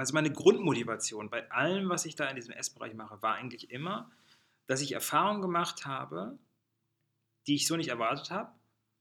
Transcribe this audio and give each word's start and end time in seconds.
also 0.00 0.14
meine 0.14 0.32
Grundmotivation 0.32 1.30
bei 1.30 1.50
allem, 1.50 1.88
was 1.88 2.06
ich 2.06 2.16
da 2.16 2.26
in 2.28 2.36
diesem 2.36 2.52
Essbereich 2.52 2.94
mache, 2.94 3.22
war 3.22 3.34
eigentlich 3.34 3.70
immer, 3.70 4.10
dass 4.66 4.80
ich 4.80 4.92
Erfahrungen 4.92 5.42
gemacht 5.42 5.84
habe, 5.84 6.38
die 7.46 7.54
ich 7.56 7.66
so 7.66 7.76
nicht 7.76 7.88
erwartet 7.88 8.30
habe. 8.30 8.52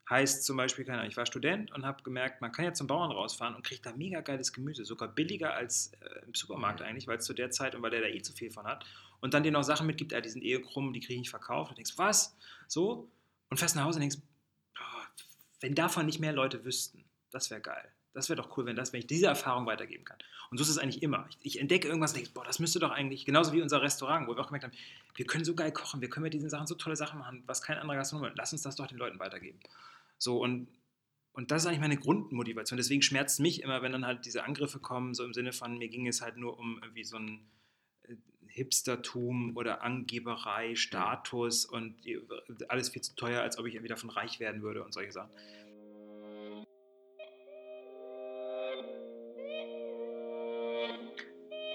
Heißt 0.09 0.43
zum 0.43 0.57
Beispiel, 0.57 0.85
keine 0.85 0.99
Ahnung, 0.99 1.11
ich 1.11 1.17
war 1.17 1.25
Student 1.25 1.71
und 1.71 1.85
habe 1.85 2.01
gemerkt, 2.01 2.41
man 2.41 2.51
kann 2.51 2.65
ja 2.65 2.73
zum 2.73 2.87
Bauern 2.87 3.11
rausfahren 3.11 3.55
und 3.55 3.63
kriegt 3.63 3.85
da 3.85 3.93
mega 3.93 4.21
geiles 4.21 4.51
Gemüse, 4.51 4.83
sogar 4.83 5.07
billiger 5.07 5.53
als 5.53 5.93
äh, 6.01 6.25
im 6.25 6.33
Supermarkt 6.33 6.81
eigentlich, 6.81 7.07
weil 7.07 7.19
es 7.19 7.25
zu 7.25 7.33
der 7.33 7.51
Zeit 7.51 7.75
und 7.75 7.83
weil 7.83 7.91
der 7.91 8.01
da 8.01 8.07
eh 8.07 8.21
zu 8.21 8.33
viel 8.33 8.49
von 8.49 8.65
hat. 8.65 8.85
Und 9.21 9.33
dann 9.33 9.43
dir 9.43 9.51
noch 9.51 9.63
Sachen 9.63 9.85
mitgibt, 9.85 10.11
äh, 10.11 10.21
die 10.21 10.29
sind 10.29 10.43
eh 10.43 10.59
krumm, 10.59 10.93
die 10.93 10.99
kriege 10.99 11.13
ich 11.13 11.19
nicht 11.19 11.29
verkauft. 11.29 11.69
Und 11.69 11.77
denkst, 11.77 11.93
was? 11.97 12.35
So? 12.67 13.11
Und 13.49 13.57
fährst 13.57 13.75
nach 13.75 13.83
Hause 13.83 13.97
und 13.97 14.01
denkst, 14.01 14.17
boah, 14.75 15.07
wenn 15.61 15.75
davon 15.75 16.07
nicht 16.07 16.19
mehr 16.19 16.33
Leute 16.33 16.65
wüssten, 16.65 17.05
das 17.29 17.51
wäre 17.51 17.61
geil. 17.61 17.93
Das 18.13 18.27
wäre 18.27 18.41
doch 18.41 18.57
cool, 18.57 18.65
wenn, 18.65 18.75
das, 18.75 18.91
wenn 18.91 18.99
ich 18.99 19.07
diese 19.07 19.27
Erfahrung 19.27 19.65
weitergeben 19.65 20.03
kann. 20.03 20.17
Und 20.49 20.57
so 20.57 20.63
ist 20.63 20.69
es 20.69 20.77
eigentlich 20.77 21.03
immer. 21.03 21.27
Ich, 21.29 21.37
ich 21.41 21.59
entdecke 21.61 21.87
irgendwas 21.87 22.11
und 22.11 22.17
denke, 22.17 22.31
boah, 22.33 22.43
das 22.43 22.59
müsste 22.59 22.79
doch 22.79 22.91
eigentlich, 22.91 23.25
genauso 23.25 23.53
wie 23.53 23.61
unser 23.61 23.81
Restaurant, 23.81 24.27
wo 24.27 24.35
wir 24.35 24.41
auch 24.41 24.47
gemerkt 24.47 24.65
haben, 24.65 24.73
wir 25.15 25.25
können 25.25 25.45
so 25.45 25.53
geil 25.53 25.71
kochen, 25.71 26.01
wir 26.01 26.09
können 26.09 26.23
mit 26.23 26.33
diesen 26.33 26.49
Sachen 26.49 26.65
so 26.65 26.75
tolle 26.75 26.95
Sachen 26.95 27.19
machen, 27.19 27.43
was 27.45 27.61
kein 27.61 27.77
anderer 27.77 27.97
Gastronom 27.97 28.31
Lass 28.35 28.51
uns 28.51 28.63
das 28.63 28.75
doch 28.75 28.87
den 28.87 28.97
Leuten 28.97 29.19
weitergeben. 29.19 29.59
So, 30.17 30.41
und, 30.41 30.67
und 31.33 31.51
das 31.51 31.61
ist 31.61 31.67
eigentlich 31.67 31.81
meine 31.81 31.97
Grundmotivation. 31.97 32.77
Deswegen 32.77 33.03
schmerzt 33.03 33.39
mich 33.39 33.61
immer, 33.61 33.83
wenn 33.83 33.91
dann 33.91 34.05
halt 34.05 34.25
diese 34.25 34.43
Angriffe 34.43 34.79
kommen, 34.79 35.13
so 35.13 35.23
im 35.23 35.33
Sinne 35.33 35.53
von, 35.53 35.77
mir 35.77 35.87
ging 35.87 36.07
es 36.07 36.21
halt 36.21 36.37
nur 36.37 36.57
um 36.57 36.79
irgendwie 36.81 37.03
so 37.03 37.17
ein 37.17 37.47
äh, 38.07 38.15
Hipstertum 38.47 39.55
oder 39.55 39.83
Angeberei, 39.83 40.75
Status 40.75 41.65
und 41.65 41.95
alles 42.69 42.89
viel 42.89 43.03
zu 43.03 43.15
teuer, 43.15 43.41
als 43.41 43.59
ob 43.59 43.67
ich 43.67 43.75
irgendwie 43.75 43.89
davon 43.89 44.09
reich 44.09 44.39
werden 44.39 44.63
würde 44.63 44.83
und 44.83 44.93
solche 44.95 45.11
Sachen. 45.11 45.29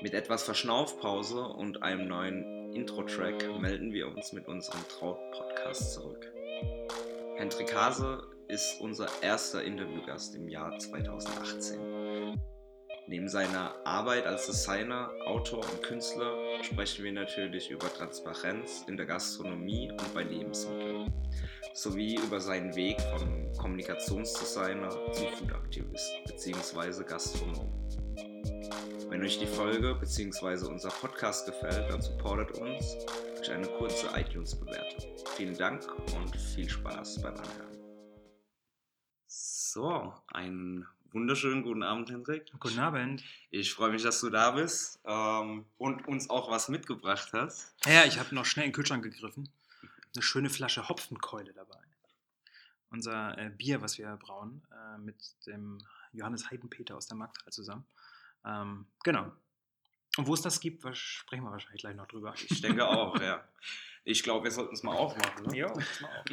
Mit 0.04 0.12
etwas 0.12 0.42
Verschnaufpause 0.42 1.42
und 1.42 1.82
einem 1.82 2.06
neuen 2.08 2.74
Intro-Track 2.74 3.58
melden 3.58 3.90
wir 3.94 4.06
uns 4.06 4.34
mit 4.34 4.46
unserem 4.46 4.86
Traut-Podcast 4.86 5.94
zurück. 5.94 6.30
Hendrik 7.36 7.74
Hase 7.74 8.22
ist 8.48 8.82
unser 8.82 9.08
erster 9.22 9.64
Interviewgast 9.64 10.34
im 10.34 10.50
Jahr 10.50 10.78
2018. 10.78 12.38
Neben 13.06 13.28
seiner 13.28 13.74
Arbeit 13.86 14.26
als 14.26 14.44
Designer, 14.44 15.10
Autor 15.24 15.60
und 15.60 15.82
Künstler 15.82 16.36
sprechen 16.62 17.02
wir 17.02 17.12
natürlich 17.12 17.70
über 17.70 17.90
Transparenz 17.90 18.84
in 18.86 18.98
der 18.98 19.06
Gastronomie 19.06 19.90
und 19.90 20.12
bei 20.12 20.22
Lebensmitteln, 20.22 21.14
sowie 21.72 22.16
über 22.16 22.40
seinen 22.40 22.76
Weg 22.76 23.00
von 23.00 23.54
Kommunikationsdesigner 23.56 24.90
zum 25.12 25.28
Foodaktivist 25.32 26.12
bzw. 26.26 27.04
Gastronom. 27.04 27.72
Wenn 29.14 29.22
euch 29.22 29.38
die 29.38 29.46
Folge 29.46 29.94
bzw. 29.94 30.66
unser 30.66 30.88
Podcast 30.88 31.46
gefällt, 31.46 31.88
dann 31.88 32.02
supportet 32.02 32.58
uns 32.58 32.96
durch 33.36 33.48
eine 33.48 33.68
kurze 33.68 34.08
iTunes-Bewertung. 34.12 35.04
Vielen 35.36 35.56
Dank 35.56 35.86
und 36.16 36.34
viel 36.36 36.68
Spaß 36.68 37.22
beim 37.22 37.36
Anhören. 37.36 37.78
So, 39.28 40.12
einen 40.26 40.88
wunderschönen 41.12 41.62
guten 41.62 41.84
Abend, 41.84 42.10
Hendrik. 42.10 42.50
Guten 42.58 42.80
Abend. 42.80 43.22
Ich 43.50 43.72
freue 43.72 43.92
mich, 43.92 44.02
dass 44.02 44.20
du 44.20 44.30
da 44.30 44.50
bist 44.50 44.98
ähm, 45.04 45.64
und 45.78 46.08
uns 46.08 46.28
auch 46.28 46.50
was 46.50 46.68
mitgebracht 46.68 47.28
hast. 47.32 47.72
Ja, 47.86 48.06
ich 48.06 48.18
habe 48.18 48.34
noch 48.34 48.44
schnell 48.44 48.66
in 48.66 48.72
den 48.72 48.74
Kühlschrank 48.74 49.04
gegriffen. 49.04 49.48
Eine 50.12 50.22
schöne 50.24 50.50
Flasche 50.50 50.88
Hopfenkeule 50.88 51.52
dabei. 51.52 51.78
Unser 52.90 53.38
äh, 53.38 53.50
Bier, 53.50 53.80
was 53.80 53.96
wir 53.96 54.16
brauen, 54.16 54.62
äh, 54.72 54.98
mit 54.98 55.36
dem 55.46 55.78
Johannes 56.12 56.50
Heidenpeter 56.50 56.96
aus 56.96 57.06
der 57.06 57.16
Markthalle 57.16 57.52
zusammen. 57.52 57.86
Ähm, 58.44 58.86
genau. 59.02 59.32
Und 60.16 60.26
wo 60.26 60.34
es 60.34 60.42
das 60.42 60.60
gibt, 60.60 60.84
sprechen 60.96 61.42
wir 61.44 61.50
wahrscheinlich 61.50 61.80
gleich 61.80 61.96
noch 61.96 62.06
drüber. 62.06 62.34
Ich 62.36 62.60
denke 62.60 62.86
auch, 62.86 63.20
ja. 63.20 63.48
Ich 64.04 64.22
glaube, 64.22 64.44
wir 64.44 64.50
sollten 64.50 64.74
es 64.74 64.82
mal 64.82 64.94
aufmachen. 64.94 65.46
Ne? 65.46 65.56
Ja, 65.56 65.72
das 65.72 66.00
mal 66.00 66.18
auf. 66.18 66.26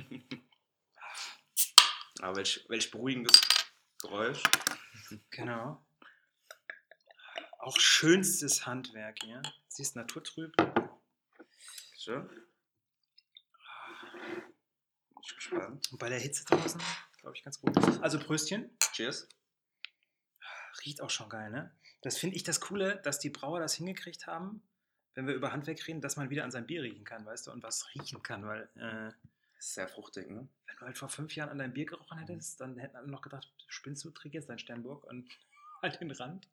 Aber 2.21 2.35
welch, 2.35 2.65
welch 2.67 2.91
beruhigendes 2.91 3.41
Geräusch. 4.01 4.43
Genau. 5.31 5.83
Auch 7.59 7.79
schönstes 7.79 8.65
Handwerk 8.65 9.17
hier. 9.23 9.41
Siehst 9.67 9.95
naturtrüb. 9.95 10.55
Schön. 11.97 12.27
Bin 12.27 12.43
ich 15.23 15.35
gespannt. 15.35 15.91
Und 15.91 15.97
bei 15.97 16.09
der 16.09 16.19
Hitze 16.19 16.43
draußen, 16.45 16.81
glaube 17.19 17.35
ich, 17.35 17.43
ganz 17.43 17.59
gut. 17.59 17.75
Also 18.01 18.19
Pröstchen. 18.19 18.75
Cheers. 18.93 19.29
Riecht 20.85 21.01
auch 21.01 21.09
schon 21.09 21.29
geil, 21.29 21.51
ne? 21.51 21.75
Das 22.01 22.17
finde 22.17 22.35
ich 22.35 22.43
das 22.43 22.59
Coole, 22.61 22.97
dass 23.03 23.19
die 23.19 23.29
Brauer 23.29 23.59
das 23.59 23.75
hingekriegt 23.75 24.27
haben, 24.27 24.61
wenn 25.13 25.27
wir 25.27 25.33
über 25.35 25.51
Handwerk 25.51 25.85
reden, 25.87 26.01
dass 26.01 26.15
man 26.17 26.29
wieder 26.29 26.43
an 26.43 26.51
sein 26.51 26.65
Bier 26.65 26.83
riechen 26.83 27.03
kann, 27.03 27.25
weißt 27.25 27.47
du, 27.47 27.51
und 27.51 27.63
was 27.63 27.85
riechen 27.95 28.23
kann, 28.23 28.45
weil 28.47 28.69
äh, 28.75 29.11
Sehr 29.59 29.87
fruchtig, 29.87 30.29
ne? 30.29 30.47
wenn 30.67 30.75
du 30.77 30.85
halt 30.85 30.97
vor 30.97 31.09
fünf 31.09 31.35
Jahren 31.35 31.49
an 31.49 31.59
dein 31.59 31.73
Bier 31.73 31.85
gerochen 31.85 32.17
hättest, 32.17 32.59
dann 32.61 32.77
hätten 32.77 32.95
alle 32.95 33.07
noch 33.07 33.21
gedacht, 33.21 33.47
spinnst 33.67 34.03
du, 34.05 34.09
trink 34.11 34.33
jetzt 34.33 34.49
dein 34.49 34.57
Sternburg 34.59 35.03
und 35.03 35.29
halt 35.81 35.99
den 35.99 36.11
Rand. 36.11 36.47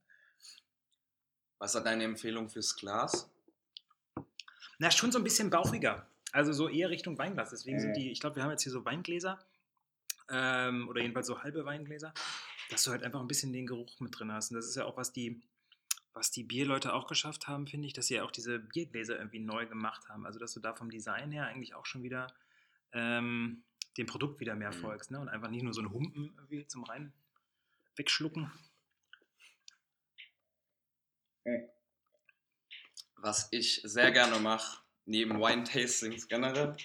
Was 1.59 1.75
ist 1.75 1.83
deine 1.85 2.05
Empfehlung 2.05 2.49
fürs 2.51 2.77
Glas? 2.77 3.31
Na, 4.79 4.91
schon 4.91 5.11
so 5.11 5.19
ein 5.19 5.25
bisschen 5.25 5.51
bauchiger. 5.51 6.07
Also 6.31 6.53
so 6.53 6.69
eher 6.69 6.89
Richtung 6.91 7.17
Weinglas. 7.19 7.51
Deswegen 7.51 7.81
sind 7.81 7.91
Mhm. 7.91 7.95
die, 7.95 8.11
ich 8.13 8.21
glaube, 8.21 8.37
wir 8.37 8.43
haben 8.45 8.51
jetzt 8.51 8.63
hier 8.63 8.71
so 8.73 8.85
Weingläser 8.85 9.39
ähm, 10.31 10.89
oder 10.89 11.01
jedenfalls 11.01 11.27
so 11.27 11.43
halbe 11.43 11.65
Weingläser, 11.65 12.13
dass 12.71 12.85
du 12.85 12.91
halt 12.91 13.03
einfach 13.03 13.21
ein 13.21 13.29
bisschen 13.29 13.53
den 13.53 13.67
Geruch 13.67 13.99
mit 14.01 14.19
drin 14.19 14.33
hast. 14.33 14.51
Und 14.51 14.57
das 14.57 14.67
ist 14.67 14.77
ja 14.77 14.85
auch, 14.85 14.97
was 14.97 15.13
die, 15.13 15.41
was 16.13 16.31
die 16.31 16.43
Bierleute 16.45 16.93
auch 16.95 17.07
geschafft 17.07 17.47
haben, 17.49 17.67
finde 17.67 17.87
ich, 17.87 17.93
dass 17.93 18.07
sie 18.09 18.15
ja 18.17 18.25
auch 18.25 18.31
diese 18.31 18.59
Biergläser 18.59 19.17
irgendwie 19.19 19.39
neu 19.41 19.67
gemacht 19.67 20.09
haben. 20.09 20.27
Also 20.27 20.39
dass 20.39 20.53
du 20.53 20.61
da 20.61 20.75
vom 20.75 20.91
Design 20.91 21.31
her 21.33 21.47
eigentlich 21.47 21.75
auch 21.75 21.87
schon 21.87 22.03
wieder 22.03 22.27
ähm, 22.93 23.63
dem 23.97 24.07
Produkt 24.07 24.41
wieder 24.41 24.55
mehr 24.55 24.71
Mhm. 24.71 24.81
folgst. 24.81 25.11
Ne? 25.11 25.21
Und 25.21 25.29
einfach 25.29 25.49
nicht 25.51 25.63
nur 25.63 25.73
so 25.75 25.81
ein 25.81 25.91
Humpen 25.91 26.33
irgendwie 26.37 26.67
zum 26.67 26.85
rein 26.85 27.13
wegschlucken. 27.97 28.51
Was 33.17 33.49
ich 33.51 33.81
sehr 33.85 34.13
gerne 34.13 34.39
mache, 34.39 34.83
neben 35.07 35.41
Wine-Tastings 35.41 36.29
generell, 36.29 36.77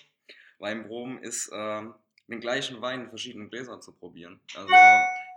Weinproben, 0.59 1.21
ist 1.21 1.51
ähm, 1.53 1.93
den 2.27 2.39
gleichen 2.39 2.81
Wein 2.81 3.01
in 3.01 3.09
verschiedenen 3.09 3.49
Gläsern 3.49 3.81
zu 3.81 3.91
probieren. 3.91 4.39
Also 4.55 4.69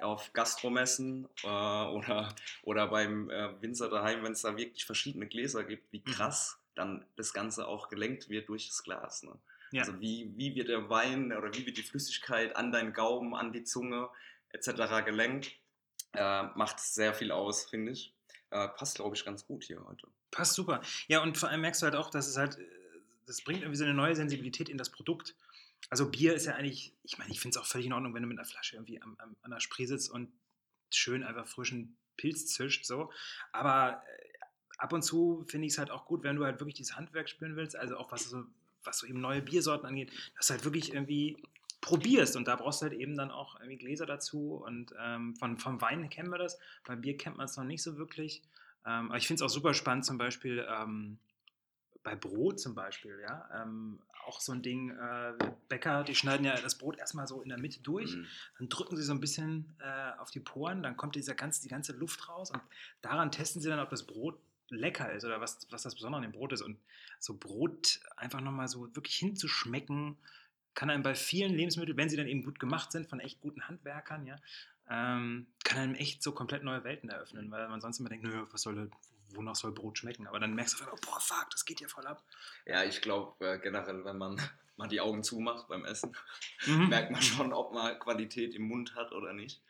auf 0.00 0.32
Gastromessen 0.32 1.28
äh, 1.42 1.46
oder, 1.46 2.34
oder 2.62 2.88
beim 2.88 3.30
äh, 3.30 3.60
Winzer 3.62 3.88
daheim, 3.88 4.22
wenn 4.22 4.32
es 4.32 4.42
da 4.42 4.56
wirklich 4.56 4.84
verschiedene 4.84 5.26
Gläser 5.26 5.64
gibt, 5.64 5.92
wie 5.92 6.00
Mhm. 6.00 6.10
krass 6.12 6.58
dann 6.74 7.06
das 7.16 7.32
Ganze 7.32 7.66
auch 7.66 7.88
gelenkt 7.88 8.28
wird 8.28 8.48
durch 8.48 8.68
das 8.68 8.82
Glas. 8.82 9.22
Ne? 9.22 9.32
Ja. 9.72 9.82
Also 9.82 9.98
wie, 10.00 10.30
wie 10.36 10.54
wird 10.54 10.68
der 10.68 10.88
Wein 10.90 11.32
oder 11.32 11.52
wie 11.54 11.64
wird 11.66 11.78
die 11.78 11.82
Flüssigkeit 11.82 12.54
an 12.54 12.70
deinen 12.70 12.92
Gaumen, 12.92 13.34
an 13.34 13.52
die 13.52 13.64
Zunge 13.64 14.10
etc. 14.50 15.04
gelenkt, 15.04 15.52
äh, 16.12 16.42
macht 16.54 16.78
sehr 16.80 17.14
viel 17.14 17.32
aus, 17.32 17.64
finde 17.64 17.92
ich. 17.92 18.12
Äh, 18.50 18.68
passt, 18.68 18.96
glaube 18.96 19.16
ich, 19.16 19.24
ganz 19.24 19.46
gut 19.46 19.64
hier 19.64 19.84
heute. 19.86 20.06
Passt 20.30 20.54
super. 20.54 20.80
Ja, 21.08 21.22
und 21.22 21.36
vor 21.36 21.48
allem 21.48 21.62
merkst 21.62 21.82
du 21.82 21.86
halt 21.86 21.96
auch, 21.96 22.10
dass 22.10 22.28
es 22.28 22.36
halt, 22.36 22.58
äh, 22.58 22.64
das 23.26 23.42
bringt 23.42 23.60
irgendwie 23.62 23.78
so 23.78 23.84
eine 23.84 23.94
neue 23.94 24.14
Sensibilität 24.14 24.68
in 24.68 24.78
das 24.78 24.90
Produkt. 24.90 25.34
Also 25.88 26.10
Bier 26.10 26.34
ist 26.34 26.46
ja 26.46 26.54
eigentlich, 26.54 26.94
ich 27.04 27.18
meine, 27.18 27.30
ich 27.30 27.40
finde 27.40 27.56
es 27.56 27.62
auch 27.62 27.66
völlig 27.66 27.86
in 27.86 27.92
Ordnung, 27.92 28.14
wenn 28.14 28.22
du 28.22 28.28
mit 28.28 28.38
einer 28.38 28.46
Flasche 28.46 28.76
irgendwie 28.76 29.00
am, 29.00 29.16
am, 29.18 29.36
an 29.42 29.50
der 29.50 29.60
Spree 29.60 29.86
sitzt 29.86 30.10
und 30.10 30.32
schön 30.90 31.22
einfach 31.22 31.46
frischen 31.46 31.96
Pilz 32.16 32.46
zischt, 32.46 32.84
so. 32.84 33.12
Aber 33.52 34.02
äh, 34.06 34.36
ab 34.78 34.92
und 34.92 35.02
zu 35.02 35.44
finde 35.48 35.66
ich 35.66 35.74
es 35.74 35.78
halt 35.78 35.90
auch 35.90 36.06
gut, 36.06 36.22
wenn 36.22 36.36
du 36.36 36.44
halt 36.44 36.60
wirklich 36.60 36.74
dieses 36.74 36.96
Handwerk 36.96 37.28
spüren 37.28 37.56
willst, 37.56 37.76
also 37.76 37.96
auch 37.96 38.10
was 38.10 38.24
so, 38.24 38.44
was 38.84 38.98
so 38.98 39.06
eben 39.06 39.20
neue 39.20 39.42
Biersorten 39.42 39.86
angeht, 39.86 40.12
dass 40.36 40.48
du 40.48 40.54
halt 40.54 40.64
wirklich 40.64 40.92
irgendwie 40.92 41.36
probierst 41.80 42.36
und 42.36 42.48
da 42.48 42.56
brauchst 42.56 42.82
du 42.82 42.86
halt 42.86 42.98
eben 42.98 43.16
dann 43.16 43.30
auch 43.30 43.60
irgendwie 43.60 43.78
Gläser 43.78 44.06
dazu 44.06 44.54
und 44.54 44.92
ähm, 45.00 45.36
von, 45.36 45.56
vom 45.58 45.80
Wein 45.80 46.08
kennen 46.08 46.30
wir 46.30 46.38
das, 46.38 46.58
beim 46.84 47.00
Bier 47.00 47.16
kennt 47.16 47.36
man 47.36 47.46
es 47.46 47.56
noch 47.56 47.64
nicht 47.64 47.82
so 47.82 47.96
wirklich. 47.96 48.42
Ähm, 48.84 49.08
aber 49.08 49.16
ich 49.16 49.26
finde 49.26 49.44
es 49.44 49.50
auch 49.50 49.54
super 49.54 49.74
spannend, 49.74 50.04
zum 50.04 50.18
Beispiel 50.18 50.66
ähm, 50.68 51.18
bei 52.06 52.14
Brot 52.14 52.60
zum 52.60 52.76
Beispiel, 52.76 53.18
ja. 53.20 53.48
Ähm, 53.52 53.98
auch 54.26 54.40
so 54.40 54.52
ein 54.52 54.62
Ding, 54.62 54.90
äh, 54.90 55.32
Bäcker, 55.68 56.04
die 56.04 56.14
schneiden 56.14 56.46
ja 56.46 56.54
das 56.60 56.78
Brot 56.78 56.98
erstmal 56.98 57.26
so 57.26 57.42
in 57.42 57.48
der 57.48 57.58
Mitte 57.58 57.80
durch, 57.80 58.14
Mhm. 58.14 58.26
dann 58.58 58.68
drücken 58.68 58.96
sie 58.96 59.02
so 59.02 59.12
ein 59.12 59.18
bisschen 59.18 59.74
äh, 59.80 60.12
auf 60.18 60.30
die 60.30 60.38
Poren, 60.40 60.84
dann 60.84 60.96
kommt 60.96 61.16
dieser 61.16 61.34
ganze, 61.34 61.62
die 61.62 61.68
ganze 61.68 61.92
Luft 61.94 62.28
raus 62.28 62.52
und 62.52 62.60
daran 63.02 63.32
testen 63.32 63.60
sie 63.60 63.68
dann, 63.68 63.80
ob 63.80 63.90
das 63.90 64.04
Brot 64.06 64.38
lecker 64.68 65.12
ist 65.12 65.24
oder 65.24 65.40
was, 65.40 65.66
was 65.70 65.82
das 65.82 65.94
Besondere 65.96 66.18
an 66.18 66.30
dem 66.30 66.32
Brot 66.32 66.52
ist. 66.52 66.62
Und 66.62 66.78
so 67.18 67.34
Brot 67.36 68.00
einfach 68.16 68.40
nochmal 68.40 68.68
so 68.68 68.94
wirklich 68.94 69.16
hinzuschmecken, 69.16 70.16
kann 70.74 70.90
einem 70.90 71.02
bei 71.02 71.14
vielen 71.16 71.54
Lebensmitteln, 71.54 71.96
wenn 71.96 72.08
sie 72.08 72.16
dann 72.16 72.28
eben 72.28 72.44
gut 72.44 72.60
gemacht 72.60 72.92
sind, 72.92 73.08
von 73.08 73.18
echt 73.18 73.40
guten 73.40 73.66
Handwerkern, 73.68 74.26
ja, 74.26 74.36
ähm, 74.88 75.46
kann 75.64 75.78
einem 75.80 75.94
echt 75.94 76.22
so 76.22 76.32
komplett 76.32 76.62
neue 76.62 76.84
Welten 76.84 77.08
eröffnen, 77.10 77.50
weil 77.50 77.68
man 77.68 77.80
sonst 77.80 77.98
immer 77.98 78.08
denkt, 78.08 78.24
nö, 78.24 78.44
was 78.52 78.62
soll, 78.62 78.90
wonach 79.36 79.54
soll 79.54 79.72
Brot 79.72 79.98
schmecken? 79.98 80.26
Aber 80.26 80.40
dann 80.40 80.54
merkst 80.54 80.80
du 80.80 80.84
einfach, 80.84 80.98
boah, 81.00 81.20
fuck, 81.20 81.48
das 81.50 81.64
geht 81.64 81.80
ja 81.80 81.88
voll 81.88 82.06
ab. 82.06 82.22
Ja, 82.66 82.84
ich 82.84 83.00
glaube 83.00 83.46
äh, 83.46 83.58
generell, 83.58 84.04
wenn 84.04 84.18
man 84.18 84.40
mal 84.76 84.88
die 84.88 85.00
Augen 85.00 85.22
zumacht 85.22 85.68
beim 85.68 85.84
Essen, 85.84 86.16
mhm. 86.66 86.88
merkt 86.88 87.10
man 87.10 87.22
schon, 87.22 87.52
ob 87.52 87.72
man 87.72 87.98
Qualität 87.98 88.54
im 88.54 88.62
Mund 88.62 88.94
hat 88.94 89.12
oder 89.12 89.32
nicht. 89.32 89.62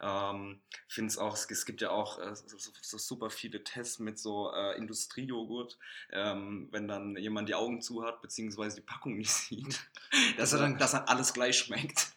Ähm, 0.00 0.60
finde 0.88 1.08
es 1.08 1.18
auch, 1.18 1.36
es 1.36 1.66
gibt 1.66 1.80
ja 1.80 1.90
auch 1.90 2.18
äh, 2.18 2.34
so, 2.34 2.56
so, 2.80 2.98
super 2.98 3.30
viele 3.30 3.62
Tests 3.62 3.98
mit 3.98 4.18
so 4.18 4.52
äh, 4.52 4.76
Industriejoghurt, 4.76 5.78
ähm, 6.10 6.68
wenn 6.70 6.88
dann 6.88 7.16
jemand 7.16 7.48
die 7.48 7.54
Augen 7.54 7.82
zu 7.82 8.02
hat, 8.02 8.22
beziehungsweise 8.22 8.76
die 8.76 8.86
Packung 8.86 9.16
nicht 9.16 9.32
sieht, 9.32 9.88
dass, 10.36 10.52
er 10.52 10.60
dann, 10.60 10.78
dass 10.78 10.92
dann 10.92 11.04
alles 11.04 11.32
gleich 11.32 11.58
schmeckt. 11.58 12.12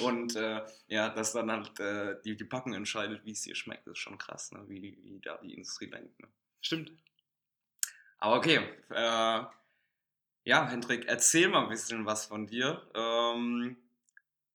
Und 0.00 0.34
äh, 0.36 0.60
ja, 0.88 1.08
dass 1.08 1.32
dann 1.32 1.50
halt 1.50 1.78
äh, 1.78 2.20
die, 2.24 2.36
die 2.36 2.44
Packung 2.44 2.74
entscheidet, 2.74 3.24
wie 3.24 3.32
es 3.32 3.42
dir 3.42 3.54
schmeckt, 3.54 3.86
das 3.86 3.92
ist 3.92 3.98
schon 3.98 4.18
krass, 4.18 4.50
ne? 4.52 4.64
wie, 4.66 4.98
wie 5.02 5.20
da 5.20 5.38
die 5.38 5.54
Industrie 5.54 5.88
denkt. 5.88 6.18
Ne? 6.20 6.28
Stimmt. 6.62 6.92
Aber 8.18 8.36
okay, 8.36 8.60
äh, 8.90 9.42
ja, 10.44 10.68
Hendrik, 10.68 11.04
erzähl 11.06 11.48
mal 11.48 11.64
ein 11.64 11.68
bisschen 11.68 12.06
was 12.06 12.26
von 12.26 12.46
dir. 12.46 12.88
Ähm, 12.94 13.76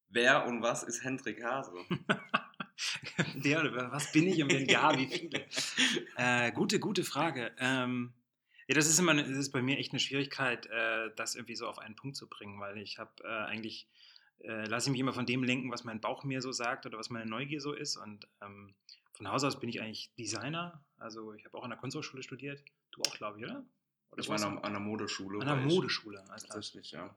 wer 0.09 0.45
und 0.48 0.62
was 0.62 0.83
ist 0.83 1.04
Hendrik 1.04 1.44
Hase? 1.44 1.74
wer 3.36 3.59
oder 3.59 3.92
was 3.92 4.12
bin 4.12 4.27
ich 4.27 4.42
und 4.42 4.51
wenn 4.51 4.65
ja, 4.65 4.98
wie 4.98 5.07
viele? 5.07 5.45
Äh, 6.18 6.51
gute, 6.51 6.80
gute 6.80 7.04
Frage. 7.04 7.51
Ähm, 7.59 8.13
ja, 8.68 8.74
das 8.74 8.88
ist 8.88 8.98
immer, 8.98 9.13
das 9.13 9.30
ist 9.30 9.51
bei 9.51 9.62
mir 9.62 9.77
echt 9.77 9.92
eine 9.92 10.00
Schwierigkeit, 10.00 10.65
äh, 10.65 11.12
das 11.15 11.36
irgendwie 11.36 11.56
so 11.56 11.68
auf 11.68 11.77
einen 11.77 11.95
Punkt 11.95 12.18
zu 12.18 12.27
bringen, 12.27 12.60
weil 12.60 12.77
ich 12.80 12.98
habe 12.98 13.12
äh, 13.24 13.27
eigentlich 13.27 13.88
äh, 14.39 14.65
lasse 14.65 14.89
ich 14.89 14.92
mich 14.92 15.00
immer 15.01 15.13
von 15.13 15.25
dem 15.25 15.44
lenken, 15.44 15.71
was 15.71 15.83
mein 15.83 16.01
Bauch 16.01 16.24
mir 16.24 16.42
so 16.42 16.51
sagt 16.51 16.86
oder 16.86 16.98
was 16.98 17.10
meine 17.10 17.30
Neugier 17.30 17.62
so 17.62 17.74
ist. 17.74 17.98
Und 17.98 18.27
ähm, 18.42 18.74
von 19.13 19.27
Haus 19.30 19.44
aus 19.44 19.60
bin 19.60 19.69
ich 19.69 19.81
eigentlich 19.81 20.13
Designer. 20.15 20.83
Also 20.98 21.34
ich 21.34 21.46
habe 21.46 21.58
auch 21.58 21.64
an 21.64 21.70
der 21.70 21.80
Kunsthochschule 21.80 22.24
studiert. 22.24 22.64
Du 22.92 23.02
auch, 23.02 23.14
glaube 23.16 23.40
ich, 23.40 23.46
oder? 23.46 23.64
oder 24.12 24.22
ich 24.22 24.30
war 24.30 24.42
an 24.42 24.64
einer 24.64 24.80
Modeschule. 24.80 25.42
An 25.42 25.48
einer 25.48 25.62
Modeschule, 25.62 26.24
alles 26.30 26.44
Tatsächlich, 26.44 26.92
ja. 26.92 27.14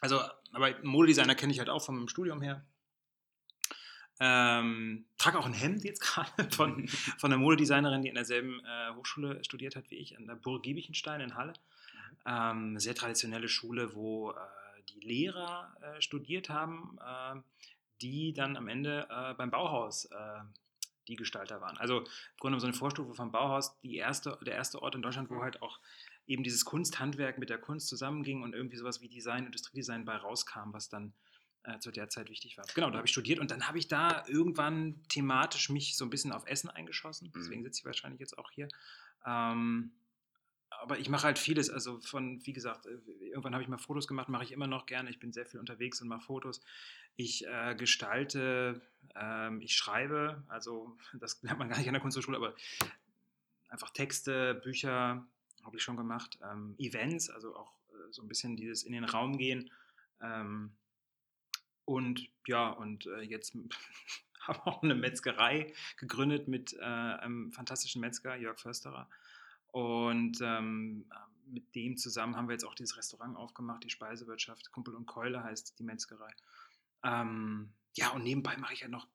Also, 0.00 0.20
aber 0.52 0.74
Modedesigner 0.82 1.34
kenne 1.34 1.52
ich 1.52 1.58
halt 1.58 1.68
auch 1.68 1.84
vom 1.84 2.08
Studium 2.08 2.42
her. 2.42 2.64
Ähm, 4.20 5.06
trage 5.18 5.38
auch 5.38 5.46
ein 5.46 5.52
Hemd 5.52 5.84
jetzt 5.84 6.00
gerade 6.00 6.50
von, 6.50 6.86
von 6.88 7.32
einer 7.32 7.40
Modedesignerin, 7.40 8.02
die 8.02 8.08
in 8.08 8.14
derselben 8.14 8.60
äh, 8.60 8.94
Hochschule 8.94 9.42
studiert 9.44 9.76
hat 9.76 9.90
wie 9.90 9.96
ich, 9.96 10.16
an 10.16 10.26
der 10.26 10.34
Burg 10.34 10.62
Giebichenstein 10.62 11.20
in 11.20 11.34
Halle. 11.34 11.52
Mhm. 11.52 12.18
Ähm, 12.26 12.78
sehr 12.78 12.94
traditionelle 12.94 13.48
Schule, 13.48 13.94
wo 13.94 14.32
äh, 14.32 14.34
die 14.90 15.00
Lehrer 15.00 15.74
äh, 15.80 16.00
studiert 16.00 16.50
haben, 16.50 16.98
äh, 17.00 17.40
die 18.00 18.32
dann 18.32 18.56
am 18.56 18.68
Ende 18.68 19.06
äh, 19.10 19.34
beim 19.34 19.50
Bauhaus 19.50 20.06
äh, 20.06 20.40
die 21.08 21.16
Gestalter 21.16 21.60
waren. 21.60 21.76
Also 21.78 22.00
im 22.00 22.06
Grunde 22.38 22.60
so 22.60 22.66
eine 22.66 22.74
Vorstufe 22.74 23.14
vom 23.14 23.32
Bauhaus, 23.32 23.78
die 23.80 23.96
erste, 23.96 24.38
der 24.44 24.54
erste 24.54 24.82
Ort 24.82 24.94
in 24.94 25.02
Deutschland, 25.02 25.30
wo 25.30 25.42
halt 25.42 25.62
auch 25.62 25.80
eben 26.26 26.44
dieses 26.44 26.64
Kunsthandwerk 26.64 27.38
mit 27.38 27.50
der 27.50 27.58
Kunst 27.58 27.88
zusammenging 27.88 28.42
und 28.42 28.54
irgendwie 28.54 28.76
sowas 28.76 29.00
wie 29.00 29.08
Design, 29.08 29.46
Industriedesign 29.46 30.04
bei 30.04 30.16
rauskam, 30.16 30.72
was 30.72 30.88
dann 30.88 31.12
äh, 31.64 31.78
zu 31.78 31.90
der 31.90 32.08
Zeit 32.08 32.28
wichtig 32.28 32.56
war. 32.58 32.64
Genau, 32.74 32.90
da 32.90 32.98
habe 32.98 33.06
ich 33.06 33.12
studiert 33.12 33.38
und 33.38 33.50
dann 33.50 33.68
habe 33.68 33.78
ich 33.78 33.88
da 33.88 34.24
irgendwann 34.26 35.02
thematisch 35.08 35.68
mich 35.70 35.96
so 35.96 36.04
ein 36.04 36.10
bisschen 36.10 36.32
auf 36.32 36.46
Essen 36.46 36.70
eingeschossen. 36.70 37.28
Mhm. 37.28 37.32
Deswegen 37.40 37.62
sitze 37.62 37.80
ich 37.80 37.84
wahrscheinlich 37.84 38.20
jetzt 38.20 38.38
auch 38.38 38.50
hier. 38.50 38.68
Ähm, 39.26 39.92
aber 40.80 40.98
ich 40.98 41.08
mache 41.08 41.24
halt 41.24 41.38
vieles, 41.38 41.70
also 41.70 42.00
von, 42.00 42.44
wie 42.46 42.52
gesagt, 42.52 42.86
äh, 42.86 42.98
irgendwann 43.20 43.54
habe 43.54 43.62
ich 43.62 43.68
mal 43.68 43.78
Fotos 43.78 44.08
gemacht, 44.08 44.28
mache 44.28 44.44
ich 44.44 44.52
immer 44.52 44.66
noch 44.66 44.86
gerne. 44.86 45.10
Ich 45.10 45.20
bin 45.20 45.32
sehr 45.32 45.46
viel 45.46 45.60
unterwegs 45.60 46.00
und 46.02 46.08
mache 46.08 46.22
Fotos. 46.22 46.60
Ich 47.16 47.46
äh, 47.46 47.74
gestalte, 47.74 48.80
ähm, 49.14 49.60
ich 49.60 49.74
schreibe, 49.74 50.42
also 50.48 50.96
das 51.20 51.42
lernt 51.42 51.58
man 51.58 51.68
gar 51.68 51.78
nicht 51.78 51.88
an 51.88 51.94
der 51.94 52.02
Kunsthochschule, 52.02 52.36
aber 52.36 52.54
einfach 53.68 53.90
Texte, 53.90 54.54
Bücher 54.54 55.26
habe 55.64 55.76
ich 55.76 55.82
schon 55.82 55.96
gemacht. 55.96 56.38
Ähm, 56.42 56.74
Events, 56.78 57.30
also 57.30 57.56
auch 57.56 57.72
äh, 57.90 58.12
so 58.12 58.22
ein 58.22 58.28
bisschen 58.28 58.56
dieses 58.56 58.82
in 58.82 58.92
den 58.92 59.04
Raum 59.04 59.38
gehen. 59.38 59.70
Ähm, 60.20 60.72
und 61.84 62.28
ja, 62.46 62.68
und 62.70 63.06
äh, 63.06 63.22
jetzt 63.22 63.56
habe 64.40 64.66
auch 64.66 64.82
eine 64.82 64.94
Metzgerei 64.94 65.72
gegründet 65.96 66.48
mit 66.48 66.74
äh, 66.74 66.82
einem 66.82 67.52
fantastischen 67.52 68.00
Metzger, 68.00 68.36
Jörg 68.36 68.58
Försterer. 68.58 69.08
Und 69.68 70.38
ähm, 70.42 71.06
mit 71.46 71.74
dem 71.74 71.96
zusammen 71.96 72.36
haben 72.36 72.48
wir 72.48 72.52
jetzt 72.52 72.64
auch 72.64 72.74
dieses 72.74 72.96
Restaurant 72.96 73.36
aufgemacht, 73.36 73.84
die 73.84 73.90
Speisewirtschaft. 73.90 74.70
Kumpel 74.70 74.94
und 74.94 75.06
Keule 75.06 75.42
heißt 75.42 75.78
die 75.78 75.82
Metzgerei. 75.82 76.30
Ähm, 77.04 77.70
ja, 77.96 78.10
und 78.10 78.24
nebenbei 78.24 78.56
mache 78.56 78.74
ich 78.74 78.80
ja 78.80 78.88
noch 78.88 79.06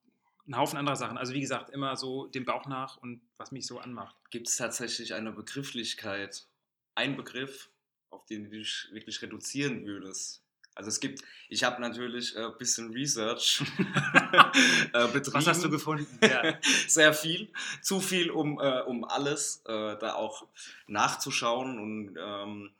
einen 0.46 0.56
Haufen 0.56 0.78
anderer 0.78 0.96
Sachen. 0.96 1.18
Also 1.18 1.34
wie 1.34 1.40
gesagt, 1.40 1.70
immer 1.70 1.96
so 1.96 2.26
dem 2.26 2.44
Bauch 2.44 2.66
nach 2.66 2.96
und 2.98 3.20
was 3.36 3.52
mich 3.52 3.66
so 3.66 3.78
anmacht. 3.78 4.16
Gibt 4.30 4.48
es 4.48 4.56
tatsächlich 4.56 5.14
eine 5.14 5.32
Begrifflichkeit, 5.32 6.46
ein 6.94 7.16
Begriff, 7.16 7.70
auf 8.10 8.24
den 8.26 8.44
du 8.44 8.50
dich 8.50 8.88
wirklich 8.92 9.20
reduzieren 9.20 9.84
würdest 9.84 10.42
also 10.78 10.90
es 10.90 11.00
gibt, 11.00 11.24
ich 11.48 11.64
habe 11.64 11.80
natürlich 11.80 12.36
ein 12.36 12.44
äh, 12.44 12.50
bisschen 12.56 12.92
Research 12.92 13.62
äh, 14.92 15.08
betrieben. 15.08 15.34
Was 15.34 15.46
hast 15.48 15.64
du 15.64 15.70
gefunden? 15.70 16.06
Ja. 16.28 16.54
Sehr 16.86 17.12
viel, 17.14 17.48
zu 17.82 18.00
viel, 18.00 18.30
um, 18.30 18.60
äh, 18.60 18.82
um 18.82 19.04
alles 19.04 19.62
äh, 19.66 19.96
da 19.98 20.14
auch 20.14 20.46
nachzuschauen 20.86 21.78
und 21.80 22.16
ähm, 22.16 22.70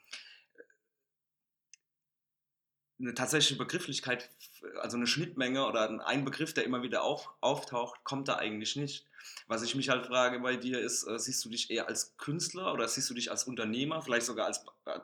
eine 3.00 3.14
tatsächliche 3.14 3.56
Begrifflichkeit, 3.56 4.28
also 4.80 4.96
eine 4.96 5.06
Schnittmenge 5.06 5.66
oder 5.66 6.06
ein 6.06 6.24
Begriff, 6.24 6.52
der 6.52 6.64
immer 6.64 6.82
wieder 6.82 7.02
auf, 7.02 7.30
auftaucht, 7.40 8.02
kommt 8.04 8.28
da 8.28 8.36
eigentlich 8.36 8.76
nicht. 8.76 9.06
Was 9.46 9.62
ich 9.62 9.74
mich 9.74 9.88
halt 9.88 10.06
frage 10.06 10.40
bei 10.40 10.56
dir 10.56 10.80
ist, 10.80 11.04
äh, 11.04 11.18
siehst 11.18 11.44
du 11.44 11.48
dich 11.48 11.70
eher 11.70 11.88
als 11.88 12.16
Künstler 12.16 12.72
oder 12.72 12.88
siehst 12.88 13.08
du 13.10 13.14
dich 13.14 13.30
als 13.30 13.44
Unternehmer, 13.44 14.02
vielleicht 14.02 14.26
sogar 14.26 14.46
als, 14.46 14.64
äh, 14.86 14.98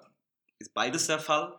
ist 0.59 0.75
beides 0.75 1.07
der 1.07 1.19
Fall? 1.19 1.57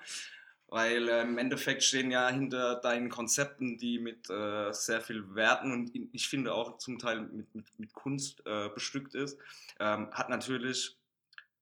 Weil 0.67 1.07
äh, 1.07 1.21
im 1.21 1.37
Endeffekt 1.37 1.83
stehen 1.83 2.11
ja 2.11 2.27
hinter 2.29 2.75
deinen 2.75 3.09
Konzepten, 3.09 3.77
die 3.77 3.99
mit 3.99 4.29
äh, 4.29 4.73
sehr 4.73 4.99
viel 4.99 5.35
Werten 5.35 5.71
und 5.71 5.91
ich 6.11 6.27
finde 6.27 6.53
auch 6.53 6.79
zum 6.79 6.99
Teil 6.99 7.21
mit, 7.21 7.53
mit, 7.55 7.79
mit 7.79 7.93
Kunst 7.93 8.41
äh, 8.45 8.69
bestückt 8.69 9.15
ist, 9.15 9.37
ähm, 9.79 10.11
hat 10.11 10.29
natürlich, 10.29 10.97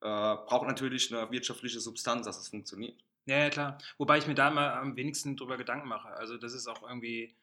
äh, 0.01 0.07
braucht 0.07 0.67
natürlich 0.67 1.13
eine 1.13 1.29
wirtschaftliche 1.31 1.79
Substanz, 1.79 2.25
dass 2.25 2.39
es 2.39 2.47
funktioniert. 2.47 2.95
Ja, 3.25 3.37
ja, 3.37 3.49
klar. 3.49 3.77
Wobei 3.97 4.17
ich 4.17 4.27
mir 4.27 4.35
da 4.35 4.49
mal 4.49 4.73
am 4.73 4.95
wenigsten 4.95 5.37
drüber 5.37 5.57
Gedanken 5.57 5.87
mache. 5.87 6.09
Also 6.09 6.37
das 6.37 6.53
ist 6.53 6.67
auch 6.67 6.83
irgendwie, 6.83 7.35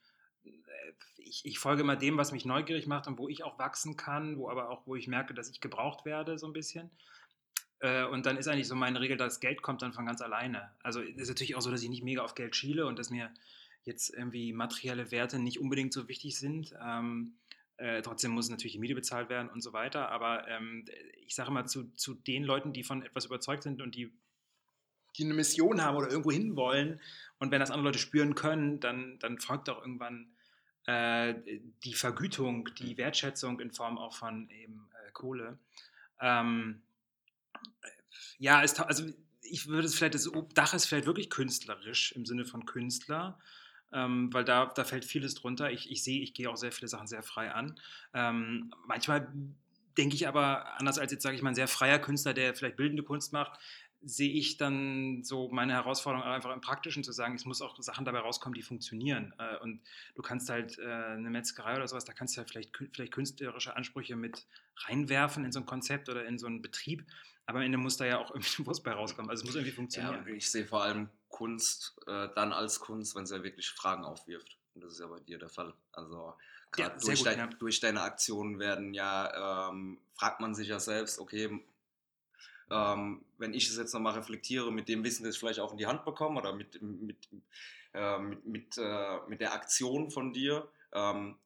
äh, 0.44 0.92
ich, 1.16 1.44
ich, 1.44 1.58
folge 1.58 1.82
immer 1.82 1.96
dem, 1.96 2.18
was 2.18 2.32
mich 2.32 2.44
neugierig 2.44 2.86
macht 2.86 3.06
und 3.06 3.18
wo 3.18 3.28
ich 3.28 3.44
auch 3.44 3.58
wachsen 3.58 3.96
kann, 3.96 4.36
wo 4.36 4.50
aber 4.50 4.68
auch, 4.68 4.86
wo 4.86 4.94
ich 4.94 5.08
merke, 5.08 5.32
dass 5.32 5.48
ich 5.50 5.60
gebraucht 5.60 6.04
werde, 6.04 6.38
so 6.38 6.46
ein 6.46 6.52
bisschen. 6.52 6.90
Äh, 7.80 8.04
und 8.04 8.26
dann 8.26 8.36
ist 8.36 8.46
eigentlich 8.46 8.68
so 8.68 8.74
meine 8.74 9.00
Regel, 9.00 9.16
dass 9.16 9.40
Geld 9.40 9.62
kommt 9.62 9.82
dann 9.82 9.92
von 9.92 10.06
ganz 10.06 10.20
alleine. 10.20 10.70
Also 10.82 11.00
ist 11.00 11.28
natürlich 11.28 11.56
auch 11.56 11.62
so, 11.62 11.70
dass 11.70 11.82
ich 11.82 11.88
nicht 11.88 12.04
mega 12.04 12.22
auf 12.22 12.34
Geld 12.34 12.54
schiele 12.54 12.86
und 12.86 12.98
dass 12.98 13.10
mir 13.10 13.32
jetzt 13.84 14.10
irgendwie 14.10 14.52
materielle 14.52 15.10
Werte 15.10 15.38
nicht 15.38 15.58
unbedingt 15.58 15.92
so 15.92 16.08
wichtig 16.08 16.38
sind. 16.38 16.74
Ähm, 16.84 17.38
äh, 17.78 18.02
trotzdem 18.02 18.32
muss 18.32 18.50
natürlich 18.50 18.74
die 18.74 18.78
Miete 18.78 18.94
bezahlt 18.94 19.30
werden 19.30 19.48
und 19.48 19.62
so 19.62 19.72
weiter. 19.72 20.10
Aber 20.10 20.46
ähm, 20.48 20.84
ich 21.24 21.34
sage 21.34 21.50
immer 21.50 21.64
zu, 21.64 21.90
zu 21.94 22.14
den 22.14 22.44
Leuten, 22.44 22.74
die 22.74 22.82
von 22.82 23.02
etwas 23.02 23.24
überzeugt 23.24 23.62
sind 23.62 23.80
und 23.80 23.94
die, 23.94 24.12
die 25.16 25.24
eine 25.24 25.34
Mission 25.34 25.82
haben 25.82 25.96
oder 25.96 26.08
irgendwo 26.08 26.30
hinwollen 26.30 27.00
und 27.38 27.50
wenn 27.50 27.60
das 27.60 27.70
andere 27.70 27.86
Leute 27.86 27.98
spüren 27.98 28.34
können, 28.34 28.80
dann, 28.80 29.18
dann 29.18 29.38
folgt 29.38 29.68
auch 29.70 29.80
irgendwann 29.80 30.32
äh, 30.86 31.34
die 31.84 31.94
Vergütung, 31.94 32.68
die 32.78 32.96
Wertschätzung 32.96 33.60
in 33.60 33.72
Form 33.72 33.98
auch 33.98 34.14
von 34.14 34.48
eben 34.50 34.88
äh, 34.94 35.10
Kohle. 35.12 35.58
Ähm, 36.20 36.82
ja, 38.38 38.62
es, 38.62 38.78
also 38.78 39.04
ich 39.42 39.68
würde 39.68 39.86
es 39.86 39.94
vielleicht, 39.94 40.14
das 40.14 40.30
Dach 40.54 40.74
ist 40.74 40.86
vielleicht 40.86 41.06
wirklich 41.06 41.30
künstlerisch 41.30 42.12
im 42.12 42.26
Sinne 42.26 42.44
von 42.44 42.66
Künstler. 42.66 43.38
Ähm, 43.92 44.32
weil 44.32 44.44
da, 44.44 44.66
da 44.66 44.84
fällt 44.84 45.04
vieles 45.04 45.34
drunter. 45.34 45.72
Ich, 45.72 45.90
ich 45.90 46.04
sehe, 46.04 46.22
ich 46.22 46.32
gehe 46.32 46.48
auch 46.48 46.56
sehr 46.56 46.70
viele 46.70 46.86
Sachen 46.86 47.08
sehr 47.08 47.24
frei 47.24 47.52
an. 47.52 47.78
Ähm, 48.14 48.72
manchmal 48.86 49.32
denke 49.98 50.14
ich 50.14 50.28
aber, 50.28 50.78
anders 50.78 50.98
als 50.98 51.10
jetzt 51.10 51.22
sage 51.22 51.34
ich 51.34 51.42
mal, 51.42 51.50
ein 51.50 51.56
sehr 51.56 51.66
freier 51.66 51.98
Künstler, 51.98 52.32
der 52.32 52.54
vielleicht 52.54 52.76
bildende 52.76 53.02
Kunst 53.02 53.32
macht, 53.32 53.58
sehe 54.02 54.32
ich 54.32 54.56
dann 54.56 55.22
so 55.24 55.48
meine 55.48 55.74
Herausforderung 55.74 56.26
einfach 56.26 56.52
im 56.52 56.60
Praktischen 56.60 57.04
zu 57.04 57.12
sagen, 57.12 57.34
es 57.34 57.44
muss 57.44 57.60
auch 57.60 57.80
Sachen 57.82 58.04
dabei 58.04 58.20
rauskommen, 58.20 58.54
die 58.54 58.62
funktionieren. 58.62 59.34
Äh, 59.38 59.58
und 59.58 59.82
du 60.14 60.22
kannst 60.22 60.48
halt 60.48 60.78
äh, 60.78 60.84
eine 60.84 61.30
Metzgerei 61.30 61.76
oder 61.76 61.86
sowas, 61.86 62.04
da 62.04 62.12
kannst 62.12 62.36
du 62.36 62.38
halt 62.38 62.50
vielleicht, 62.50 62.76
vielleicht 62.94 63.12
künstlerische 63.12 63.76
Ansprüche 63.76 64.16
mit 64.16 64.46
reinwerfen 64.76 65.44
in 65.44 65.52
so 65.52 65.60
ein 65.60 65.66
Konzept 65.66 66.08
oder 66.08 66.24
in 66.24 66.38
so 66.38 66.46
einen 66.46 66.62
Betrieb. 66.62 67.04
Aber 67.46 67.58
am 67.58 67.64
Ende 67.64 67.78
muss 67.78 67.96
da 67.96 68.06
ja 68.06 68.18
auch 68.18 68.30
irgendwie 68.34 68.66
Wurst 68.66 68.84
bei 68.84 68.92
rauskommen. 68.92 69.30
Also 69.30 69.42
es 69.42 69.46
muss 69.46 69.56
irgendwie 69.56 69.74
funktionieren. 69.74 70.24
Ja, 70.26 70.34
ich 70.34 70.50
sehe 70.50 70.66
vor 70.66 70.82
allem 70.82 71.10
Kunst 71.28 71.98
äh, 72.06 72.28
dann 72.34 72.52
als 72.52 72.80
Kunst, 72.80 73.14
wenn 73.16 73.26
sie 73.26 73.36
ja 73.36 73.42
wirklich 73.42 73.70
Fragen 73.70 74.04
aufwirft. 74.04 74.56
Und 74.74 74.84
das 74.84 74.94
ist 74.94 75.00
ja 75.00 75.08
bei 75.08 75.20
dir 75.20 75.38
der 75.38 75.48
Fall. 75.48 75.74
Also 75.92 76.34
gerade 76.70 76.94
ja, 76.94 76.98
durch, 77.04 77.22
dein, 77.22 77.38
ja. 77.38 77.46
durch, 77.46 77.80
deine 77.80 78.02
Aktionen 78.02 78.58
werden 78.58 78.94
ja, 78.94 79.68
ähm, 79.70 79.98
fragt 80.14 80.40
man 80.40 80.54
sich 80.54 80.68
ja 80.68 80.80
selbst, 80.80 81.18
okay, 81.18 81.60
ähm, 82.70 83.24
wenn 83.38 83.54
ich 83.54 83.68
es 83.68 83.76
jetzt 83.76 83.92
nochmal 83.92 84.14
reflektiere, 84.14 84.72
mit 84.72 84.88
dem 84.88 85.04
Wissen, 85.04 85.24
das 85.24 85.34
ich 85.34 85.40
vielleicht 85.40 85.60
auch 85.60 85.72
in 85.72 85.78
die 85.78 85.86
Hand 85.86 86.04
bekomme 86.04 86.40
oder 86.40 86.52
mit, 86.52 86.80
mit, 86.82 87.28
äh, 87.94 88.18
mit, 88.18 88.46
mit, 88.46 88.78
äh, 88.78 89.18
mit 89.28 89.40
der 89.40 89.52
Aktion 89.52 90.10
von 90.10 90.32
dir, 90.32 90.68
ähm, 90.92 91.36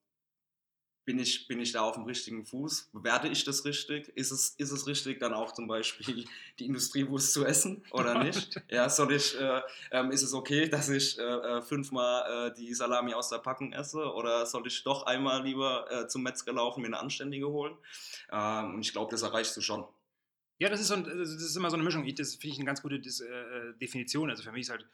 bin 1.04 1.18
ich, 1.18 1.46
bin 1.48 1.60
ich 1.60 1.72
da 1.72 1.82
auf 1.82 1.94
dem 1.94 2.04
richtigen 2.04 2.46
Fuß? 2.46 2.90
Bewerte 2.92 3.28
ich 3.28 3.44
das 3.44 3.64
richtig? 3.64 4.08
Ist 4.16 4.30
es, 4.30 4.54
ist 4.56 4.70
es 4.70 4.86
richtig, 4.86 5.20
dann 5.20 5.34
auch 5.34 5.52
zum 5.52 5.66
Beispiel 5.66 6.24
die 6.58 6.66
Industriewurst 6.66 7.32
zu 7.32 7.44
essen 7.44 7.84
oder 7.90 8.22
nicht? 8.22 8.60
ja, 8.70 8.88
soll 8.88 9.12
ich, 9.12 9.38
äh, 9.38 9.60
ähm, 9.90 10.10
ist 10.10 10.22
es 10.22 10.32
okay, 10.32 10.68
dass 10.68 10.88
ich 10.88 11.18
äh, 11.18 11.22
äh, 11.22 11.62
fünfmal 11.62 12.48
äh, 12.48 12.54
die 12.54 12.72
Salami 12.74 13.12
aus 13.12 13.28
der 13.28 13.38
Packung 13.38 13.72
esse 13.72 14.12
oder 14.14 14.46
soll 14.46 14.66
ich 14.66 14.82
doch 14.82 15.04
einmal 15.04 15.42
lieber 15.44 15.90
äh, 15.90 16.08
zum 16.08 16.22
Metzger 16.22 16.54
laufen, 16.54 16.80
mir 16.80 16.86
eine 16.88 17.00
anständige 17.00 17.48
holen? 17.48 17.76
Ähm, 18.32 18.74
und 18.74 18.80
ich 18.80 18.92
glaube, 18.92 19.10
das 19.10 19.22
erreichst 19.22 19.56
du 19.56 19.60
schon. 19.60 19.86
Ja, 20.58 20.68
das 20.68 20.80
ist, 20.80 20.88
so 20.88 20.94
ein, 20.94 21.04
das 21.04 21.30
ist 21.30 21.56
immer 21.56 21.70
so 21.70 21.76
eine 21.76 21.84
Mischung. 21.84 22.06
Das 22.14 22.34
finde 22.37 22.54
ich 22.54 22.58
eine 22.58 22.66
ganz 22.66 22.82
gute 22.82 22.96
äh, 22.96 23.78
Definition. 23.78 24.30
Also 24.30 24.42
für 24.42 24.52
mich 24.52 24.62
ist 24.62 24.70
halt 24.70 24.87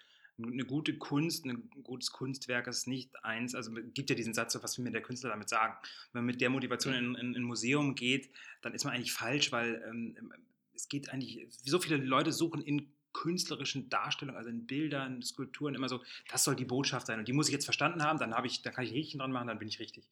eine 0.43 0.64
gute 0.64 0.97
Kunst, 0.97 1.45
ein 1.45 1.69
gutes 1.83 2.12
Kunstwerk 2.12 2.67
ist 2.67 2.87
nicht 2.87 3.11
eins, 3.25 3.55
also 3.55 3.73
gibt 3.73 4.11
ja 4.11 4.17
diesen 4.17 4.35
Satz, 4.35 4.57
was 4.62 4.79
will 4.79 4.85
mir 4.85 4.90
der 4.90 5.02
Künstler 5.02 5.31
damit 5.31 5.49
sagen? 5.49 5.75
Wenn 6.12 6.21
man 6.21 6.26
mit 6.26 6.40
der 6.40 6.50
Motivation 6.50 6.95
in, 6.95 7.14
in, 7.14 7.35
in 7.35 7.43
ein 7.43 7.43
Museum 7.43 7.95
geht, 7.95 8.31
dann 8.62 8.75
ist 8.75 8.85
man 8.85 8.95
eigentlich 8.95 9.12
falsch, 9.12 9.52
weil 9.52 9.83
ähm, 9.88 10.33
es 10.75 10.88
geht 10.88 11.11
eigentlich, 11.11 11.47
so 11.50 11.79
viele 11.79 11.97
Leute 11.97 12.33
suchen 12.33 12.62
in 12.62 12.93
künstlerischen 13.12 13.88
Darstellungen, 13.90 14.38
also 14.38 14.50
in 14.50 14.67
Bildern, 14.67 15.23
Skulpturen 15.23 15.75
immer 15.75 15.88
so, 15.88 16.00
das 16.31 16.45
soll 16.45 16.55
die 16.55 16.64
Botschaft 16.64 17.07
sein 17.09 17.19
und 17.19 17.26
die 17.26 17.33
muss 17.33 17.49
ich 17.49 17.52
jetzt 17.52 17.64
verstanden 17.64 18.02
haben, 18.02 18.19
dann, 18.19 18.35
habe 18.35 18.47
ich, 18.47 18.62
dann 18.62 18.73
kann 18.73 18.85
ich 18.85 18.90
ein 18.90 18.97
Häkchen 18.97 19.19
dran 19.19 19.33
machen, 19.33 19.49
dann 19.49 19.59
bin 19.59 19.69
ich 19.69 19.81
richtig. 19.81 20.09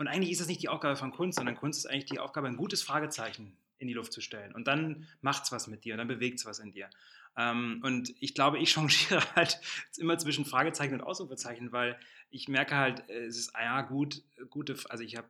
Und 0.00 0.08
eigentlich 0.08 0.30
ist 0.30 0.40
das 0.40 0.48
nicht 0.48 0.62
die 0.62 0.70
Aufgabe 0.70 0.96
von 0.96 1.12
Kunst, 1.12 1.36
sondern 1.36 1.56
Kunst 1.56 1.80
ist 1.80 1.84
eigentlich 1.84 2.06
die 2.06 2.20
Aufgabe, 2.20 2.46
ein 2.46 2.56
gutes 2.56 2.82
Fragezeichen 2.82 3.54
in 3.76 3.86
die 3.86 3.92
Luft 3.92 4.14
zu 4.14 4.22
stellen. 4.22 4.54
Und 4.54 4.66
dann 4.66 5.06
macht 5.20 5.44
es 5.44 5.52
was 5.52 5.66
mit 5.66 5.84
dir 5.84 5.92
und 5.92 5.98
dann 5.98 6.08
bewegt 6.08 6.38
es 6.38 6.46
was 6.46 6.58
in 6.58 6.72
dir. 6.72 6.88
Ähm, 7.36 7.82
und 7.84 8.14
ich 8.18 8.34
glaube, 8.34 8.58
ich 8.58 8.70
changiere 8.72 9.22
halt 9.36 9.60
immer 9.98 10.16
zwischen 10.16 10.46
Fragezeichen 10.46 10.94
und 10.94 11.02
Ausrufezeichen, 11.02 11.70
weil 11.72 11.98
ich 12.30 12.48
merke 12.48 12.76
halt, 12.76 13.06
es 13.10 13.36
ist, 13.36 13.54
ah 13.54 13.62
ja, 13.62 13.82
gut, 13.82 14.22
gute, 14.48 14.74
also 14.88 15.04
ich 15.04 15.18
habe 15.18 15.28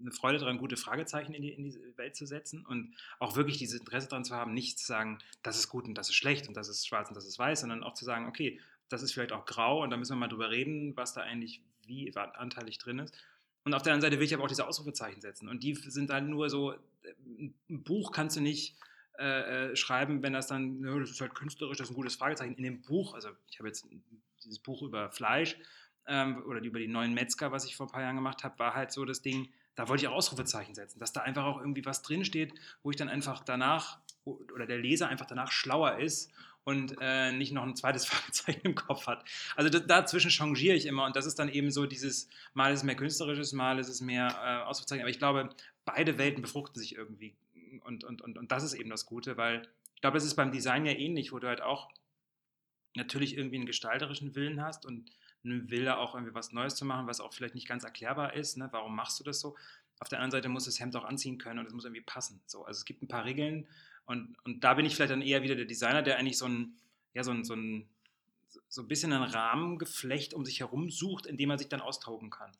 eine 0.00 0.12
Freude 0.12 0.38
daran, 0.38 0.58
gute 0.58 0.76
Fragezeichen 0.76 1.34
in 1.34 1.42
die, 1.42 1.50
in 1.50 1.64
die 1.64 1.76
Welt 1.96 2.14
zu 2.14 2.26
setzen 2.26 2.64
und 2.64 2.94
auch 3.18 3.34
wirklich 3.34 3.58
dieses 3.58 3.80
Interesse 3.80 4.06
daran 4.06 4.24
zu 4.24 4.36
haben, 4.36 4.54
nicht 4.54 4.78
zu 4.78 4.86
sagen, 4.86 5.18
das 5.42 5.58
ist 5.58 5.68
gut 5.68 5.86
und 5.86 5.98
das 5.98 6.10
ist 6.10 6.14
schlecht 6.14 6.46
und 6.46 6.56
das 6.56 6.68
ist 6.68 6.86
schwarz 6.86 7.08
und 7.08 7.16
das 7.16 7.26
ist 7.26 7.40
weiß, 7.40 7.62
sondern 7.62 7.82
auch 7.82 7.94
zu 7.94 8.04
sagen, 8.04 8.26
okay, 8.26 8.60
das 8.88 9.02
ist 9.02 9.12
vielleicht 9.12 9.32
auch 9.32 9.46
grau 9.46 9.82
und 9.82 9.90
da 9.90 9.96
müssen 9.96 10.12
wir 10.12 10.20
mal 10.20 10.28
drüber 10.28 10.50
reden, 10.50 10.96
was 10.96 11.12
da 11.12 11.22
eigentlich 11.22 11.60
wie 11.86 12.14
anteilig 12.16 12.78
drin 12.78 13.00
ist. 13.00 13.14
Und 13.64 13.74
auf 13.74 13.82
der 13.82 13.92
anderen 13.92 14.10
Seite 14.10 14.18
will 14.18 14.26
ich 14.26 14.34
aber 14.34 14.44
auch 14.44 14.48
diese 14.48 14.66
Ausrufezeichen 14.66 15.20
setzen 15.20 15.48
und 15.48 15.62
die 15.62 15.74
sind 15.74 16.10
dann 16.10 16.28
nur 16.30 16.50
so, 16.50 16.74
ein 17.38 17.54
Buch 17.68 18.12
kannst 18.12 18.36
du 18.36 18.40
nicht 18.40 18.76
äh, 19.18 19.70
äh, 19.70 19.76
schreiben, 19.76 20.22
wenn 20.22 20.32
das 20.32 20.46
dann, 20.46 20.80
ne, 20.80 20.98
das 20.98 21.10
ist 21.10 21.20
halt 21.20 21.34
künstlerisch, 21.34 21.78
das 21.78 21.88
ist 21.88 21.92
ein 21.92 21.96
gutes 21.96 22.16
Fragezeichen. 22.16 22.54
In 22.54 22.64
dem 22.64 22.82
Buch, 22.82 23.14
also 23.14 23.28
ich 23.48 23.58
habe 23.58 23.68
jetzt 23.68 23.86
dieses 24.42 24.58
Buch 24.58 24.82
über 24.82 25.10
Fleisch 25.10 25.56
ähm, 26.06 26.42
oder 26.46 26.60
über 26.60 26.78
die 26.78 26.88
neuen 26.88 27.14
Metzger, 27.14 27.52
was 27.52 27.64
ich 27.64 27.76
vor 27.76 27.86
ein 27.86 27.92
paar 27.92 28.02
Jahren 28.02 28.16
gemacht 28.16 28.42
habe, 28.42 28.58
war 28.58 28.74
halt 28.74 28.90
so 28.90 29.04
das 29.04 29.22
Ding, 29.22 29.52
da 29.74 29.88
wollte 29.88 30.04
ich 30.04 30.08
auch 30.08 30.14
Ausrufezeichen 30.14 30.74
setzen, 30.74 30.98
dass 30.98 31.12
da 31.12 31.20
einfach 31.20 31.44
auch 31.44 31.58
irgendwie 31.58 31.84
was 31.84 32.02
drinsteht, 32.02 32.52
wo 32.82 32.90
ich 32.90 32.96
dann 32.96 33.08
einfach 33.08 33.44
danach 33.44 34.00
oder 34.24 34.66
der 34.66 34.78
Leser 34.78 35.08
einfach 35.08 35.26
danach 35.26 35.50
schlauer 35.50 35.98
ist 35.98 36.30
und 36.64 36.96
äh, 37.00 37.32
nicht 37.32 37.52
noch 37.52 37.62
ein 37.62 37.76
zweites 37.76 38.04
Fragezeichen 38.06 38.60
im 38.62 38.74
Kopf 38.74 39.06
hat. 39.06 39.24
Also 39.56 39.70
das, 39.70 39.86
dazwischen 39.86 40.30
changiere 40.30 40.76
ich 40.76 40.86
immer 40.86 41.04
und 41.06 41.16
das 41.16 41.26
ist 41.26 41.38
dann 41.38 41.48
eben 41.48 41.70
so 41.70 41.86
dieses, 41.86 42.28
mal 42.54 42.72
ist 42.72 42.80
es 42.80 42.84
mehr 42.84 42.96
künstlerisches, 42.96 43.52
mal 43.52 43.78
ist 43.78 43.88
es 43.88 44.00
mehr 44.00 44.28
äh, 44.28 44.68
Ausrufezeichen. 44.68 45.02
Aber 45.02 45.10
ich 45.10 45.18
glaube, 45.18 45.50
beide 45.84 46.18
Welten 46.18 46.42
befruchten 46.42 46.80
sich 46.80 46.96
irgendwie 46.96 47.34
und, 47.84 48.04
und, 48.04 48.22
und, 48.22 48.38
und 48.38 48.52
das 48.52 48.62
ist 48.62 48.74
eben 48.74 48.90
das 48.90 49.06
Gute, 49.06 49.36
weil 49.36 49.62
ich 49.94 50.00
glaube, 50.00 50.18
es 50.18 50.24
ist 50.24 50.34
beim 50.34 50.52
Design 50.52 50.86
ja 50.86 50.92
ähnlich, 50.92 51.32
wo 51.32 51.38
du 51.38 51.48
halt 51.48 51.62
auch 51.62 51.90
natürlich 52.94 53.36
irgendwie 53.36 53.56
einen 53.56 53.66
gestalterischen 53.66 54.34
Willen 54.34 54.62
hast 54.62 54.84
und 54.84 55.10
einen 55.44 55.70
Wille 55.70 55.98
auch 55.98 56.14
irgendwie 56.14 56.34
was 56.34 56.52
Neues 56.52 56.74
zu 56.74 56.84
machen, 56.84 57.06
was 57.06 57.20
auch 57.20 57.32
vielleicht 57.32 57.54
nicht 57.54 57.68
ganz 57.68 57.84
erklärbar 57.84 58.34
ist. 58.34 58.56
Ne? 58.56 58.68
Warum 58.72 58.94
machst 58.94 59.18
du 59.18 59.24
das 59.24 59.40
so? 59.40 59.56
Auf 59.98 60.08
der 60.08 60.18
anderen 60.18 60.32
Seite 60.32 60.48
muss 60.48 60.64
das 60.64 60.80
Hemd 60.80 60.96
auch 60.96 61.04
anziehen 61.04 61.38
können 61.38 61.60
und 61.60 61.66
es 61.66 61.72
muss 61.72 61.84
irgendwie 61.84 62.02
passen. 62.02 62.42
So, 62.46 62.64
also 62.64 62.78
es 62.78 62.84
gibt 62.84 63.02
ein 63.02 63.08
paar 63.08 63.24
Regeln 63.24 63.68
und, 64.06 64.36
und 64.44 64.64
da 64.64 64.74
bin 64.74 64.86
ich 64.86 64.94
vielleicht 64.94 65.12
dann 65.12 65.22
eher 65.22 65.42
wieder 65.42 65.54
der 65.54 65.64
Designer, 65.64 66.02
der 66.02 66.18
eigentlich 66.18 66.38
so 66.38 66.46
ein, 66.46 66.76
ja, 67.14 67.24
so 67.24 67.30
ein, 67.30 67.44
so 67.44 67.54
ein, 67.54 67.88
so 68.68 68.82
ein 68.82 68.88
bisschen 68.88 69.12
ein 69.12 69.22
Rahmengeflecht 69.22 70.34
um 70.34 70.44
sich 70.44 70.60
herum 70.60 70.90
sucht, 70.90 71.26
in 71.26 71.36
dem 71.36 71.48
man 71.48 71.58
sich 71.58 71.68
dann 71.68 71.80
austoben 71.80 72.30
kann. 72.30 72.52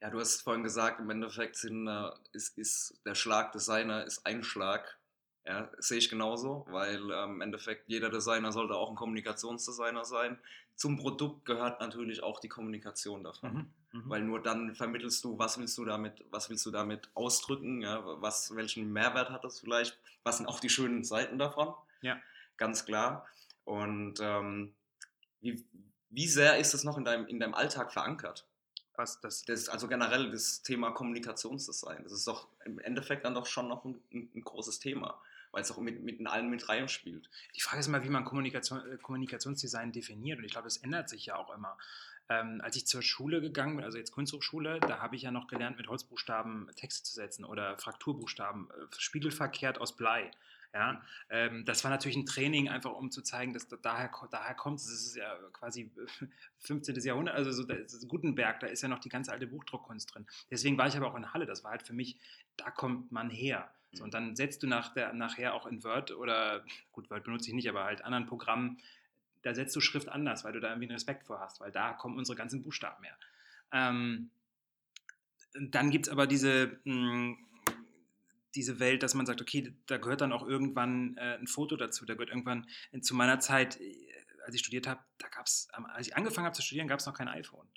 Ja, 0.00 0.10
du 0.10 0.20
hast 0.20 0.42
vorhin 0.42 0.62
gesagt, 0.62 1.00
im 1.00 1.10
Endeffekt 1.10 1.56
sind, 1.56 1.88
äh, 1.88 2.10
ist, 2.32 2.58
ist 2.58 3.00
der 3.04 3.14
Schlag 3.14 3.52
Designer 3.52 4.04
ist 4.04 4.26
ein 4.26 4.42
Schlag. 4.42 4.98
Ja, 5.44 5.70
sehe 5.78 5.98
ich 5.98 6.08
genauso, 6.08 6.66
weil 6.68 6.96
ähm, 6.96 7.36
im 7.36 7.40
Endeffekt 7.40 7.88
jeder 7.88 8.10
Designer 8.10 8.50
sollte 8.50 8.74
auch 8.74 8.90
ein 8.90 8.96
Kommunikationsdesigner 8.96 10.04
sein. 10.04 10.38
Zum 10.74 10.96
Produkt 10.96 11.44
gehört 11.44 11.80
natürlich 11.80 12.22
auch 12.22 12.40
die 12.40 12.48
Kommunikation 12.48 13.22
davon, 13.22 13.54
mhm, 13.54 13.72
mhm. 14.04 14.10
weil 14.10 14.22
nur 14.22 14.42
dann 14.42 14.74
vermittelst 14.74 15.24
du, 15.24 15.38
was 15.38 15.58
willst 15.58 15.76
du 15.78 15.84
damit, 15.84 16.24
was 16.30 16.50
willst 16.50 16.64
du 16.66 16.70
damit 16.70 17.08
ausdrücken, 17.14 17.82
ja, 17.82 18.02
was, 18.20 18.54
welchen 18.54 18.92
Mehrwert 18.92 19.30
hat 19.30 19.44
das 19.44 19.60
vielleicht, 19.60 19.98
was 20.22 20.38
sind 20.38 20.46
auch 20.46 20.60
die 20.60 20.70
schönen 20.70 21.04
Seiten 21.04 21.38
davon, 21.38 21.74
ja, 22.02 22.18
ganz 22.56 22.84
klar. 22.84 23.26
Und 23.64 24.20
ähm, 24.20 24.74
wie, 25.40 25.64
wie 26.10 26.28
sehr 26.28 26.58
ist 26.58 26.74
das 26.74 26.84
noch 26.84 26.96
in 26.96 27.04
deinem, 27.04 27.26
in 27.26 27.40
deinem 27.40 27.54
Alltag 27.54 27.92
verankert? 27.92 28.46
was 28.98 29.20
das. 29.20 29.44
das 29.44 29.68
also 29.68 29.88
generell 29.88 30.30
das 30.30 30.62
Thema 30.62 30.90
Kommunikationsdesign. 30.90 32.02
Das 32.02 32.12
ist 32.12 32.26
doch 32.26 32.48
im 32.64 32.78
Endeffekt 32.78 33.24
dann 33.24 33.34
doch 33.34 33.46
schon 33.46 33.68
noch 33.68 33.84
ein, 33.84 34.00
ein, 34.12 34.30
ein 34.34 34.42
großes 34.42 34.78
Thema, 34.78 35.20
weil 35.56 35.62
es 35.62 35.72
auch 35.72 35.78
mit, 35.78 36.02
mit 36.02 36.24
allen 36.26 36.50
mit 36.50 36.68
rein 36.68 36.86
spielt. 36.86 37.30
Die 37.54 37.62
Frage 37.62 37.80
ist 37.80 37.86
immer, 37.86 38.04
wie 38.04 38.10
man 38.10 38.26
Kommunikation, 38.26 38.92
äh, 38.92 38.98
Kommunikationsdesign 38.98 39.90
definiert. 39.90 40.38
Und 40.38 40.44
ich 40.44 40.52
glaube, 40.52 40.66
das 40.66 40.76
ändert 40.76 41.08
sich 41.08 41.24
ja 41.24 41.36
auch 41.36 41.48
immer. 41.56 41.78
Ähm, 42.28 42.60
als 42.62 42.76
ich 42.76 42.86
zur 42.86 43.00
Schule 43.00 43.40
gegangen 43.40 43.76
bin, 43.76 43.84
also 43.86 43.96
jetzt 43.96 44.12
Kunsthochschule, 44.12 44.80
da 44.80 44.98
habe 44.98 45.16
ich 45.16 45.22
ja 45.22 45.30
noch 45.30 45.46
gelernt, 45.46 45.78
mit 45.78 45.88
Holzbuchstaben 45.88 46.70
Texte 46.76 47.04
zu 47.04 47.14
setzen 47.14 47.46
oder 47.46 47.78
Frakturbuchstaben, 47.78 48.68
äh, 48.68 48.94
spiegelverkehrt 48.98 49.80
aus 49.80 49.96
Blei. 49.96 50.30
Ja, 50.74 51.00
ähm, 51.30 51.64
das 51.64 51.84
war 51.84 51.90
natürlich 51.90 52.18
ein 52.18 52.26
Training, 52.26 52.68
einfach 52.68 52.92
um 52.92 53.10
zu 53.10 53.22
zeigen, 53.22 53.54
dass 53.54 53.66
da, 53.66 53.76
daher, 53.76 54.10
daher 54.30 54.54
kommt 54.54 54.80
es. 54.80 54.84
Das 54.88 55.06
ist 55.06 55.16
ja 55.16 55.38
quasi 55.54 55.90
15. 56.58 56.96
Jahrhundert, 56.96 57.34
also 57.34 57.50
so, 57.50 58.06
Gutenberg, 58.06 58.60
da 58.60 58.66
ist 58.66 58.82
ja 58.82 58.88
noch 58.88 58.98
die 58.98 59.08
ganze 59.08 59.32
alte 59.32 59.46
Buchdruckkunst 59.46 60.14
drin. 60.14 60.26
Deswegen 60.50 60.76
war 60.76 60.86
ich 60.86 60.98
aber 60.98 61.06
auch 61.06 61.14
in 61.14 61.32
Halle. 61.32 61.46
Das 61.46 61.64
war 61.64 61.70
halt 61.70 61.82
für 61.82 61.94
mich, 61.94 62.18
da 62.58 62.70
kommt 62.70 63.10
man 63.10 63.30
her. 63.30 63.72
So, 63.92 64.04
und 64.04 64.14
dann 64.14 64.36
setzt 64.36 64.62
du 64.62 64.66
nach 64.66 64.92
der, 64.92 65.12
nachher 65.12 65.54
auch 65.54 65.66
in 65.66 65.82
Word 65.82 66.10
oder, 66.10 66.64
gut, 66.92 67.10
Word 67.10 67.24
benutze 67.24 67.48
ich 67.48 67.54
nicht, 67.54 67.68
aber 67.68 67.84
halt 67.84 68.04
anderen 68.04 68.26
Programmen, 68.26 68.78
da 69.42 69.54
setzt 69.54 69.74
du 69.76 69.80
Schrift 69.80 70.08
anders, 70.08 70.44
weil 70.44 70.52
du 70.52 70.60
da 70.60 70.68
irgendwie 70.68 70.86
einen 70.86 70.96
Respekt 70.96 71.24
vor 71.24 71.40
hast, 71.40 71.60
weil 71.60 71.70
da 71.70 71.92
kommen 71.92 72.18
unsere 72.18 72.36
ganzen 72.36 72.62
Buchstaben 72.62 73.04
her. 73.04 73.16
Ähm, 73.72 74.30
dann 75.54 75.90
gibt 75.90 76.06
es 76.06 76.12
aber 76.12 76.26
diese, 76.26 76.78
mh, 76.84 76.94
hm, 76.94 77.38
diese 78.56 78.80
Welt, 78.80 79.02
dass 79.02 79.14
man 79.14 79.26
sagt, 79.26 79.40
okay, 79.40 79.72
da 79.86 79.98
gehört 79.98 80.22
dann 80.22 80.32
auch 80.32 80.46
irgendwann 80.46 81.16
äh, 81.18 81.36
ein 81.38 81.46
Foto 81.46 81.76
dazu. 81.76 82.06
Da 82.06 82.14
gehört 82.14 82.30
irgendwann 82.30 82.66
in, 82.90 83.02
zu 83.02 83.14
meiner 83.14 83.38
Zeit, 83.38 83.78
äh, 83.80 83.94
als 84.44 84.54
ich 84.54 84.60
studiert 84.62 84.86
habe, 84.86 85.00
da 85.18 85.28
gab 85.28 85.46
es, 85.46 85.68
als 85.72 86.08
ich 86.08 86.16
angefangen 86.16 86.46
habe 86.46 86.56
zu 86.56 86.62
studieren, 86.62 86.88
gab 86.88 86.98
es 86.98 87.06
noch 87.06 87.14
kein 87.14 87.28
iPhone. 87.28 87.68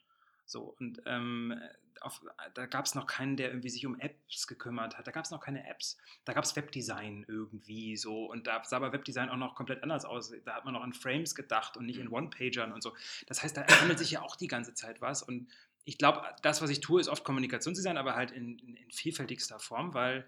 So, 0.45 0.75
und 0.79 1.01
ähm, 1.05 1.53
auf, 2.03 2.21
da 2.53 2.65
gab 2.65 2.85
es 2.85 2.95
noch 2.95 3.05
keinen, 3.05 3.37
der 3.37 3.49
irgendwie 3.49 3.69
sich 3.69 3.85
um 3.85 3.99
Apps 3.99 4.47
gekümmert 4.47 4.97
hat. 4.97 5.07
Da 5.07 5.11
gab 5.11 5.25
es 5.25 5.31
noch 5.31 5.39
keine 5.39 5.67
Apps. 5.67 5.97
Da 6.25 6.33
gab 6.33 6.43
es 6.43 6.55
Webdesign 6.55 7.25
irgendwie 7.27 7.97
so. 7.97 8.25
Und 8.25 8.47
da 8.47 8.63
sah 8.63 8.77
aber 8.77 8.93
Webdesign 8.93 9.29
auch 9.29 9.37
noch 9.37 9.55
komplett 9.55 9.83
anders 9.83 10.05
aus. 10.05 10.33
Da 10.45 10.55
hat 10.55 10.65
man 10.65 10.73
noch 10.73 10.83
an 10.83 10.93
Frames 10.93 11.35
gedacht 11.35 11.77
und 11.77 11.85
nicht 11.85 11.99
in 11.99 12.07
mhm. 12.07 12.13
One-Pagern 12.13 12.71
und 12.71 12.81
so. 12.83 12.95
Das 13.27 13.43
heißt, 13.43 13.57
da 13.57 13.61
ändert 13.81 13.99
sich 13.99 14.11
ja 14.11 14.21
auch 14.21 14.35
die 14.35 14.47
ganze 14.47 14.73
Zeit 14.73 15.01
was. 15.01 15.23
Und 15.23 15.49
ich 15.85 15.97
glaube, 15.97 16.23
das, 16.41 16.61
was 16.61 16.69
ich 16.69 16.79
tue, 16.79 17.01
ist 17.01 17.07
oft 17.07 17.23
Kommunikationsdesign, 17.23 17.97
aber 17.97 18.15
halt 18.15 18.31
in, 18.31 18.59
in, 18.59 18.75
in 18.75 18.91
vielfältigster 18.91 19.59
Form, 19.59 19.93
weil 19.93 20.27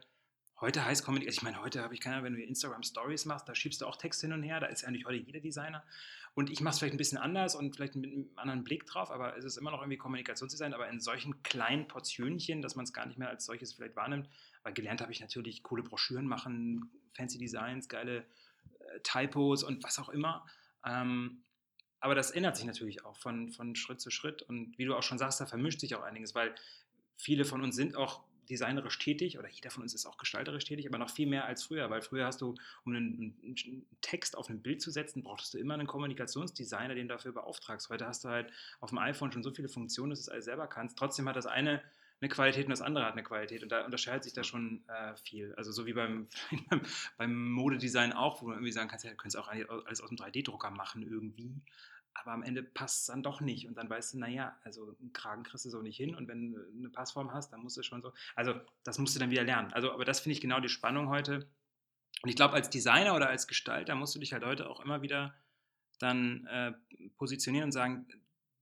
Heute 0.62 0.86
heißt 0.86 1.04
Kommunikation, 1.04 1.40
ich 1.40 1.42
meine, 1.42 1.64
heute 1.64 1.82
habe 1.82 1.96
ich 1.96 2.00
keine 2.00 2.18
Ahnung, 2.18 2.26
wenn 2.26 2.36
du 2.36 2.44
Instagram 2.44 2.84
Stories 2.84 3.26
machst, 3.26 3.50
da 3.50 3.56
schiebst 3.56 3.82
du 3.82 3.88
auch 3.88 3.96
Text 3.96 4.22
hin 4.22 4.32
und 4.32 4.44
her, 4.44 4.60
da 4.60 4.68
ist 4.68 4.86
eigentlich 4.86 5.06
heute 5.06 5.18
jeder 5.18 5.40
Designer. 5.40 5.84
Und 6.34 6.50
ich 6.50 6.62
mache 6.62 6.74
es 6.74 6.80
vielleicht 6.80 6.94
ein 6.94 6.98
bisschen 6.98 7.18
anders 7.18 7.56
und 7.56 7.76
vielleicht 7.76 7.96
mit 7.96 8.12
einem 8.12 8.30
anderen 8.38 8.64
Blick 8.64 8.86
drauf, 8.86 9.12
aber 9.12 9.36
es 9.36 9.44
ist 9.44 9.58
immer 9.58 9.72
noch 9.72 9.82
irgendwie 9.82 9.98
Kommunikationsdesign, 9.98 10.74
aber 10.74 10.90
in 10.90 11.02
solchen 11.02 11.44
kleinen 11.44 11.88
Portionchen, 11.88 12.62
dass 12.62 12.76
man 12.76 12.86
es 12.86 12.94
gar 12.94 13.06
nicht 13.06 13.18
mehr 13.18 13.30
als 13.30 13.46
solches 13.46 13.74
vielleicht 13.74 13.98
wahrnimmt. 13.98 14.30
Weil 14.64 14.74
gelernt 14.74 15.02
habe 15.02 15.12
ich 15.12 15.20
natürlich 15.20 15.62
coole 15.62 15.84
Broschüren 15.84 16.26
machen, 16.26 16.90
fancy 17.14 17.38
Designs, 17.38 17.90
geile 17.90 18.20
äh, 18.80 19.00
Typos 19.04 19.64
und 19.64 19.84
was 19.84 20.00
auch 20.00 20.10
immer. 20.10 20.46
Ähm, 20.86 21.44
aber 22.00 22.16
das 22.16 22.32
ändert 22.32 22.56
sich 22.56 22.66
natürlich 22.66 23.04
auch 23.06 23.18
von, 23.18 23.52
von 23.52 23.76
Schritt 23.76 24.00
zu 24.00 24.10
Schritt. 24.10 24.42
Und 24.42 24.78
wie 24.78 24.86
du 24.86 24.96
auch 24.96 25.04
schon 25.04 25.18
sagst, 25.18 25.42
da 25.42 25.46
vermischt 25.46 25.82
sich 25.82 25.96
auch 25.96 26.02
einiges, 26.02 26.34
weil 26.34 26.56
viele 27.18 27.46
von 27.46 27.62
uns 27.62 27.76
sind 27.76 27.96
auch 27.96 28.24
designerisch 28.50 28.98
tätig 29.00 29.40
oder 29.40 29.48
jeder 29.50 29.70
von 29.70 29.84
uns 29.84 29.94
ist 29.94 30.06
auch 30.06 30.18
gestalterisch 30.18 30.66
tätig, 30.66 30.88
aber 30.88 30.98
noch 30.98 31.10
viel 31.10 31.28
mehr 31.28 31.46
als 31.46 31.64
früher, 31.64 31.90
weil 31.90 32.02
früher 32.02 32.26
hast 32.26 32.42
du, 32.42 32.56
um 32.86 32.96
einen, 32.96 33.36
einen 33.44 33.86
Text 34.02 34.38
auf 34.38 34.50
ein 34.50 34.62
Bild 34.62 34.82
zu 34.82 34.92
setzen, 34.92 35.24
brauchtest 35.24 35.54
du 35.54 35.58
immer 35.58 35.74
einen 35.76 35.88
Kommunikationsdesigner, 35.88 36.96
den 36.96 37.08
du 37.08 37.14
dafür 37.14 37.32
beauftragst. 37.32 37.90
Heute 37.90 38.06
hast 38.08 38.24
du 38.24 38.30
halt 38.30 38.52
auf 38.80 38.90
dem 38.90 39.00
iPhone 39.00 39.32
schon 39.32 39.44
so 39.44 39.52
viele 39.52 39.70
Funktionen, 39.70 40.12
dass 40.12 40.20
du 40.20 40.24
es 40.24 40.30
alles 40.30 40.46
selber 40.46 40.68
kannst. 40.68 40.98
Trotzdem 40.98 41.28
hat 41.30 41.36
das 41.36 41.46
eine 41.46 41.82
eine 42.22 42.30
Qualität 42.30 42.66
und 42.66 42.70
das 42.70 42.82
andere 42.82 43.06
hat 43.06 43.14
eine 43.14 43.24
Qualität 43.24 43.64
und 43.64 43.72
da 43.72 43.84
unterscheidet 43.84 44.24
sich 44.24 44.34
da 44.34 44.44
schon 44.44 44.84
äh, 44.88 45.16
viel. 45.16 45.56
Also 45.56 45.72
so 45.72 45.88
wie 45.88 45.94
beim, 45.94 46.28
beim 47.18 47.52
Modedesign 47.52 48.14
auch, 48.14 48.42
wo 48.42 48.48
du 48.48 48.54
irgendwie 48.54 48.72
sagen 48.72 48.90
kannst, 48.90 49.06
ja, 49.06 49.12
du 49.12 49.18
könntest 49.18 49.38
auch 49.38 49.48
alles 49.48 50.02
aus 50.02 50.10
dem 50.10 50.18
3D-Drucker 50.18 50.70
machen 50.70 51.02
irgendwie. 51.02 51.52
Aber 52.14 52.32
am 52.32 52.44
Ende 52.44 52.64
passt 52.64 53.02
es 53.02 53.06
dann 53.08 53.24
doch 53.24 53.42
nicht. 53.42 53.68
Und 53.68 53.76
dann 53.76 53.90
weißt 53.90 54.14
du, 54.14 54.20
naja, 54.20 54.58
also 54.64 54.96
einen 55.00 55.14
Kragen 55.14 55.44
kriegst 55.44 55.66
du 55.66 55.70
so 55.70 55.82
nicht 55.82 55.98
hin. 55.98 56.16
Und 56.16 56.28
wenn 56.28 56.54
du 56.54 56.60
eine 56.78 56.90
Passform 56.90 57.34
hast, 57.34 57.52
dann 57.52 57.62
musst 57.62 57.78
du 57.78 57.84
schon 57.84 58.02
so. 58.02 58.14
Also, 58.36 58.54
das 58.84 59.00
musst 59.00 59.16
du 59.16 59.20
dann 59.20 59.32
wieder 59.32 59.44
lernen. 59.44 59.72
Also, 59.74 59.92
aber 59.92 60.06
das 60.06 60.20
finde 60.20 60.34
ich 60.34 60.42
genau 60.42 60.60
die 60.60 60.70
Spannung 60.70 61.10
heute. 61.10 61.48
Und 62.22 62.30
ich 62.30 62.36
glaube, 62.36 62.54
als 62.54 62.70
Designer 62.70 63.16
oder 63.16 63.30
als 63.30 63.48
Gestalter 63.48 63.96
musst 63.96 64.14
du 64.16 64.20
dich 64.20 64.34
halt 64.34 64.46
heute 64.46 64.70
auch 64.70 64.80
immer 64.82 65.02
wieder 65.02 65.34
dann 66.00 66.46
äh, 66.48 66.74
positionieren 67.18 67.66
und 67.66 67.72
sagen, 67.72 68.08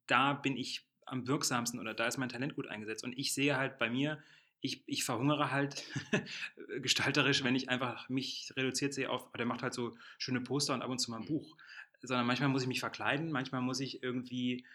da 0.07 0.33
bin 0.33 0.57
ich 0.57 0.85
am 1.05 1.27
wirksamsten 1.27 1.79
oder 1.79 1.93
da 1.93 2.07
ist 2.07 2.17
mein 2.17 2.29
Talent 2.29 2.55
gut 2.55 2.67
eingesetzt. 2.67 3.03
Und 3.03 3.17
ich 3.17 3.33
sehe 3.33 3.57
halt 3.57 3.77
bei 3.79 3.89
mir, 3.89 4.21
ich, 4.61 4.83
ich 4.87 5.03
verhungere 5.03 5.51
halt 5.51 5.85
gestalterisch, 6.81 7.43
wenn 7.43 7.55
ich 7.55 7.69
einfach 7.69 8.09
mich 8.09 8.53
reduziert 8.55 8.93
sehe 8.93 9.09
auf, 9.09 9.31
der 9.31 9.45
macht 9.45 9.63
halt 9.63 9.73
so 9.73 9.97
schöne 10.17 10.41
Poster 10.41 10.73
und 10.73 10.81
ab 10.81 10.89
und 10.89 10.99
zu 10.99 11.11
mal 11.11 11.21
ein 11.21 11.25
Buch. 11.25 11.55
Sondern 12.01 12.25
manchmal 12.25 12.49
muss 12.49 12.61
ich 12.61 12.67
mich 12.67 12.79
verkleiden, 12.79 13.31
manchmal 13.31 13.61
muss 13.61 13.79
ich 13.79 14.01
irgendwie, 14.03 14.65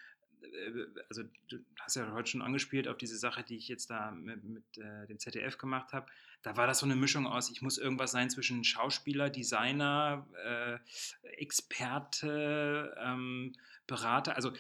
äh, 0.43 0.85
also 1.09 1.23
du 1.49 1.59
hast 1.81 1.97
ja 1.97 2.13
heute 2.13 2.31
schon 2.31 2.43
angespielt 2.43 2.89
auf 2.89 2.97
diese 2.97 3.17
Sache, 3.17 3.43
die 3.43 3.57
ich 3.57 3.69
jetzt 3.69 3.91
da 3.91 4.11
mit, 4.11 4.45
mit 4.45 4.79
äh, 4.79 5.07
dem 5.07 5.19
ZDF 5.19 5.59
gemacht 5.59 5.93
habe. 5.93 6.07
Da 6.43 6.57
war 6.57 6.67
das 6.67 6.81
so 6.81 6.87
eine 6.87 6.97
Mischung 6.97 7.27
aus, 7.27 7.51
ich 7.51 7.63
muss 7.63 7.79
irgendwas 7.79 8.13
sein 8.13 8.29
zwischen 8.29 8.65
Schauspieler, 8.65 9.31
Designer, 9.31 10.27
äh, 10.45 10.79
Experte, 11.39 12.95
ähm, 13.01 13.55
Berater. 13.87 14.37
Also 14.37 14.53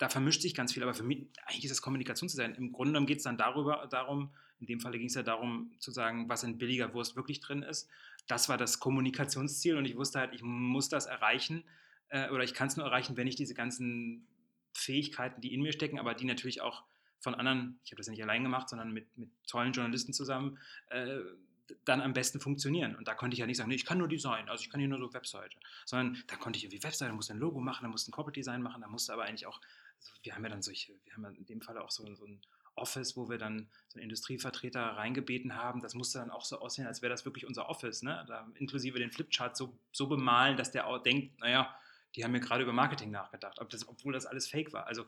da 0.00 0.08
vermischt 0.08 0.42
sich 0.42 0.54
ganz 0.54 0.72
viel, 0.72 0.82
aber 0.82 0.94
für 0.94 1.02
mich, 1.02 1.26
eigentlich 1.46 1.64
ist 1.64 1.72
das 1.72 1.82
Kommunikation 1.82 2.28
zu 2.28 2.36
sein. 2.36 2.54
Im 2.54 2.72
Grunde 2.72 2.92
genommen 2.92 3.06
geht 3.06 3.18
es 3.18 3.24
dann 3.24 3.36
darüber, 3.36 3.86
darum, 3.90 4.30
in 4.58 4.66
dem 4.66 4.80
Falle 4.80 4.98
ging 4.98 5.08
es 5.08 5.14
ja 5.14 5.22
darum 5.22 5.72
zu 5.78 5.90
sagen, 5.90 6.28
was 6.28 6.42
in 6.42 6.58
billiger 6.58 6.92
Wurst 6.94 7.16
wirklich 7.16 7.40
drin 7.40 7.62
ist. 7.62 7.88
Das 8.26 8.48
war 8.48 8.56
das 8.56 8.80
Kommunikationsziel 8.80 9.76
und 9.76 9.84
ich 9.84 9.96
wusste 9.96 10.18
halt, 10.18 10.34
ich 10.34 10.42
muss 10.42 10.88
das 10.88 11.06
erreichen 11.06 11.64
äh, 12.10 12.28
oder 12.30 12.44
ich 12.44 12.54
kann 12.54 12.68
es 12.68 12.76
nur 12.76 12.86
erreichen, 12.86 13.16
wenn 13.16 13.26
ich 13.26 13.36
diese 13.36 13.54
ganzen 13.54 14.26
Fähigkeiten, 14.72 15.40
die 15.40 15.54
in 15.54 15.62
mir 15.62 15.72
stecken, 15.72 15.98
aber 15.98 16.14
die 16.14 16.24
natürlich 16.24 16.60
auch 16.60 16.84
von 17.20 17.34
anderen, 17.34 17.78
ich 17.84 17.92
habe 17.92 17.98
das 17.98 18.06
ja 18.06 18.12
nicht 18.12 18.22
allein 18.22 18.42
gemacht, 18.42 18.68
sondern 18.68 18.92
mit, 18.92 19.16
mit 19.16 19.30
tollen 19.46 19.72
Journalisten 19.72 20.12
zusammen, 20.12 20.58
äh, 20.88 21.18
dann 21.84 22.00
am 22.00 22.12
besten 22.12 22.40
funktionieren. 22.40 22.96
Und 22.96 23.06
da 23.06 23.14
konnte 23.14 23.34
ich 23.34 23.40
ja 23.40 23.46
nicht 23.46 23.56
sagen, 23.56 23.68
nee, 23.68 23.76
ich 23.76 23.84
kann 23.84 23.98
nur 23.98 24.08
Design, 24.08 24.48
also 24.48 24.62
ich 24.62 24.70
kann 24.70 24.80
hier 24.80 24.88
nur 24.88 24.98
so 24.98 25.12
Webseite. 25.12 25.56
Sondern 25.84 26.22
da 26.26 26.36
konnte 26.36 26.56
ich 26.56 26.64
irgendwie 26.64 26.82
Webseite, 26.82 27.12
musste 27.12 27.34
ein 27.34 27.38
Logo 27.38 27.60
machen, 27.60 27.84
da 27.84 27.88
musste 27.88 28.10
ein 28.10 28.12
Corporate 28.12 28.38
Design 28.38 28.62
machen, 28.62 28.82
da 28.82 28.88
musste 28.88 29.12
aber 29.12 29.24
eigentlich 29.24 29.46
auch, 29.46 29.60
also 29.98 30.12
wir 30.22 30.34
haben 30.34 30.42
ja 30.42 30.50
dann 30.50 30.62
solche, 30.62 30.94
wir 31.04 31.12
haben 31.14 31.22
ja 31.24 31.30
in 31.30 31.46
dem 31.46 31.60
Fall 31.60 31.78
auch 31.78 31.90
so, 31.90 32.12
so 32.14 32.24
ein 32.24 32.40
Office, 32.74 33.16
wo 33.16 33.28
wir 33.28 33.38
dann 33.38 33.68
so 33.88 33.96
einen 33.96 34.04
Industrievertreter 34.04 34.80
reingebeten 34.80 35.54
haben. 35.54 35.80
Das 35.80 35.94
musste 35.94 36.18
dann 36.18 36.30
auch 36.30 36.44
so 36.44 36.60
aussehen, 36.60 36.86
als 36.86 37.02
wäre 37.02 37.10
das 37.10 37.24
wirklich 37.24 37.46
unser 37.46 37.68
Office. 37.68 38.02
Ne? 38.02 38.24
Da, 38.26 38.48
inklusive 38.54 38.98
den 38.98 39.10
Flipchart 39.10 39.56
so, 39.56 39.76
so 39.92 40.08
bemalen, 40.08 40.56
dass 40.56 40.70
der 40.70 40.86
auch 40.86 41.02
denkt, 41.02 41.38
naja, 41.40 41.76
die 42.14 42.24
haben 42.24 42.32
mir 42.32 42.40
gerade 42.40 42.62
über 42.62 42.72
Marketing 42.72 43.10
nachgedacht, 43.10 43.60
ob 43.60 43.70
das, 43.70 43.88
obwohl 43.88 44.12
das 44.12 44.26
alles 44.26 44.48
fake 44.48 44.72
war. 44.72 44.86
Also 44.86 45.06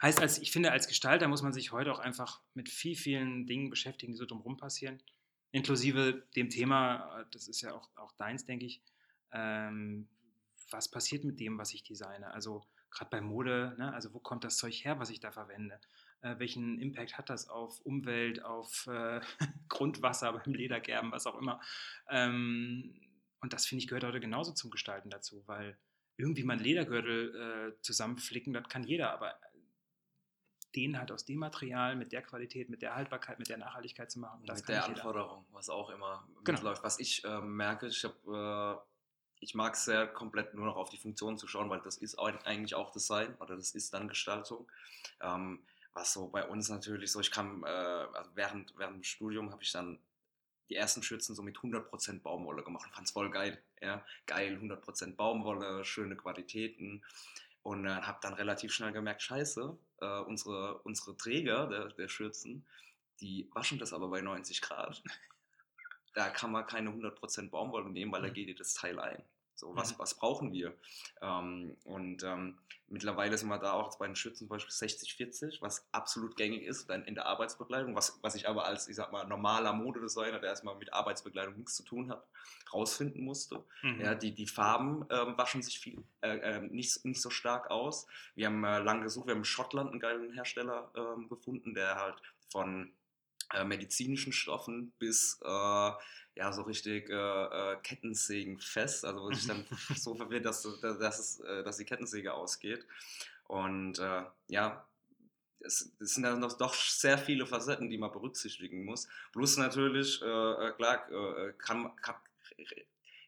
heißt, 0.00 0.20
als, 0.20 0.38
ich 0.38 0.52
finde, 0.52 0.72
als 0.72 0.88
Gestalter 0.88 1.28
muss 1.28 1.42
man 1.42 1.52
sich 1.52 1.72
heute 1.72 1.92
auch 1.92 1.98
einfach 1.98 2.40
mit 2.54 2.68
viel, 2.68 2.96
vielen 2.96 3.46
Dingen 3.46 3.70
beschäftigen, 3.70 4.12
die 4.12 4.18
so 4.18 4.26
drumherum 4.26 4.56
passieren. 4.56 5.02
Inklusive 5.52 6.26
dem 6.36 6.48
Thema, 6.48 7.24
das 7.32 7.48
ist 7.48 7.60
ja 7.60 7.74
auch, 7.74 7.90
auch 7.96 8.12
deins, 8.12 8.44
denke 8.44 8.66
ich, 8.66 8.82
ähm, 9.32 10.08
was 10.70 10.88
passiert 10.88 11.24
mit 11.24 11.40
dem, 11.40 11.58
was 11.58 11.74
ich 11.74 11.82
designe? 11.82 12.32
Also 12.32 12.64
gerade 12.90 13.10
bei 13.10 13.20
Mode, 13.20 13.74
ne? 13.78 13.92
also 13.92 14.12
wo 14.14 14.20
kommt 14.20 14.44
das 14.44 14.56
Zeug 14.56 14.74
her, 14.84 14.98
was 14.98 15.10
ich 15.10 15.20
da 15.20 15.32
verwende? 15.32 15.80
Äh, 16.22 16.38
welchen 16.38 16.78
Impact 16.78 17.18
hat 17.18 17.30
das 17.30 17.48
auf 17.48 17.80
Umwelt, 17.80 18.44
auf 18.44 18.86
äh, 18.86 19.20
Grundwasser 19.68 20.32
beim 20.32 20.54
Ledergerben, 20.54 21.10
was 21.12 21.26
auch 21.26 21.38
immer? 21.38 21.60
Ähm, 22.08 23.00
und 23.40 23.52
das 23.52 23.66
finde 23.66 23.82
ich 23.82 23.88
gehört 23.88 24.04
heute 24.04 24.20
genauso 24.20 24.52
zum 24.52 24.70
Gestalten 24.70 25.10
dazu, 25.10 25.42
weil 25.46 25.78
irgendwie 26.20 26.44
mal 26.44 26.54
einen 26.54 26.62
Ledergürtel 26.62 27.72
äh, 27.76 27.82
zusammenflicken, 27.82 28.52
das 28.52 28.68
kann 28.68 28.84
jeder, 28.84 29.12
aber 29.12 29.34
den 30.76 30.98
halt 30.98 31.10
aus 31.10 31.24
dem 31.24 31.38
Material, 31.38 31.96
mit 31.96 32.12
der 32.12 32.22
Qualität, 32.22 32.70
mit 32.70 32.82
der 32.82 32.94
Haltbarkeit, 32.94 33.38
mit 33.38 33.48
der 33.48 33.58
Nachhaltigkeit 33.58 34.10
zu 34.10 34.20
machen. 34.20 34.42
mit 34.42 34.68
der 34.68 34.84
Anforderung, 34.84 35.44
was 35.50 35.68
auch 35.68 35.90
immer 35.90 36.26
genau. 36.44 36.58
mitläuft. 36.58 36.84
Was 36.84 37.00
ich 37.00 37.24
äh, 37.24 37.40
merke, 37.40 37.88
ich 37.88 38.04
habe 38.04 38.78
äh, 38.78 38.90
ich 39.40 39.54
mag 39.54 39.74
es 39.74 39.86
sehr 39.86 40.06
komplett 40.06 40.54
nur 40.54 40.66
noch 40.66 40.76
auf 40.76 40.90
die 40.90 40.98
Funktion 40.98 41.38
zu 41.38 41.48
schauen, 41.48 41.70
weil 41.70 41.80
das 41.80 41.96
ist 41.96 42.18
eigentlich 42.18 42.74
auch 42.74 42.92
Design 42.92 43.34
oder 43.40 43.56
das 43.56 43.72
ist 43.72 43.92
dann 43.94 44.06
Gestaltung. 44.06 44.70
Ähm, 45.20 45.64
was 45.94 46.12
so 46.12 46.28
bei 46.28 46.46
uns 46.46 46.68
natürlich 46.68 47.10
so, 47.10 47.20
ich 47.20 47.30
kam, 47.30 47.64
äh, 47.64 47.68
also 47.68 48.30
während, 48.34 48.74
während 48.76 48.96
dem 48.96 49.02
Studium 49.02 49.50
habe 49.50 49.62
ich 49.62 49.72
dann 49.72 49.98
die 50.70 50.76
ersten 50.76 51.02
Schürzen 51.02 51.34
so 51.34 51.42
mit 51.42 51.58
100% 51.58 52.22
Baumwolle 52.22 52.62
gemacht 52.62 52.86
und 52.86 52.94
fand 52.94 53.06
es 53.06 53.12
voll 53.12 53.30
geil. 53.30 53.60
Ja? 53.82 54.04
Geil, 54.26 54.58
100% 54.62 55.16
Baumwolle, 55.16 55.84
schöne 55.84 56.16
Qualitäten. 56.16 57.02
Und 57.62 57.84
äh, 57.84 57.90
habe 57.90 58.20
dann 58.22 58.34
relativ 58.34 58.72
schnell 58.72 58.92
gemerkt, 58.92 59.20
scheiße, 59.20 59.76
äh, 60.00 60.20
unsere, 60.20 60.78
unsere 60.78 61.16
Träger 61.16 61.66
der, 61.66 61.88
der 61.88 62.08
Schürzen, 62.08 62.64
die 63.20 63.50
waschen 63.52 63.78
das 63.78 63.92
aber 63.92 64.08
bei 64.08 64.22
90 64.22 64.62
Grad. 64.62 65.02
Da 66.12 66.28
kann 66.28 66.50
man 66.50 66.66
keine 66.66 66.90
100% 66.90 67.50
Baumwolle 67.50 67.88
nehmen, 67.88 68.10
weil 68.10 68.22
da 68.22 68.26
mhm. 68.26 68.32
geht 68.32 68.48
dir 68.48 68.56
das 68.56 68.74
Teil 68.74 68.98
ein. 68.98 69.22
So, 69.60 69.76
was, 69.76 69.92
mhm. 69.92 69.98
was 69.98 70.14
brauchen 70.14 70.52
wir? 70.52 70.74
Ähm, 71.20 71.76
und 71.84 72.22
ähm, 72.24 72.58
mittlerweile 72.88 73.36
sind 73.36 73.50
wir 73.50 73.58
da 73.58 73.72
auch 73.72 73.98
bei 73.98 74.06
den 74.06 74.16
Schützen 74.16 74.48
zum 74.48 74.48
Beispiel 74.48 74.72
60-40, 74.72 75.60
was 75.60 75.86
absolut 75.92 76.34
gängig 76.36 76.62
ist 76.62 76.88
dann 76.88 77.04
in 77.04 77.14
der 77.14 77.26
Arbeitsbekleidung, 77.26 77.94
was, 77.94 78.18
was 78.22 78.34
ich 78.34 78.48
aber 78.48 78.64
als, 78.64 78.88
ich 78.88 78.96
sag 78.96 79.12
mal, 79.12 79.26
normaler 79.26 79.74
Modedesigner, 79.74 80.40
der 80.40 80.48
erstmal 80.48 80.76
mit 80.76 80.94
Arbeitsbekleidung 80.94 81.56
nichts 81.56 81.76
zu 81.76 81.82
tun 81.82 82.10
hat, 82.10 82.26
rausfinden 82.72 83.22
musste. 83.22 83.62
Mhm. 83.82 84.00
Ja, 84.00 84.14
die, 84.14 84.34
die 84.34 84.46
Farben 84.46 85.04
ähm, 85.10 85.36
waschen 85.36 85.62
sich 85.62 85.78
viel, 85.78 86.02
äh, 86.22 86.38
äh, 86.38 86.60
nicht, 86.60 87.04
nicht 87.04 87.20
so 87.20 87.28
stark 87.28 87.70
aus. 87.70 88.06
Wir 88.34 88.46
haben 88.46 88.64
äh, 88.64 88.78
lange 88.78 89.02
gesucht, 89.02 89.26
wir 89.26 89.32
haben 89.32 89.40
in 89.40 89.44
Schottland 89.44 89.90
einen 89.90 90.00
geilen 90.00 90.32
Hersteller 90.32 90.90
ähm, 90.96 91.28
gefunden, 91.28 91.74
der 91.74 91.96
halt 91.96 92.16
von 92.50 92.90
äh, 93.54 93.64
medizinischen 93.64 94.32
Stoffen 94.32 94.92
bis 94.98 95.38
äh, 95.42 95.90
ja, 96.36 96.52
so 96.52 96.62
richtig 96.62 97.10
äh, 97.10 97.14
äh, 97.14 97.76
Kettensägen 97.82 98.58
fest, 98.58 99.04
also 99.04 99.20
wo 99.20 99.32
sich 99.32 99.46
dann 99.46 99.66
so 99.96 100.14
verwirrt, 100.14 100.46
dass, 100.46 100.62
dass, 100.80 101.18
es, 101.18 101.40
äh, 101.40 101.62
dass 101.62 101.76
die 101.76 101.84
Kettensäge 101.84 102.32
ausgeht. 102.32 102.86
Und 103.46 103.98
äh, 103.98 104.22
ja, 104.48 104.86
es, 105.60 105.92
es, 106.00 106.14
sind 106.14 106.22
dann 106.22 106.40
noch 106.40 106.56
doch 106.56 106.74
sehr 106.74 107.18
viele 107.18 107.46
Facetten, 107.46 107.90
die 107.90 107.98
man 107.98 108.12
berücksichtigen 108.12 108.84
muss. 108.84 109.08
Plus 109.32 109.58
natürlich, 109.58 110.20
klar, 110.20 111.06
kann, 111.58 111.94
kann, 111.96 112.14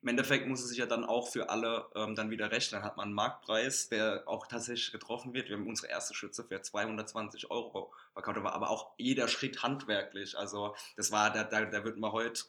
im 0.02 0.08
Endeffekt 0.08 0.48
muss 0.48 0.60
es 0.60 0.70
sich 0.70 0.78
ja 0.78 0.86
dann 0.86 1.04
auch 1.04 1.28
für 1.28 1.48
alle 1.48 1.86
ähm, 1.94 2.16
dann 2.16 2.28
wieder 2.28 2.50
rechnen. 2.50 2.80
Dann 2.80 2.88
hat 2.88 2.96
man 2.96 3.06
einen 3.06 3.14
Marktpreis, 3.14 3.88
der 3.88 4.24
auch 4.26 4.48
tatsächlich 4.48 4.90
getroffen 4.90 5.32
wird. 5.32 5.48
Wir 5.48 5.56
haben 5.56 5.68
unsere 5.68 5.88
erste 5.88 6.12
Schütze 6.12 6.42
für 6.42 6.60
220 6.60 7.50
Euro 7.52 7.92
verkauft, 8.12 8.38
aber 8.38 8.70
auch 8.70 8.90
jeder 8.98 9.28
Schritt 9.28 9.62
handwerklich. 9.62 10.36
Also 10.36 10.74
das 10.96 11.12
war, 11.12 11.32
da, 11.32 11.44
da, 11.44 11.66
da 11.66 11.84
wird 11.84 11.98
man 11.98 12.10
heute 12.10 12.42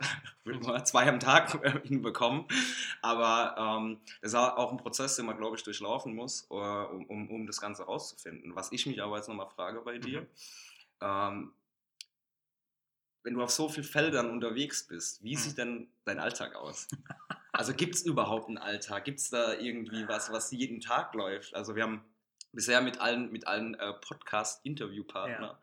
wird 0.46 0.64
man 0.64 0.84
zwei 0.84 1.08
am 1.08 1.20
Tag 1.20 1.64
äh, 1.64 1.80
hinbekommen. 1.88 2.46
Aber 3.04 3.56
ähm, 3.58 4.00
das 4.22 4.32
ist 4.32 4.36
auch 4.36 4.72
ein 4.72 4.78
Prozess, 4.78 5.16
den 5.16 5.28
man, 5.28 5.38
glaube 5.38 5.56
ich, 5.56 5.62
durchlaufen 5.62 6.16
muss, 6.16 6.48
äh, 6.50 6.56
um, 6.56 7.06
um, 7.06 7.30
um 7.30 7.46
das 7.46 7.62
Ganze 7.62 7.84
rauszufinden. 7.84 8.56
Was 8.56 8.72
ich 8.72 8.88
mich 8.88 9.00
aber 9.00 9.18
jetzt 9.18 9.30
nochmal 9.30 9.50
frage 9.50 9.80
bei 9.82 10.00
dir, 10.00 10.22
mhm. 10.22 10.28
ähm, 11.02 11.54
wenn 13.22 13.36
du 13.36 13.44
auf 13.44 13.52
so 13.52 13.70
vielen 13.70 13.86
Feldern 13.86 14.32
unterwegs 14.32 14.88
bist, 14.88 15.24
wie 15.24 15.36
mhm. 15.36 15.40
sieht 15.40 15.58
denn 15.60 15.88
dein 16.04 16.20
Alltag 16.20 16.56
aus? 16.56 16.88
Also 17.54 17.74
gibt 17.74 17.94
es 17.94 18.02
überhaupt 18.02 18.48
einen 18.48 18.58
Alltag? 18.58 19.06
Gibt 19.06 19.20
es 19.20 19.30
da 19.30 19.54
irgendwie 19.54 20.08
was, 20.08 20.32
was 20.32 20.52
jeden 20.52 20.82
Tag 20.82 21.14
läuft? 21.14 21.54
Also 21.56 21.76
wir 21.76 21.84
haben 21.84 22.04
bisher 22.52 22.82
mit 22.82 23.00
allen, 23.00 23.32
mit 23.32 23.46
allen 23.48 23.76
äh, 23.76 23.94
Podcast-Interviewpartnern 23.94 25.56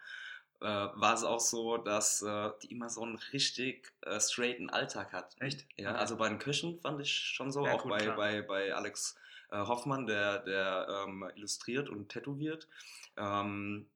ja. 0.60 0.86
äh, 0.92 1.00
war 1.00 1.14
es 1.14 1.24
auch 1.24 1.40
so, 1.40 1.78
dass 1.78 2.22
äh, 2.22 2.50
die 2.62 2.70
immer 2.70 2.88
so 2.90 3.02
einen 3.02 3.16
richtig 3.32 3.92
äh, 4.02 4.20
straighten 4.20 4.70
Alltag 4.70 5.12
hat. 5.12 5.34
Echt? 5.40 5.66
Ja, 5.76 5.90
okay. 5.90 5.98
also 5.98 6.16
bei 6.16 6.28
den 6.28 6.38
Köchen 6.38 6.78
fand 6.80 7.00
ich 7.00 7.12
schon 7.12 7.50
so, 7.50 7.66
ja, 7.66 7.72
auch 7.72 7.82
gut, 7.82 7.90
bei, 7.90 8.08
bei, 8.10 8.42
bei 8.42 8.72
Alex 8.72 9.16
äh, 9.50 9.58
Hoffmann, 9.58 10.06
der, 10.06 10.38
der 10.40 11.04
ähm, 11.08 11.28
illustriert 11.34 11.88
und 11.88 12.08
tätowiert. 12.08 12.68
Ähm, 13.16 13.86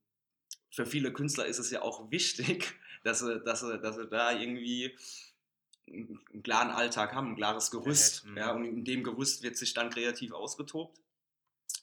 für 0.72 0.85
viele 0.85 1.12
Künstler 1.12 1.46
ist 1.46 1.61
es 1.61 1.70
ja 1.70 1.83
auch 1.83 2.11
wichtig, 2.11 2.74
dass 3.04 3.20
sie, 3.20 3.40
dass 3.40 3.61
sie, 3.61 3.78
dass 3.78 3.94
sie 3.94 4.09
da 4.09 4.33
irgendwie 4.33 4.96
einen 5.87 6.42
klaren 6.42 6.70
Alltag 6.70 7.14
haben, 7.14 7.33
ein 7.33 7.37
klares 7.37 7.70
Gerüst. 7.70 8.27
Ja, 8.37 8.53
und 8.53 8.64
in 8.64 8.85
dem 8.85 9.05
Gerüst 9.05 9.42
wird 9.42 9.57
sich 9.57 9.75
dann 9.75 9.90
kreativ 9.90 10.33
ausgetobt. 10.33 10.99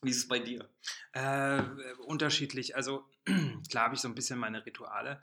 Wie 0.01 0.09
ist 0.09 0.17
es 0.17 0.27
bei 0.27 0.39
dir? 0.39 0.67
Äh, 1.13 1.61
unterschiedlich. 2.05 2.75
Also 2.75 3.05
klar 3.69 3.85
habe 3.85 3.95
ich 3.95 4.01
so 4.01 4.07
ein 4.07 4.15
bisschen 4.15 4.39
meine 4.39 4.65
Rituale, 4.65 5.19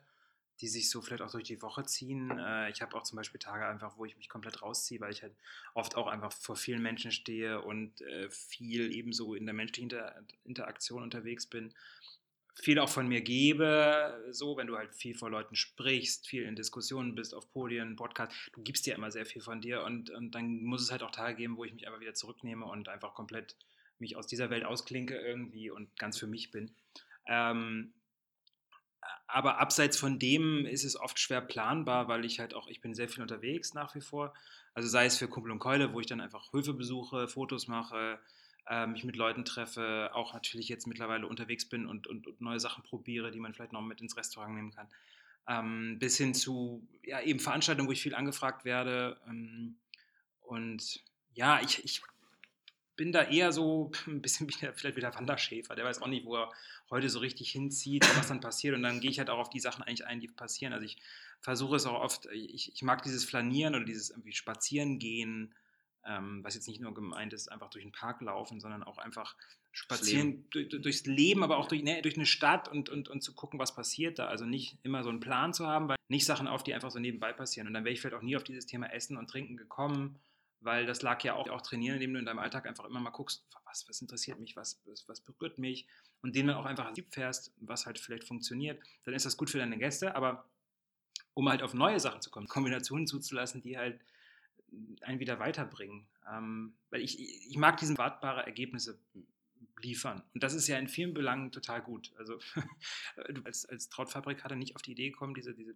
die 0.60 0.68
sich 0.68 0.90
so 0.90 1.02
vielleicht 1.02 1.22
auch 1.22 1.30
durch 1.30 1.44
die 1.44 1.60
Woche 1.62 1.84
ziehen. 1.84 2.30
Äh, 2.38 2.70
ich 2.70 2.80
habe 2.80 2.96
auch 2.96 3.02
zum 3.02 3.16
Beispiel 3.16 3.40
Tage 3.40 3.66
einfach, 3.66 3.96
wo 3.96 4.04
ich 4.04 4.16
mich 4.16 4.28
komplett 4.28 4.62
rausziehe, 4.62 5.00
weil 5.00 5.12
ich 5.12 5.22
halt 5.22 5.34
oft 5.74 5.96
auch 5.96 6.06
einfach 6.06 6.32
vor 6.32 6.56
vielen 6.56 6.82
Menschen 6.82 7.10
stehe 7.10 7.60
und 7.60 8.00
äh, 8.02 8.30
viel 8.30 8.94
ebenso 8.94 9.34
in 9.34 9.46
der 9.46 9.54
menschlichen 9.54 9.90
Inter 9.90 10.14
Interaktion 10.44 11.02
unterwegs 11.02 11.46
bin 11.46 11.74
viel 12.60 12.78
auch 12.78 12.88
von 12.88 13.06
mir 13.06 13.20
gebe, 13.20 14.26
so, 14.30 14.56
wenn 14.56 14.66
du 14.66 14.76
halt 14.76 14.94
viel 14.94 15.14
vor 15.14 15.30
Leuten 15.30 15.54
sprichst, 15.54 16.26
viel 16.26 16.42
in 16.42 16.56
Diskussionen 16.56 17.14
bist, 17.14 17.34
auf 17.34 17.50
Podien, 17.52 17.96
Podcast, 17.96 18.32
du 18.52 18.62
gibst 18.62 18.86
dir 18.86 18.94
immer 18.94 19.10
sehr 19.10 19.26
viel 19.26 19.42
von 19.42 19.60
dir 19.60 19.84
und, 19.84 20.10
und 20.10 20.34
dann 20.34 20.64
muss 20.64 20.82
es 20.82 20.90
halt 20.90 21.02
auch 21.02 21.10
Tage 21.10 21.36
geben, 21.36 21.56
wo 21.56 21.64
ich 21.64 21.72
mich 21.72 21.86
einfach 21.86 22.00
wieder 22.00 22.14
zurücknehme 22.14 22.66
und 22.66 22.88
einfach 22.88 23.14
komplett 23.14 23.56
mich 23.98 24.16
aus 24.16 24.26
dieser 24.26 24.50
Welt 24.50 24.64
ausklinke 24.64 25.16
irgendwie 25.16 25.70
und 25.70 25.96
ganz 25.98 26.18
für 26.18 26.26
mich 26.26 26.50
bin. 26.50 26.70
Ähm, 27.26 27.92
aber 29.26 29.58
abseits 29.58 29.96
von 29.96 30.18
dem 30.18 30.64
ist 30.64 30.84
es 30.84 30.98
oft 30.98 31.18
schwer 31.18 31.40
planbar, 31.40 32.08
weil 32.08 32.24
ich 32.24 32.40
halt 32.40 32.54
auch, 32.54 32.66
ich 32.68 32.80
bin 32.80 32.94
sehr 32.94 33.08
viel 33.08 33.22
unterwegs 33.22 33.74
nach 33.74 33.94
wie 33.94 34.00
vor. 34.00 34.34
Also 34.74 34.88
sei 34.88 35.06
es 35.06 35.18
für 35.18 35.28
Kumpel 35.28 35.52
und 35.52 35.58
Keule, 35.58 35.92
wo 35.92 36.00
ich 36.00 36.06
dann 36.06 36.20
einfach 36.20 36.52
Höfe 36.52 36.72
besuche, 36.72 37.28
Fotos 37.28 37.68
mache, 37.68 38.18
mich 38.86 39.04
mit 39.04 39.16
Leuten 39.16 39.44
treffe, 39.44 40.10
auch 40.12 40.34
natürlich 40.34 40.68
jetzt 40.68 40.86
mittlerweile 40.86 41.26
unterwegs 41.26 41.66
bin 41.66 41.86
und, 41.86 42.06
und, 42.06 42.26
und, 42.26 42.40
neue 42.40 42.60
Sachen 42.60 42.82
probiere, 42.82 43.30
die 43.30 43.40
man 43.40 43.54
vielleicht 43.54 43.72
noch 43.72 43.80
mit 43.80 44.00
ins 44.00 44.16
Restaurant 44.16 44.54
nehmen 44.54 44.72
kann. 44.72 44.88
Ähm, 45.48 45.98
bis 45.98 46.18
hin 46.18 46.34
zu 46.34 46.86
ja, 47.02 47.22
eben 47.22 47.40
Veranstaltungen, 47.40 47.88
wo 47.88 47.92
ich 47.92 48.02
viel 48.02 48.14
angefragt 48.14 48.66
werde. 48.66 49.18
Ähm, 49.26 49.76
und 50.42 51.02
ja, 51.34 51.60
ich, 51.62 51.82
ich 51.84 52.02
bin 52.98 53.12
da 53.12 53.22
eher 53.22 53.52
so 53.52 53.90
ein 54.06 54.20
bisschen 54.20 54.48
wie 54.48 54.56
der, 54.60 54.74
vielleicht 54.74 54.96
wie 54.96 55.00
der 55.00 55.14
Wanderschäfer. 55.14 55.74
Der 55.74 55.86
weiß 55.86 56.02
auch 56.02 56.08
nicht, 56.08 56.26
wo 56.26 56.36
er 56.36 56.52
heute 56.90 57.08
so 57.08 57.20
richtig 57.20 57.50
hinzieht, 57.50 58.06
was 58.18 58.28
dann 58.28 58.40
passiert. 58.40 58.74
Und 58.74 58.82
dann 58.82 59.00
gehe 59.00 59.10
ich 59.10 59.18
halt 59.18 59.30
auch 59.30 59.38
auf 59.38 59.50
die 59.50 59.60
Sachen 59.60 59.82
eigentlich 59.82 60.06
ein, 60.06 60.20
die 60.20 60.28
passieren. 60.28 60.74
Also 60.74 60.84
ich 60.84 60.98
versuche 61.40 61.76
es 61.76 61.86
auch 61.86 62.00
oft, 62.00 62.26
ich, 62.26 62.74
ich 62.74 62.82
mag 62.82 63.02
dieses 63.02 63.24
Flanieren 63.24 63.74
oder 63.74 63.84
dieses 63.84 64.10
irgendwie 64.10 64.32
Spazierengehen, 64.32 65.54
ähm, 66.06 66.42
was 66.42 66.54
jetzt 66.54 66.68
nicht 66.68 66.80
nur 66.80 66.94
gemeint 66.94 67.32
ist, 67.32 67.50
einfach 67.50 67.70
durch 67.70 67.84
den 67.84 67.92
Park 67.92 68.20
laufen, 68.20 68.60
sondern 68.60 68.82
auch 68.82 68.98
einfach 68.98 69.36
spazieren 69.72 70.48
durch, 70.50 70.68
durchs 70.68 71.06
Leben, 71.06 71.42
aber 71.42 71.58
auch 71.58 71.68
durch, 71.68 71.82
ne, 71.82 72.02
durch 72.02 72.16
eine 72.16 72.26
Stadt 72.26 72.68
und, 72.68 72.88
und, 72.88 73.08
und 73.08 73.22
zu 73.22 73.34
gucken, 73.34 73.58
was 73.58 73.74
passiert 73.74 74.18
da. 74.18 74.26
Also 74.26 74.44
nicht 74.44 74.78
immer 74.82 75.02
so 75.02 75.10
einen 75.10 75.20
Plan 75.20 75.52
zu 75.52 75.66
haben, 75.66 75.88
weil 75.88 75.96
nicht 76.08 76.24
Sachen 76.24 76.48
auf, 76.48 76.62
die 76.62 76.74
einfach 76.74 76.90
so 76.90 76.98
nebenbei 76.98 77.32
passieren. 77.32 77.68
Und 77.68 77.74
dann 77.74 77.84
wäre 77.84 77.92
ich 77.92 78.00
vielleicht 78.00 78.16
auch 78.16 78.22
nie 78.22 78.36
auf 78.36 78.44
dieses 78.44 78.66
Thema 78.66 78.92
Essen 78.92 79.16
und 79.16 79.28
Trinken 79.28 79.56
gekommen 79.56 80.18
weil 80.60 80.86
das 80.86 81.02
lag 81.02 81.22
ja 81.22 81.34
auch, 81.34 81.48
auch 81.48 81.62
trainieren, 81.62 81.96
indem 81.96 82.14
du 82.14 82.18
in 82.18 82.26
deinem 82.26 82.38
Alltag 82.38 82.66
einfach 82.66 82.84
immer 82.84 83.00
mal 83.00 83.10
guckst, 83.10 83.44
was, 83.64 83.88
was 83.88 84.00
interessiert 84.00 84.40
mich, 84.40 84.56
was, 84.56 84.80
was, 84.86 85.08
was 85.08 85.20
berührt 85.20 85.58
mich 85.58 85.86
und 86.22 86.34
denen 86.34 86.48
dann 86.48 86.56
auch 86.56 86.64
einfach 86.64 86.92
Sieb 86.94 87.12
fährst, 87.12 87.52
was 87.60 87.86
halt 87.86 87.98
vielleicht 87.98 88.24
funktioniert, 88.24 88.82
dann 89.04 89.14
ist 89.14 89.26
das 89.26 89.36
gut 89.36 89.50
für 89.50 89.58
deine 89.58 89.78
Gäste, 89.78 90.14
aber 90.14 90.48
um 91.34 91.48
halt 91.48 91.62
auf 91.62 91.74
neue 91.74 92.00
Sachen 92.00 92.20
zu 92.20 92.30
kommen, 92.30 92.48
Kombinationen 92.48 93.06
zuzulassen, 93.06 93.62
die 93.62 93.78
halt 93.78 94.00
einen 95.02 95.20
wieder 95.20 95.38
weiterbringen. 95.38 96.06
Ähm, 96.30 96.74
weil 96.90 97.00
ich, 97.00 97.18
ich 97.48 97.56
mag 97.56 97.78
diese 97.78 97.96
wartbare 97.98 98.44
Ergebnisse 98.44 98.98
liefern. 99.80 100.22
Und 100.34 100.42
das 100.42 100.54
ist 100.54 100.66
ja 100.68 100.78
in 100.78 100.88
vielen 100.88 101.14
Belangen 101.14 101.52
total 101.52 101.82
gut. 101.82 102.12
Also 102.18 102.38
du 103.28 103.42
als, 103.44 103.66
als 103.66 103.88
Trautfabrikator 103.88 104.56
nicht 104.56 104.76
auf 104.76 104.82
die 104.82 104.92
Idee 104.92 105.10
gekommen, 105.10 105.34
diese, 105.34 105.54
diese 105.54 105.74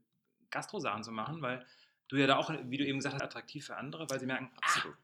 Gastrosachen 0.51 1.03
zu 1.03 1.13
machen, 1.13 1.43
weil 1.43 1.67
du 2.09 2.17
ja 2.17 2.27
da 2.27 2.37
auch, 2.37 2.53
wie 2.65 2.77
du 2.77 2.87
eben 2.87 2.99
gesagt 2.99 3.15
hast, 3.15 3.23
attraktiv 3.23 3.67
für 3.67 3.77
andere, 3.77 4.09
weil 4.11 4.21
sie 4.21 4.27
merken, 4.27 4.51
absolut. 4.61 4.95
Ah, 4.95 4.99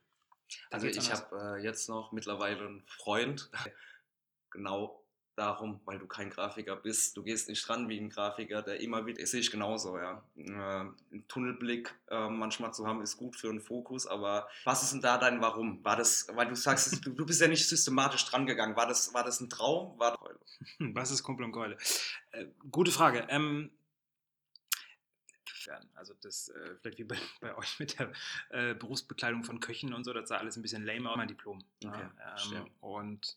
also 0.71 0.87
ich 0.87 1.13
habe 1.13 1.59
äh, 1.59 1.63
jetzt 1.63 1.89
noch 1.89 2.13
mittlerweile 2.13 2.67
einen 2.67 2.83
Freund, 2.87 3.51
genau 4.51 5.05
darum, 5.39 5.81
weil 5.85 5.99
du 5.99 6.07
kein 6.07 6.31
Grafiker 6.31 6.77
bist. 6.77 7.17
Du 7.17 7.23
gehst 7.23 7.49
nicht 7.49 7.69
ran 7.69 7.89
wie 7.89 7.99
ein 7.99 8.11
Grafiker, 8.11 8.63
der 8.63 8.81
immer 8.81 9.07
wieder, 9.07 9.25
sehe 9.25 9.41
ich 9.41 9.51
genauso, 9.51 9.97
ja. 9.97 10.23
Äh, 10.37 10.51
einen 10.51 11.25
Tunnelblick 11.29 11.95
äh, 12.11 12.29
manchmal 12.29 12.75
zu 12.75 12.87
haben, 12.87 13.01
ist 13.01 13.17
gut 13.17 13.37
für 13.37 13.49
einen 13.49 13.61
Fokus, 13.61 14.07
aber 14.07 14.49
was 14.65 14.83
ist 14.83 14.93
denn 14.93 15.01
da 15.01 15.19
dein 15.19 15.41
Warum? 15.41 15.85
War 15.85 15.97
das, 15.97 16.27
weil 16.35 16.49
du 16.49 16.57
sagst, 16.57 17.05
du, 17.07 17.11
du 17.11 17.25
bist 17.25 17.41
ja 17.41 17.49
nicht 17.49 17.67
systematisch 17.67 18.25
dran 18.27 18.47
gegangen. 18.47 18.77
War 18.77 18.87
das, 18.87 19.15
war 19.15 19.25
das 19.25 19.41
ein 19.41 19.49
Traum? 19.49 19.99
War 19.99 20.19
was 20.79 21.11
ist 21.11 21.23
Kumpel 21.23 21.45
und 21.45 21.53
Keule? 21.53 21.77
Äh, 22.33 22.47
gute 22.71 22.91
Frage. 22.91 23.27
Ähm, 23.29 23.71
werden. 25.69 25.89
Also 25.95 26.15
das, 26.21 26.49
äh, 26.49 26.75
vielleicht 26.81 26.99
wie 26.99 27.05
bei, 27.05 27.17
bei, 27.41 27.57
euch 27.57 27.79
mit 27.79 27.99
der 27.99 28.13
äh, 28.51 28.75
Berufsbekleidung 28.75 29.45
von 29.45 29.61
Köchen 29.61 29.95
und 29.95 30.03
so, 30.05 30.13
das 30.13 30.29
sah 30.29 30.39
alles 30.39 30.57
ein 30.57 30.63
bisschen 30.63 30.85
lame 30.85 31.09
aus, 31.09 31.17
mein 31.17 31.29
Diplom. 31.29 31.63
Okay, 31.85 32.09
ja, 32.19 32.37
ähm, 32.57 32.71
und 32.81 33.37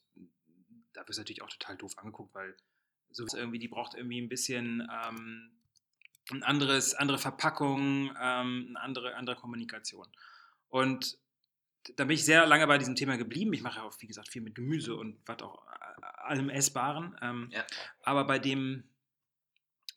da 0.93 1.07
wirst 1.07 1.17
du 1.17 1.21
natürlich 1.21 1.41
auch 1.41 1.49
total 1.49 1.77
doof 1.77 1.97
angeguckt, 1.97 2.33
weil 2.33 2.55
so 3.11 3.25
irgendwie, 3.35 3.59
die 3.59 3.67
braucht 3.67 3.93
irgendwie 3.93 4.21
ein 4.21 4.29
bisschen 4.29 4.87
ähm, 4.89 5.51
ein 6.31 6.43
anderes, 6.43 6.93
andere 6.93 7.17
Verpackung, 7.17 8.15
ähm, 8.21 8.67
eine 8.69 8.79
andere, 8.79 9.15
andere 9.15 9.35
Kommunikation. 9.35 10.07
Und 10.69 11.17
da 11.95 12.05
bin 12.05 12.15
ich 12.15 12.23
sehr 12.23 12.45
lange 12.45 12.67
bei 12.67 12.77
diesem 12.77 12.95
Thema 12.95 13.17
geblieben. 13.17 13.53
Ich 13.53 13.61
mache 13.61 13.79
ja 13.79 13.83
auch, 13.83 13.95
wie 13.99 14.07
gesagt, 14.07 14.29
viel 14.29 14.41
mit 14.41 14.55
Gemüse 14.55 14.95
und 14.95 15.19
was 15.25 15.41
auch 15.41 15.65
äh, 15.67 16.05
allem 16.23 16.49
Essbaren. 16.49 17.17
Ähm, 17.21 17.49
ja. 17.51 17.65
Aber 18.03 18.25
bei 18.25 18.39
dem 18.39 18.83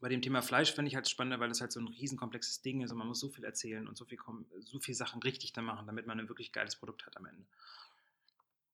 bei 0.01 0.11
dem 0.11 0.21
Thema 0.21 0.43
Fleisch 0.43 0.75
finde 0.75 0.91
ich 0.91 0.97
halt 0.97 1.09
spannender, 1.09 1.41
weil 1.41 1.51
es 1.51 1.63
halt 1.63 1.73
so 1.73 1.81
ein 1.81 1.89
riesenkomplexes 1.89 2.61
Ding 2.61 2.83
ist 2.83 2.91
und 2.91 2.99
man 2.99 3.07
muss 3.07 3.21
so 3.21 3.31
viel 3.31 3.43
erzählen 3.43 3.89
und 3.89 3.97
so 3.97 4.05
viel, 4.05 4.19
so 4.61 4.79
viel 4.79 4.95
Sachen 4.95 5.23
richtig 5.23 5.55
dann 5.55 5.65
machen, 5.65 5.87
damit 5.87 6.07
man 6.07 6.21
ein 6.21 6.29
wirklich 6.29 6.53
geiles 6.53 6.77
Produkt 6.77 7.07
hat 7.07 7.17
am 7.17 7.25
Ende. 7.25 7.47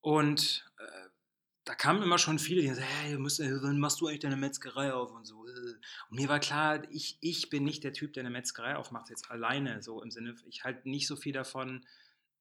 Und 0.00 0.68
äh, 0.78 1.08
da 1.70 1.76
kamen 1.76 2.02
immer 2.02 2.18
schon 2.18 2.40
viele, 2.40 2.62
die 2.62 2.68
sagen, 2.68 2.82
hey, 2.82 3.16
musst, 3.16 3.38
äh, 3.38 3.62
wann 3.62 3.78
machst 3.78 4.00
du 4.00 4.08
eigentlich 4.08 4.18
deine 4.18 4.36
Metzgerei 4.36 4.92
auf 4.92 5.12
und 5.12 5.24
so. 5.24 5.46
Äh. 5.46 5.50
Und 6.10 6.18
mir 6.18 6.28
war 6.28 6.40
klar, 6.40 6.82
ich, 6.90 7.16
ich 7.20 7.48
bin 7.48 7.62
nicht 7.62 7.84
der 7.84 7.92
Typ, 7.92 8.12
der 8.12 8.22
eine 8.22 8.30
Metzgerei 8.30 8.74
aufmacht, 8.74 9.08
jetzt 9.08 9.30
alleine, 9.30 9.80
so 9.80 10.02
im 10.02 10.10
Sinne, 10.10 10.34
ich 10.48 10.64
halte 10.64 10.88
nicht 10.88 11.06
so 11.06 11.14
viel 11.14 11.32
davon, 11.32 11.86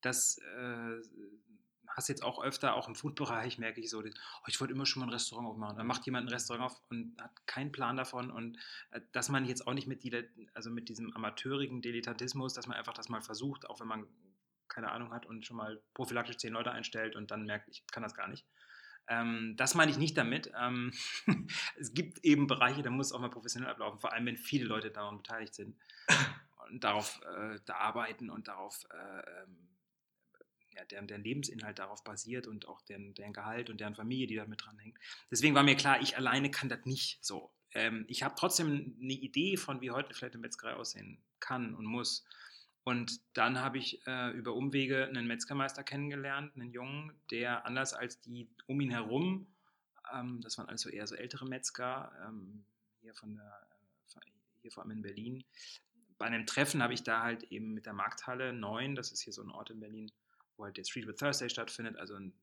dass 0.02 0.40
äh, 0.40 0.96
hast 1.90 2.10
jetzt 2.10 2.24
auch 2.24 2.42
öfter, 2.42 2.74
auch 2.74 2.88
im 2.88 2.96
Food-Bereich 2.96 3.60
merke 3.60 3.80
ich 3.82 3.92
so, 3.92 4.00
oh, 4.00 4.48
ich 4.48 4.60
wollte 4.60 4.74
immer 4.74 4.88
schon 4.88 5.02
mal 5.02 5.06
ein 5.06 5.14
Restaurant 5.14 5.48
aufmachen. 5.48 5.78
Dann 5.78 5.86
macht 5.86 6.08
jemand 6.08 6.26
ein 6.26 6.34
Restaurant 6.34 6.66
auf 6.66 6.82
und 6.90 7.22
hat 7.22 7.46
keinen 7.46 7.72
Plan 7.72 7.98
davon. 7.98 8.32
Und 8.32 8.58
äh, 8.90 9.02
dass 9.12 9.30
man 9.30 9.46
jetzt 9.46 9.68
auch 9.68 9.76
nicht 9.76 9.86
mit, 9.86 10.04
die, 10.04 10.28
also 10.56 10.72
mit 10.72 10.90
diesem 10.90 11.16
amateurigen 11.16 11.84
Dilettantismus, 11.84 12.56
dass 12.56 12.66
man 12.66 12.78
einfach 12.78 12.94
das 12.94 13.10
mal 13.10 13.22
versucht, 13.22 13.70
auch 13.70 13.80
wenn 13.80 13.88
man 13.88 14.08
keine 14.70 14.90
Ahnung 14.90 15.12
hat 15.12 15.28
und 15.28 15.46
schon 15.46 15.58
mal 15.58 15.80
prophylaktisch 15.94 16.38
zehn 16.38 16.54
Leute 16.54 16.72
einstellt 16.72 17.16
und 17.16 17.30
dann 17.30 17.46
merkt, 17.46 17.68
ich 17.70 17.86
kann 17.92 18.02
das 18.02 18.16
gar 18.16 18.28
nicht. 18.28 18.48
Ähm, 19.10 19.56
das 19.58 19.76
meine 19.76 19.92
ich 19.92 19.98
nicht 19.98 20.18
damit. 20.18 20.52
Ähm, 20.58 20.94
es 21.78 21.94
gibt 21.94 22.24
eben 22.24 22.48
Bereiche, 22.48 22.84
da 22.84 22.90
muss 22.90 23.08
es 23.08 23.12
auch 23.12 23.20
mal 23.20 23.30
professionell 23.30 23.70
ablaufen, 23.70 24.00
vor 24.00 24.14
allem 24.14 24.28
wenn 24.28 24.38
viele 24.38 24.66
Leute 24.66 24.92
daran 24.92 25.18
beteiligt 25.18 25.56
sind 25.56 25.76
und 26.70 26.84
darauf 26.84 27.20
äh, 27.24 27.60
da 27.66 27.76
arbeiten 27.76 28.30
und 28.30 28.48
darauf 28.48 28.86
äh, 28.92 29.42
ähm, 29.42 29.70
ja, 30.76 30.86
deren, 30.86 31.08
deren 31.08 31.24
Lebensinhalt 31.24 31.80
darauf 31.80 32.04
basiert 32.04 32.48
und 32.48 32.68
auch 32.68 32.82
deren, 32.84 33.14
deren 33.16 33.34
Gehalt 33.34 33.70
und 33.70 33.82
deren 33.82 33.96
Familie, 33.96 34.28
die 34.28 34.36
da 34.36 34.46
mit 34.46 34.64
dran 34.64 34.78
hängt. 34.80 34.98
Deswegen 35.32 35.56
war 35.56 35.64
mir 35.64 35.76
klar, 35.76 36.02
ich 36.02 36.16
alleine 36.16 36.52
kann 36.52 36.70
das 36.70 36.86
nicht 36.86 37.24
so. 37.26 37.52
Ähm, 37.74 38.06
ich 38.08 38.24
habe 38.24 38.36
trotzdem 38.38 38.96
eine 39.02 39.14
Idee 39.14 39.58
von, 39.58 39.82
wie 39.82 39.92
heute 39.92 40.14
vielleicht 40.14 40.36
eine 40.36 40.42
Metzgerei 40.42 40.74
aussehen 40.74 41.22
kann 41.40 41.74
und 41.76 41.86
muss. 41.86 42.26
Und 42.90 43.22
dann 43.38 43.60
habe 43.60 43.78
ich 43.78 44.02
äh, 44.08 44.32
über 44.32 44.56
Umwege 44.56 45.06
einen 45.06 45.28
Metzgermeister 45.28 45.84
kennengelernt, 45.84 46.56
einen 46.56 46.72
Jungen, 46.72 47.14
der 47.30 47.68
anders 47.68 47.94
als 47.94 48.20
die 48.20 48.50
um 48.66 48.82
ihn 48.82 48.90
herum, 48.90 49.46
ähm, 50.12 50.42
das 50.42 50.58
waren 50.58 50.68
also 50.70 50.90
eher 50.90 51.06
so 51.06 51.14
ältere 51.14 51.46
Metzger, 51.46 52.12
ähm, 52.28 52.66
hier 53.02 53.14
von 53.14 53.36
der, 53.36 53.68
äh, 54.16 54.32
hier 54.64 54.72
vor 54.72 54.82
allem 54.82 54.94
in 54.94 55.02
Berlin. 55.04 55.44
Bei 56.18 56.26
einem 56.26 56.48
Treffen 56.48 56.82
habe 56.82 56.96
ich 56.96 57.04
da 57.04 57.22
halt 57.22 57.44
eben 57.52 57.76
mit 57.76 57.86
der 57.86 57.94
Markthalle 57.94 58.54
9, 58.54 58.96
das 58.96 59.12
ist 59.12 59.22
hier 59.22 59.34
so 59.34 59.44
ein 59.44 59.52
Ort 59.52 59.70
in 59.70 59.80
Berlin, 59.80 60.12
wo 60.58 60.66
halt 60.66 60.78
der 60.78 60.84
Street 60.84 61.06
with 61.06 61.18
Thursday 61.18 61.48
stattfindet, 61.48 61.96
also 61.96 62.16
ein 62.16 62.34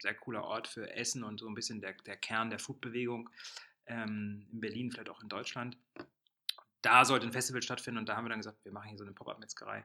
sehr 0.00 0.14
cooler 0.14 0.44
Ort 0.44 0.68
für 0.68 0.90
Essen 0.90 1.22
und 1.22 1.38
so 1.38 1.46
ein 1.46 1.54
bisschen 1.54 1.82
der, 1.82 1.92
der 2.06 2.16
Kern 2.16 2.48
der 2.48 2.60
Foodbewegung 2.60 3.28
ähm, 3.84 4.46
in 4.50 4.60
Berlin, 4.62 4.90
vielleicht 4.90 5.10
auch 5.10 5.22
in 5.22 5.28
Deutschland. 5.28 5.76
Da 6.82 7.04
sollte 7.04 7.26
ein 7.26 7.32
Festival 7.32 7.62
stattfinden 7.62 7.98
und 7.98 8.08
da 8.08 8.16
haben 8.16 8.24
wir 8.24 8.30
dann 8.30 8.40
gesagt, 8.40 8.64
wir 8.64 8.72
machen 8.72 8.88
hier 8.88 8.98
so 8.98 9.04
eine 9.04 9.12
Pop-Up-Metzgerei. 9.12 9.84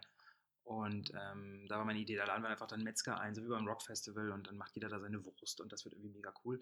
Und 0.64 1.12
ähm, 1.14 1.66
da 1.70 1.78
war 1.78 1.86
meine 1.86 2.00
Idee, 2.00 2.18
da 2.18 2.26
laden 2.26 2.44
wir 2.44 2.50
einfach 2.50 2.68
dann 2.68 2.84
Metzger 2.84 3.20
ein, 3.20 3.34
so 3.34 3.42
wie 3.42 3.48
beim 3.48 3.68
Rock-Festival 3.68 4.32
und 4.32 4.48
dann 4.48 4.58
macht 4.58 4.76
jeder 4.76 4.90
da 4.90 5.00
seine 5.00 5.24
Wurst 5.24 5.62
und 5.62 5.72
das 5.72 5.86
wird 5.86 5.94
irgendwie 5.94 6.10
mega 6.10 6.34
cool. 6.44 6.60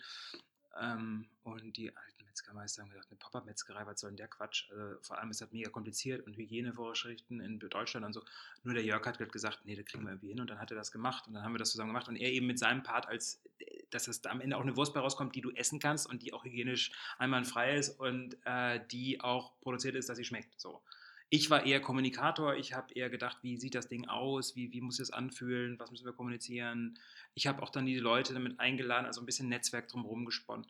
Ähm, 0.80 1.28
und 1.44 1.78
die 1.78 1.96
alten 1.96 2.26
Metzgermeister 2.26 2.82
haben 2.82 2.90
gesagt, 2.90 3.08
eine 3.10 3.18
Pop-Up-Metzgerei, 3.18 3.86
was 3.86 4.00
soll 4.00 4.10
denn 4.10 4.18
der 4.18 4.28
Quatsch? 4.28 4.70
Also, 4.72 5.02
vor 5.02 5.18
allem 5.18 5.32
ist 5.32 5.42
das 5.42 5.52
mega 5.52 5.70
kompliziert 5.70 6.26
und 6.26 6.36
Hygienevorschriften 6.36 7.40
in 7.40 7.60
Deutschland 7.60 8.06
und 8.06 8.14
so. 8.14 8.24
Nur 8.64 8.74
der 8.74 8.84
Jörg 8.84 9.06
hat 9.06 9.18
gesagt, 9.32 9.62
nee, 9.64 9.76
das 9.76 9.86
kriegen 9.86 10.04
wir 10.04 10.12
irgendwie 10.12 10.30
hin 10.30 10.42
und 10.42 10.50
dann 10.50 10.60
hat 10.60 10.72
er 10.72 10.76
das 10.76 10.92
gemacht 10.92 11.28
und 11.28 11.34
dann 11.34 11.44
haben 11.44 11.54
wir 11.54 11.60
das 11.60 11.72
zusammen 11.72 11.90
gemacht 11.90 12.08
und 12.10 12.18
er 12.18 12.32
eben 12.32 12.48
mit 12.48 12.60
seinem 12.60 12.84
Part, 12.84 13.08
als 13.08 13.42
dass 13.90 14.08
es 14.08 14.22
da 14.22 14.32
am 14.32 14.42
Ende 14.42 14.58
auch 14.58 14.62
eine 14.62 14.76
Wurst 14.76 14.94
bei 14.94 15.00
rauskommt, 15.00 15.36
die 15.36 15.42
du 15.42 15.52
essen 15.52 15.80
kannst 15.80 16.08
und 16.08 16.22
die 16.24 16.34
auch 16.34 16.44
hygienisch 16.44 16.92
einwandfrei 17.18 17.78
ist 17.78 18.00
und 18.00 18.38
äh, 18.46 18.86
die 18.92 19.22
auch 19.22 19.58
produziert 19.62 19.96
ist, 19.96 20.10
dass 20.10 20.18
sie 20.18 20.26
schmeckt. 20.26 20.60
So. 20.60 20.82
Ich 21.30 21.50
war 21.50 21.66
eher 21.66 21.82
Kommunikator, 21.82 22.56
ich 22.56 22.74
habe 22.74 22.94
eher 22.94 23.10
gedacht, 23.10 23.38
wie 23.42 23.58
sieht 23.58 23.76
das 23.76 23.88
Ding 23.88 24.08
aus, 24.08 24.56
wie, 24.56 24.72
wie 24.72 24.82
muss 24.82 25.00
es 25.00 25.12
anfühlen, 25.12 25.80
was 25.80 25.92
müssen 25.92 26.06
wir 26.06 26.14
kommunizieren. 26.14 27.00
Ich 27.34 27.48
habe 27.48 27.64
auch 27.64 27.70
dann 27.70 27.86
die 27.86 27.98
Leute 27.98 28.34
damit 28.34 28.60
eingeladen, 28.60 29.06
also 29.06 29.22
ein 29.22 29.26
bisschen 29.26 29.50
Netzwerk 29.50 29.88
drumherum 29.88 30.26
gesponnen. 30.26 30.68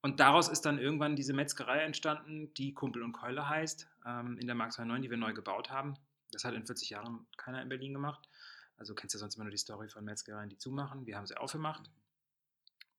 Und 0.00 0.20
daraus 0.20 0.48
ist 0.48 0.62
dann 0.62 0.78
irgendwann 0.78 1.16
diese 1.16 1.32
Metzgerei 1.32 1.80
entstanden, 1.80 2.54
die 2.54 2.72
Kumpel 2.72 3.02
und 3.02 3.12
Keule 3.12 3.48
heißt, 3.48 3.88
ähm, 4.06 4.38
in 4.38 4.46
der 4.46 4.54
Mark 4.54 4.70
29, 4.70 5.02
die 5.02 5.10
wir 5.10 5.16
neu 5.16 5.34
gebaut 5.34 5.70
haben. 5.70 5.94
Das 6.30 6.44
hat 6.44 6.54
in 6.54 6.64
40 6.64 6.90
Jahren 6.90 7.26
keiner 7.36 7.60
in 7.60 7.68
Berlin 7.68 7.94
gemacht. 7.94 8.28
Also 8.76 8.94
kennst 8.94 9.14
ja 9.14 9.18
sonst 9.18 9.34
immer 9.34 9.44
nur 9.44 9.50
die 9.50 9.58
Story 9.58 9.88
von 9.88 10.04
Metzgereien, 10.04 10.48
die 10.48 10.58
zumachen. 10.58 11.06
Wir 11.06 11.16
haben 11.16 11.26
sie 11.26 11.36
aufgemacht. 11.36 11.90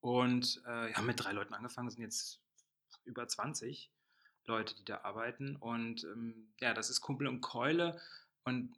Und 0.02 0.62
äh, 0.66 0.94
haben 0.94 1.06
mit 1.06 1.24
drei 1.24 1.32
Leuten 1.32 1.54
angefangen, 1.54 1.90
sind 1.90 2.02
jetzt 2.02 2.42
über 3.06 3.28
20. 3.28 3.90
Leute, 4.50 4.76
die 4.76 4.86
da 4.86 5.02
arbeiten. 5.04 5.56
Und 5.56 6.04
ähm, 6.04 6.50
ja, 6.60 6.74
das 6.74 6.90
ist 6.90 7.02
Kumpel 7.02 7.28
und 7.28 7.42
Keule. 7.42 8.00
Und 8.44 8.76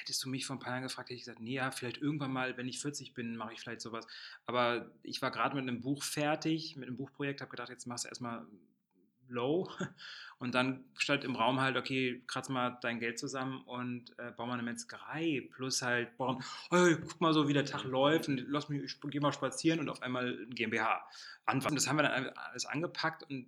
hättest 0.00 0.24
du 0.24 0.28
mich 0.28 0.46
vor 0.46 0.56
ein 0.56 0.60
paar 0.60 0.72
Jahren 0.72 0.82
gefragt, 0.82 1.08
hätte 1.08 1.16
ich 1.16 1.24
gesagt, 1.24 1.40
nee, 1.40 1.54
ja, 1.54 1.70
vielleicht 1.70 1.98
irgendwann 1.98 2.32
mal, 2.32 2.56
wenn 2.56 2.68
ich 2.68 2.80
40 2.80 3.14
bin, 3.14 3.36
mache 3.36 3.52
ich 3.52 3.60
vielleicht 3.60 3.80
sowas. 3.80 4.06
Aber 4.46 4.90
ich 5.02 5.22
war 5.22 5.30
gerade 5.30 5.54
mit 5.54 5.62
einem 5.62 5.80
Buch 5.80 6.02
fertig, 6.02 6.76
mit 6.76 6.88
einem 6.88 6.96
Buchprojekt, 6.96 7.40
habe 7.40 7.50
gedacht, 7.50 7.70
jetzt 7.70 7.86
machst 7.86 8.04
du 8.04 8.08
erstmal 8.08 8.46
low. 9.28 9.68
Und 10.38 10.54
dann 10.54 10.84
stand 10.98 11.24
im 11.24 11.36
Raum 11.36 11.60
halt, 11.60 11.76
okay, 11.76 12.22
kratz 12.26 12.48
mal 12.48 12.76
dein 12.82 12.98
Geld 12.98 13.18
zusammen 13.18 13.62
und 13.62 14.18
äh, 14.18 14.32
bau 14.32 14.46
mal 14.46 14.54
eine 14.54 14.62
Metzgerei. 14.62 15.48
Plus 15.54 15.80
halt 15.80 16.18
bauen, 16.18 16.42
hey, 16.70 16.96
guck 17.00 17.20
mal 17.20 17.32
so, 17.32 17.48
wie 17.48 17.54
der 17.54 17.64
Tag 17.64 17.84
läuft 17.84 18.28
und 18.28 18.44
lass 18.48 18.68
mich, 18.68 18.82
ich 18.82 19.00
geh 19.00 19.20
mal 19.20 19.32
spazieren 19.32 19.80
und 19.80 19.88
auf 19.88 20.02
einmal 20.02 20.36
ein 20.36 20.50
GmbH 20.50 21.08
anfangen. 21.46 21.76
Das 21.76 21.88
haben 21.88 21.96
wir 21.96 22.02
dann 22.02 22.28
alles 22.30 22.66
angepackt 22.66 23.22
und 23.30 23.46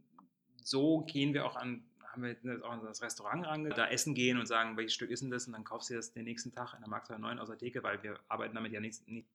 so 0.66 1.02
gehen 1.02 1.32
wir 1.32 1.46
auch 1.46 1.54
an, 1.54 1.84
haben 2.02 2.22
wir 2.24 2.64
auch 2.64 2.70
an 2.70 2.80
das 2.84 3.00
Restaurant 3.00 3.46
range, 3.46 3.68
da 3.70 3.86
essen 3.88 4.14
gehen 4.14 4.38
und 4.38 4.46
sagen, 4.46 4.76
welches 4.76 4.94
Stück 4.94 5.10
ist 5.10 5.22
denn 5.22 5.30
das? 5.30 5.46
Und 5.46 5.52
dann 5.52 5.62
kaufst 5.62 5.90
du 5.90 5.94
das 5.94 6.12
den 6.12 6.24
nächsten 6.24 6.50
Tag 6.50 6.74
in 6.74 6.80
der 6.80 6.88
Markt 6.88 7.08
9 7.08 7.38
aus 7.38 7.48
der 7.48 7.56
Theke, 7.56 7.84
weil 7.84 8.02
wir 8.02 8.18
arbeiten 8.28 8.54
damit 8.56 8.72
ja 8.72 8.80
nicht, 8.80 9.06
nicht 9.06 9.28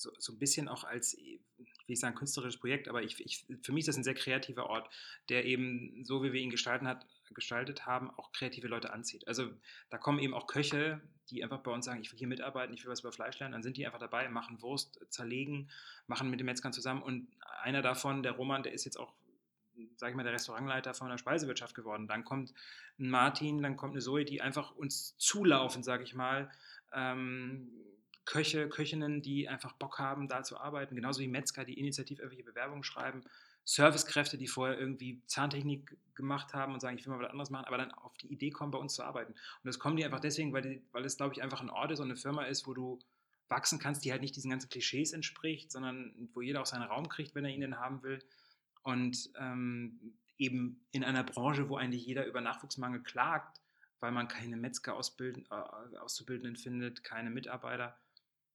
so, 0.00 0.10
so 0.18 0.32
ein 0.32 0.38
bisschen 0.38 0.68
auch 0.68 0.84
als, 0.84 1.14
ich 1.14 1.40
will 1.58 1.66
nicht 1.88 2.00
sagen 2.00 2.14
künstlerisches 2.14 2.60
Projekt, 2.60 2.88
aber 2.88 3.02
ich, 3.02 3.18
ich, 3.24 3.46
für 3.62 3.72
mich 3.72 3.82
ist 3.82 3.88
das 3.88 3.96
ein 3.96 4.04
sehr 4.04 4.14
kreativer 4.14 4.68
Ort, 4.68 4.90
der 5.28 5.44
eben, 5.44 6.04
so 6.04 6.22
wie 6.22 6.32
wir 6.32 6.40
ihn 6.40 6.50
gestalten 6.50 6.86
hat, 6.86 7.06
gestaltet 7.34 7.86
haben, 7.86 8.10
auch 8.10 8.32
kreative 8.32 8.68
Leute 8.68 8.92
anzieht. 8.92 9.26
Also 9.26 9.50
da 9.90 9.98
kommen 9.98 10.18
eben 10.18 10.34
auch 10.34 10.46
Köche, 10.46 11.00
die 11.30 11.42
einfach 11.42 11.60
bei 11.60 11.72
uns 11.72 11.84
sagen, 11.84 12.00
ich 12.00 12.12
will 12.12 12.18
hier 12.18 12.28
mitarbeiten, 12.28 12.74
ich 12.74 12.84
will 12.84 12.90
was 12.90 13.00
über 13.00 13.12
Fleisch 13.12 13.38
lernen, 13.38 13.52
dann 13.52 13.62
sind 13.62 13.76
die 13.76 13.86
einfach 13.86 13.98
dabei, 13.98 14.28
machen 14.28 14.60
Wurst, 14.62 15.00
zerlegen, 15.08 15.70
machen 16.06 16.30
mit 16.30 16.40
den 16.40 16.46
Metzgern 16.46 16.72
zusammen 16.72 17.02
und 17.02 17.28
einer 17.62 17.82
davon, 17.82 18.22
der 18.22 18.32
Roman, 18.32 18.62
der 18.62 18.72
ist 18.72 18.84
jetzt 18.84 18.98
auch 18.98 19.12
sage 19.96 20.12
ich 20.12 20.16
mal, 20.16 20.22
der 20.22 20.32
Restaurantleiter 20.32 20.94
von 20.94 21.10
der 21.10 21.18
Speisewirtschaft 21.18 21.74
geworden. 21.74 22.08
Dann 22.08 22.24
kommt 22.24 22.54
ein 22.98 23.10
Martin, 23.10 23.62
dann 23.62 23.76
kommt 23.76 23.92
eine 23.92 24.00
Zoe, 24.00 24.24
die 24.24 24.40
einfach 24.40 24.74
uns 24.74 25.16
zulaufen, 25.18 25.82
sage 25.82 26.02
ich 26.04 26.14
mal, 26.14 26.50
ähm, 26.94 27.70
Köche, 28.26 28.68
Köchinnen, 28.68 29.22
die 29.22 29.48
einfach 29.48 29.72
Bock 29.72 29.98
haben, 29.98 30.28
da 30.28 30.42
zu 30.42 30.58
arbeiten, 30.58 30.96
genauso 30.96 31.20
wie 31.20 31.28
Metzger, 31.28 31.64
die 31.64 31.78
initiativ 31.78 32.18
irgendwelche 32.18 32.44
Bewerbungen 32.44 32.82
schreiben, 32.82 33.22
Servicekräfte, 33.64 34.36
die 34.36 34.46
vorher 34.46 34.78
irgendwie 34.78 35.22
Zahntechnik 35.26 35.96
gemacht 36.14 36.52
haben 36.54 36.74
und 36.74 36.80
sagen, 36.80 36.98
ich 36.98 37.06
will 37.06 37.14
mal 37.14 37.22
was 37.22 37.30
anderes 37.30 37.50
machen, 37.50 37.66
aber 37.66 37.78
dann 37.78 37.92
auf 37.92 38.16
die 38.18 38.32
Idee 38.32 38.50
kommen, 38.50 38.70
bei 38.70 38.78
uns 38.78 38.94
zu 38.94 39.02
arbeiten. 39.02 39.32
Und 39.32 39.64
das 39.64 39.78
kommen 39.78 39.96
die 39.96 40.04
einfach 40.04 40.20
deswegen, 40.20 40.52
weil, 40.52 40.62
die, 40.62 40.82
weil 40.92 41.04
es, 41.04 41.16
glaube 41.16 41.34
ich, 41.34 41.42
einfach 41.42 41.60
ein 41.60 41.70
Ort 41.70 41.90
ist 41.92 42.00
und 42.00 42.06
eine 42.06 42.16
Firma 42.16 42.44
ist, 42.44 42.66
wo 42.66 42.74
du 42.74 42.98
wachsen 43.48 43.78
kannst, 43.78 44.04
die 44.04 44.12
halt 44.12 44.22
nicht 44.22 44.36
diesen 44.36 44.50
ganzen 44.50 44.68
Klischees 44.68 45.12
entspricht, 45.12 45.70
sondern 45.70 46.28
wo 46.34 46.42
jeder 46.42 46.60
auch 46.60 46.66
seinen 46.66 46.82
Raum 46.82 47.08
kriegt, 47.08 47.34
wenn 47.34 47.44
er 47.44 47.50
ihn 47.50 47.60
denn 47.60 47.78
haben 47.78 48.02
will. 48.02 48.22
Und 48.82 49.30
ähm, 49.38 50.14
eben 50.38 50.84
in 50.92 51.04
einer 51.04 51.24
Branche, 51.24 51.68
wo 51.68 51.76
eigentlich 51.76 52.06
jeder 52.06 52.26
über 52.26 52.40
Nachwuchsmangel 52.40 53.02
klagt, 53.02 53.60
weil 54.00 54.12
man 54.12 54.28
keine 54.28 54.56
Metzger 54.56 54.92
äh, 54.92 55.96
Auszubildenden 55.98 56.56
findet, 56.56 57.02
keine 57.02 57.30
Mitarbeiter, 57.30 57.98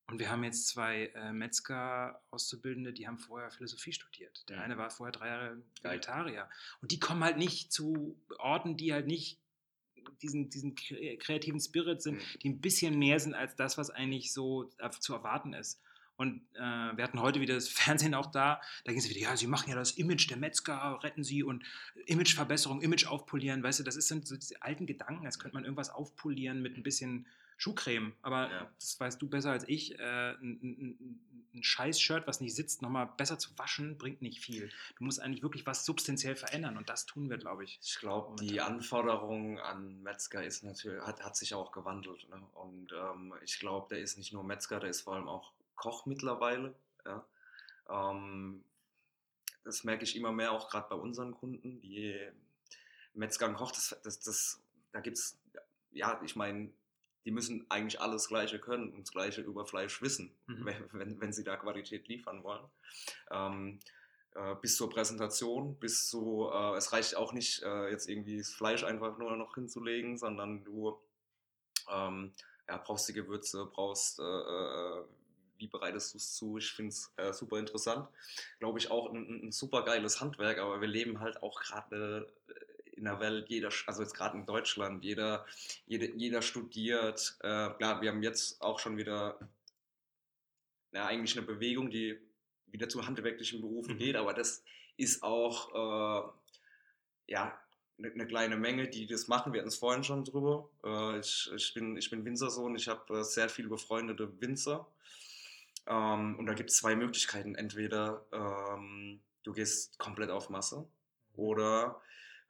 und 0.07 0.19
wir 0.19 0.29
haben 0.29 0.43
jetzt 0.43 0.67
zwei 0.67 1.05
äh, 1.15 1.31
Metzger-Auszubildende, 1.31 2.91
die 2.91 3.07
haben 3.07 3.17
vorher 3.17 3.49
Philosophie 3.49 3.93
studiert. 3.93 4.47
Der 4.49 4.57
mhm. 4.57 4.63
eine 4.63 4.77
war 4.77 4.89
vorher 4.89 5.13
drei 5.13 5.27
Jahre 5.27 5.61
Vegetarier. 5.81 6.49
Und 6.81 6.91
die 6.91 6.99
kommen 6.99 7.23
halt 7.23 7.37
nicht 7.37 7.71
zu 7.71 8.19
Orten, 8.37 8.75
die 8.75 8.93
halt 8.93 9.07
nicht 9.07 9.39
diesen, 10.21 10.49
diesen 10.49 10.75
kreativen 10.75 11.59
Spirit 11.59 12.01
sind, 12.01 12.15
mhm. 12.15 12.39
die 12.41 12.49
ein 12.49 12.61
bisschen 12.61 12.97
mehr 12.99 13.19
sind 13.19 13.35
als 13.35 13.55
das, 13.55 13.77
was 13.77 13.89
eigentlich 13.89 14.33
so 14.33 14.69
zu 14.99 15.13
erwarten 15.13 15.53
ist. 15.53 15.81
Und 16.17 16.41
äh, 16.53 16.59
wir 16.59 17.03
hatten 17.03 17.19
heute 17.19 17.39
wieder 17.39 17.55
das 17.55 17.67
Fernsehen 17.69 18.13
auch 18.13 18.27
da. 18.27 18.61
Da 18.83 18.91
ging 18.91 18.99
es 18.99 19.09
wieder, 19.09 19.19
ja, 19.19 19.35
sie 19.35 19.47
machen 19.47 19.69
ja 19.69 19.75
das 19.75 19.91
Image 19.91 20.29
der 20.29 20.37
Metzger, 20.37 20.99
retten 21.03 21.23
sie 21.23 21.41
und 21.41 21.63
Imageverbesserung, 22.05 22.81
Image 22.81 23.07
aufpolieren. 23.07 23.63
Weißt 23.63 23.79
du, 23.79 23.83
das 23.83 23.95
sind 23.95 24.27
so 24.27 24.35
diese 24.35 24.61
alten 24.61 24.85
Gedanken, 24.85 25.25
als 25.25 25.39
könnte 25.39 25.55
man 25.55 25.63
irgendwas 25.63 25.89
aufpolieren 25.89 26.61
mit 26.61 26.77
ein 26.77 26.83
bisschen 26.83 27.27
Schuhcreme, 27.62 28.15
aber 28.24 28.50
ja. 28.50 28.71
das 28.80 29.00
weißt 29.00 29.21
du 29.21 29.30
besser 29.30 29.52
als 29.52 29.67
ich. 29.67 30.00
Äh, 30.00 30.32
ein, 30.32 30.60
ein, 30.63 31.19
ein 31.54 31.62
Scheiß-Shirt, 31.62 32.26
was 32.26 32.41
nicht 32.41 32.56
sitzt, 32.56 32.82
nochmal 32.82 33.06
besser 33.17 33.38
zu 33.38 33.56
waschen, 33.56 34.00
bringt 34.00 34.24
nicht 34.24 34.39
viel. 34.39 34.71
Du 34.97 35.04
musst 35.04 35.19
eigentlich 35.19 35.43
wirklich 35.43 35.67
was 35.67 35.86
substanziell 35.86 36.36
verändern 36.36 36.76
und 36.76 36.89
das 36.89 37.06
tun 37.06 37.30
wir, 37.30 37.38
glaube 37.38 37.63
ich. 37.63 37.80
Ich 37.84 38.00
glaube, 38.00 38.36
die 38.43 38.62
Anforderung 38.62 39.60
an 39.60 40.02
Metzger 40.02 40.43
ist 40.43 40.63
natürlich, 40.63 41.04
hat, 41.04 41.24
hat 41.24 41.36
sich 41.36 41.54
auch 41.54 41.71
gewandelt. 41.71 42.28
Ne? 42.30 42.41
Und 42.54 42.93
ähm, 42.93 43.36
ich 43.43 43.60
glaube, 43.60 43.89
der 43.91 44.00
ist 44.00 44.17
nicht 44.17 44.34
nur 44.34 44.43
Metzger, 44.43 44.80
der 44.80 44.89
ist 44.89 45.02
vor 45.02 45.13
allem 45.13 45.28
auch 45.28 45.52
Koch 45.76 46.08
mittlerweile. 46.08 46.74
Ja? 47.06 47.24
Ähm, 47.89 48.63
das 49.63 49.84
merke 49.84 50.04
ich 50.04 50.15
immer 50.15 50.32
mehr 50.32 50.52
auch 50.52 50.67
gerade 50.67 50.89
bei 50.89 50.95
unseren 50.95 51.32
Kunden, 51.36 51.80
die 51.80 52.19
Metzger 53.13 53.47
und 53.47 53.54
Koch, 53.54 53.71
das, 53.71 53.95
das, 54.04 54.19
das, 54.19 54.60
da 54.93 55.00
gibt 55.00 55.17
es, 55.17 55.38
ja, 55.91 56.19
ich 56.24 56.36
meine, 56.36 56.71
die 57.25 57.31
müssen 57.31 57.65
eigentlich 57.69 58.01
alles 58.01 58.27
Gleiche 58.27 58.60
können 58.60 58.91
und 58.91 59.01
das 59.01 59.12
Gleiche 59.12 59.41
über 59.41 59.65
Fleisch 59.65 60.01
wissen, 60.01 60.31
mhm. 60.47 60.65
wenn, 60.93 61.21
wenn, 61.21 61.34
sie 61.34 61.43
da 61.43 61.55
Qualität 61.55 62.07
liefern 62.07 62.43
wollen. 62.43 62.65
Ähm, 63.29 63.79
äh, 64.34 64.55
bis 64.55 64.77
zur 64.77 64.89
Präsentation, 64.89 65.75
bis 65.75 66.10
zu, 66.10 66.49
äh, 66.51 66.77
es 66.77 66.93
reicht 66.93 67.15
auch 67.15 67.34
nicht, 67.34 67.62
äh, 67.63 67.89
jetzt 67.89 68.07
irgendwie 68.10 68.38
das 68.38 68.49
Fleisch 68.49 68.84
einfach 68.84 69.17
nur 69.17 69.36
noch 69.36 69.55
hinzulegen, 69.55 70.17
sondern 70.17 70.63
du 70.63 70.97
ähm, 71.89 72.31
ja, 72.67 72.77
brauchst 72.77 73.10
die 73.10 73.13
Gewürze, 73.13 73.65
brauchst, 73.65 74.19
äh, 74.19 74.23
äh, 74.23 75.03
wie 75.57 75.67
bereitest 75.67 76.13
du 76.13 76.17
es 76.17 76.34
zu? 76.34 76.57
Ich 76.57 76.71
finde 76.71 76.89
es 76.89 77.12
äh, 77.17 77.34
super 77.34 77.60
interessant. 77.60 78.07
Glaube 78.60 78.79
ich 78.79 78.89
auch 78.89 79.12
ein, 79.12 79.47
ein, 79.47 79.51
super 79.51 79.84
geiles 79.84 80.19
Handwerk, 80.19 80.57
aber 80.57 80.81
wir 80.81 80.88
leben 80.88 81.19
halt 81.19 81.43
auch 81.43 81.60
gerade 81.60 82.34
in 83.01 83.05
der 83.05 83.19
Welt, 83.19 83.49
jeder, 83.49 83.69
also 83.87 84.03
jetzt 84.03 84.13
gerade 84.13 84.37
in 84.37 84.45
Deutschland, 84.45 85.03
jeder, 85.03 85.45
jede, 85.87 86.15
jeder 86.15 86.43
studiert. 86.43 87.35
Äh, 87.39 87.71
klar, 87.71 87.99
wir 87.99 88.11
haben 88.11 88.21
jetzt 88.21 88.61
auch 88.61 88.77
schon 88.77 88.95
wieder 88.95 89.39
ja, 90.93 91.07
eigentlich 91.07 91.35
eine 91.35 91.45
Bewegung, 91.45 91.89
die 91.89 92.19
wieder 92.67 92.87
zu 92.89 93.05
handwerklichen 93.05 93.59
Berufen 93.59 93.95
mhm. 93.95 93.97
geht, 93.97 94.15
aber 94.15 94.33
das 94.33 94.63
ist 94.97 95.23
auch 95.23 95.73
äh, 95.73 97.31
ja, 97.31 97.59
eine, 97.97 98.11
eine, 98.11 98.27
kleine 98.27 98.55
Menge, 98.55 98.87
die 98.87 99.07
das 99.07 99.27
machen. 99.27 99.51
Wir 99.51 99.61
hatten 99.61 99.69
es 99.69 99.77
vorhin 99.77 100.03
schon 100.03 100.23
drüber. 100.23 100.69
Äh, 100.83 101.19
ich, 101.19 101.49
ich, 101.55 101.73
bin, 101.73 101.97
ich 101.97 102.11
bin 102.11 102.23
Winzersohn, 102.23 102.75
ich 102.75 102.87
habe 102.87 103.19
äh, 103.19 103.23
sehr 103.23 103.49
viele 103.49 103.69
befreundete 103.69 104.39
Winzer. 104.39 104.87
Ähm, 105.87 106.37
und 106.37 106.45
da 106.45 106.53
gibt 106.53 106.69
es 106.69 106.77
zwei 106.77 106.95
Möglichkeiten. 106.95 107.55
Entweder 107.55 108.23
ähm, 108.31 109.21
du 109.41 109.53
gehst 109.53 109.97
komplett 109.97 110.29
auf 110.29 110.51
Masse 110.51 110.81
mhm. 110.81 110.85
oder 111.35 111.99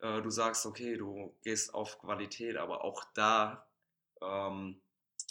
äh, 0.01 0.21
du 0.21 0.29
sagst, 0.29 0.65
okay, 0.65 0.97
du 0.97 1.35
gehst 1.43 1.73
auf 1.73 1.99
Qualität, 1.99 2.57
aber 2.57 2.83
auch 2.83 3.03
da 3.13 3.67
ähm, 4.21 4.81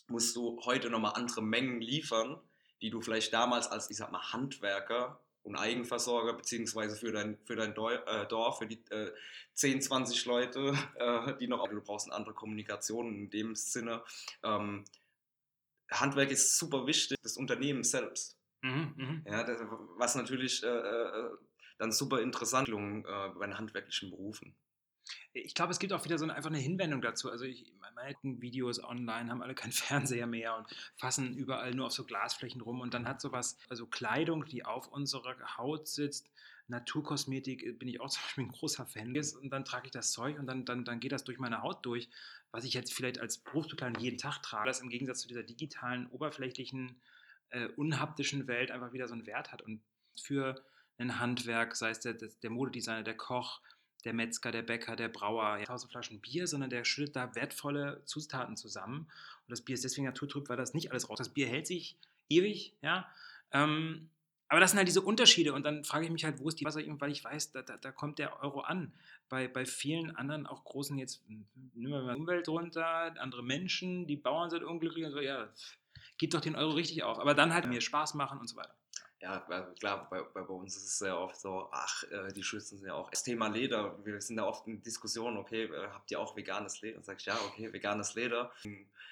musst 0.09 0.37
du 0.37 0.61
heute 0.65 0.91
nochmal 0.91 1.13
andere 1.15 1.43
Mengen 1.43 1.81
liefern, 1.81 2.41
die 2.81 2.91
du 2.91 3.01
vielleicht 3.01 3.33
damals 3.33 3.69
als, 3.69 3.91
ich 3.91 3.97
sag 3.97 4.11
mal, 4.11 4.33
Handwerker 4.33 5.21
und 5.43 5.57
Eigenversorger, 5.57 6.35
beziehungsweise 6.35 6.97
für 6.97 7.13
dein, 7.13 7.39
für 7.45 7.57
dein 7.57 7.73
äh, 7.73 8.27
Dorf, 8.27 8.59
für 8.59 8.67
die 8.67 8.83
äh, 8.91 9.13
10, 9.55 9.83
20 9.83 10.25
Leute, 10.27 10.75
äh, 10.97 11.37
die 11.39 11.49
noch, 11.49 11.67
du 11.69 11.81
brauchst 11.81 12.07
eine 12.07 12.17
andere 12.17 12.35
Kommunikation 12.35 13.15
in 13.15 13.31
dem 13.31 13.55
Sinne. 13.55 14.03
Ähm, 14.43 14.85
Handwerk 15.91 16.31
ist 16.31 16.57
super 16.57 16.87
wichtig, 16.87 17.19
das 17.23 17.37
Unternehmen 17.37 17.83
selbst. 17.83 18.37
Mhm, 18.63 18.95
mh. 18.97 19.31
ja, 19.31 19.43
das, 19.45 19.59
was 19.97 20.15
natürlich 20.15 20.63
äh, 20.63 20.67
äh 20.67 21.31
dann 21.81 21.93
super 21.93 22.21
interessant 22.21 22.69
äh, 22.69 23.03
bei 23.39 23.47
den 23.47 23.59
handwerklichen 23.59 24.11
Berufen. 24.11 24.55
Ich 25.33 25.55
glaube, 25.55 25.73
es 25.73 25.79
gibt 25.79 25.93
auch 25.93 26.05
wieder 26.05 26.19
so 26.19 26.25
eine, 26.25 26.35
einfach 26.35 26.51
eine 26.51 26.59
Hinwendung 26.59 27.01
dazu. 27.01 27.31
Also 27.31 27.45
ich, 27.47 27.73
meine 27.81 28.17
Videos 28.23 28.85
online 28.85 29.31
haben 29.31 29.43
alle 29.43 29.55
keinen 29.55 29.73
Fernseher 29.73 30.27
mehr 30.27 30.57
und 30.57 30.67
fassen 30.97 31.35
überall 31.37 31.75
nur 31.75 31.87
auf 31.87 31.93
so 31.93 32.05
Glasflächen 32.05 32.61
rum 32.61 32.81
und 32.81 32.93
dann 32.93 33.09
hat 33.09 33.21
sowas, 33.21 33.57
also 33.69 33.87
Kleidung, 33.87 34.45
die 34.45 34.65
auf 34.65 34.89
unserer 34.89 35.57
Haut 35.57 35.89
sitzt, 35.89 36.31
Naturkosmetik 36.69 37.65
äh, 37.65 37.73
bin 37.73 37.89
ich 37.89 38.01
auch 38.01 38.09
zum 38.11 38.23
Beispiel 38.23 38.45
ein 38.45 38.53
großer 38.53 38.87
Fan 38.87 39.17
und 39.17 39.51
dann 39.51 39.65
trage 39.65 39.87
ich 39.87 39.93
das 39.93 40.13
Zeug 40.13 40.39
und 40.39 40.47
dann, 40.47 40.67
dann, 40.67 40.85
dann 40.85 41.01
geht 41.01 41.13
das 41.13 41.25
durch 41.25 41.39
meine 41.39 41.63
Haut 41.63 41.85
durch, 41.87 42.11
was 42.51 42.65
ich 42.65 42.75
jetzt 42.75 42.93
vielleicht 42.93 43.19
als 43.19 43.39
Berufsbekleidung 43.39 44.03
jeden 44.03 44.19
Tag 44.19 44.43
trage, 44.43 44.67
das 44.67 44.81
im 44.81 44.91
Gegensatz 44.91 45.21
zu 45.21 45.29
dieser 45.29 45.43
digitalen, 45.45 46.09
oberflächlichen, 46.09 47.01
äh, 47.49 47.69
unhaptischen 47.69 48.47
Welt 48.49 48.71
einfach 48.71 48.93
wieder 48.93 49.09
so 49.09 49.15
einen 49.15 49.27
Wert 49.27 49.51
hat 49.51 49.63
und 49.63 49.81
für 50.21 50.63
ein 51.01 51.19
Handwerk, 51.19 51.77
sei 51.77 51.91
es 51.91 52.01
der, 52.01 52.15
der 52.15 52.51
Modedesigner, 52.51 53.03
der 53.03 53.17
Koch, 53.17 53.61
der 54.05 54.15
Metzger, 54.15 54.51
der 54.51 54.63
Bäcker, 54.63 54.97
der 54.97 55.09
Brauer, 55.09 55.59
ja, 55.59 55.65
tausend 55.65 55.93
Flaschen 55.93 56.21
Bier, 56.21 56.47
sondern 56.47 56.71
der 56.71 56.85
schüttet 56.85 57.17
da 57.17 57.35
wertvolle 57.35 58.03
Zutaten 58.05 58.57
zusammen. 58.57 59.01
Und 59.47 59.51
das 59.51 59.63
Bier 59.63 59.75
ist 59.75 59.85
deswegen 59.85 60.07
naturtrüb, 60.07 60.49
weil 60.49 60.57
das 60.57 60.75
nicht 60.75 60.91
alles 60.91 61.09
raus. 61.09 61.19
Das 61.19 61.29
Bier 61.29 61.47
hält 61.47 61.67
sich 61.67 61.97
ewig, 62.29 62.75
ja. 62.83 63.09
Ähm, 63.53 64.09
aber 64.49 64.59
das 64.59 64.73
sind 64.73 64.79
halt 64.79 64.89
diese 64.89 65.03
Unterschiede 65.03 65.53
und 65.53 65.65
dann 65.65 65.85
frage 65.85 66.07
ich 66.07 66.11
mich 66.11 66.25
halt, 66.25 66.41
wo 66.41 66.49
ist 66.49 66.59
die 66.59 66.65
Wasser, 66.65 66.81
weil 66.85 67.13
ich 67.13 67.23
weiß, 67.23 67.53
da, 67.53 67.63
da, 67.63 67.77
da, 67.77 67.93
kommt 67.93 68.19
der 68.19 68.43
Euro 68.43 68.63
an. 68.63 68.93
Bei, 69.29 69.47
bei 69.47 69.65
vielen 69.65 70.17
anderen, 70.17 70.47
auch 70.47 70.65
großen, 70.65 70.99
jetzt 70.99 71.23
nehmen 71.29 71.93
wir 71.93 72.03
mal 72.03 72.17
Umwelt 72.17 72.49
runter, 72.49 73.15
andere 73.21 73.45
Menschen, 73.45 74.09
die 74.09 74.17
Bauern 74.17 74.51
sind 74.51 74.65
unglücklich 74.65 75.05
und 75.05 75.13
so, 75.13 75.21
ja, 75.21 75.49
gib 76.19 76.33
doch 76.33 76.41
den 76.41 76.57
Euro 76.57 76.73
richtig 76.73 77.05
auf. 77.05 77.21
Aber 77.21 77.35
dann 77.35 77.55
halt 77.55 77.69
mir 77.69 77.81
Spaß 77.81 78.15
machen 78.15 78.41
und 78.41 78.49
so 78.49 78.57
weiter. 78.57 78.75
Ja, 79.21 79.39
klar, 79.79 80.09
bei, 80.09 80.23
bei, 80.23 80.41
uns 80.41 80.77
ist 80.77 80.85
es 80.85 80.99
sehr 80.99 81.19
oft 81.19 81.39
so, 81.39 81.69
ach, 81.73 82.05
äh, 82.05 82.33
die 82.33 82.43
Schützen 82.43 82.79
sind 82.79 82.87
ja 82.87 82.95
auch. 82.95 83.11
Das 83.11 83.23
Thema 83.23 83.49
Leder, 83.49 83.95
wir 84.03 84.19
sind 84.23 84.37
da 84.37 84.45
oft 84.45 84.67
in 84.67 84.83
Diskussionen, 84.83 85.37
okay, 85.37 85.65
äh, 85.65 85.89
habt 85.89 86.11
ihr 86.11 86.19
auch 86.19 86.35
veganes 86.37 86.81
Leder? 86.81 86.97
Und 86.97 87.05
sag 87.05 87.21
ich, 87.21 87.27
ja, 87.27 87.39
okay, 87.47 87.71
veganes 87.71 88.15
Leder, 88.15 88.51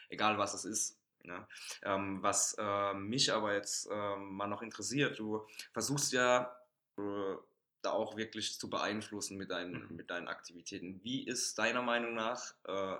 egal 0.09 0.39
was 0.39 0.55
es 0.55 0.65
ist. 0.65 0.99
Ne? 1.25 1.47
Ähm, 1.83 2.23
was 2.23 2.57
äh, 2.59 2.95
mich 2.95 3.31
aber 3.31 3.53
jetzt 3.53 3.87
äh, 3.91 4.17
mal 4.17 4.47
noch 4.47 4.63
interessiert, 4.63 5.19
du 5.19 5.47
versuchst 5.73 6.13
ja 6.15 6.57
äh, 6.97 7.37
da 7.83 7.91
auch 7.91 8.17
wirklich 8.17 8.59
zu 8.59 8.71
beeinflussen 8.71 9.37
mit 9.37 9.51
deinen, 9.51 9.89
mhm. 9.89 9.97
mit 9.97 10.11
deinen 10.11 10.29
Aktivitäten. 10.29 11.01
Wie 11.03 11.27
ist 11.27 11.59
deiner 11.59 11.83
Meinung 11.83 12.15
nach 12.15 12.55
äh, 12.65 12.97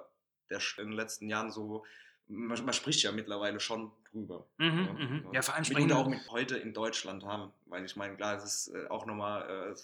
der, 0.51 0.61
in 0.77 0.89
den 0.89 0.93
letzten 0.93 1.29
Jahren 1.29 1.51
so 1.51 1.85
man, 2.29 2.65
man, 2.65 2.75
spricht 2.75 3.03
ja 3.03 3.13
mittlerweile 3.13 3.61
schon 3.61 3.91
drüber. 4.13 4.47
Mhm, 4.59 4.67
ja, 4.67 4.93
mhm. 4.93 5.29
ja, 5.33 5.43
vor 5.43 5.55
allem 5.55 5.65
sprechen 5.65 5.89
wir 5.89 5.97
auch 5.97 6.09
mit 6.09 6.29
heute 6.31 6.57
in 6.57 6.73
Deutschland 6.73 7.25
haben, 7.25 7.53
weil 7.67 7.85
ich 7.85 7.97
meine, 7.97 8.17
klar, 8.17 8.37
es 8.37 8.45
ist 8.45 8.75
äh, 8.75 8.87
auch 8.89 9.07
nochmal 9.07 9.75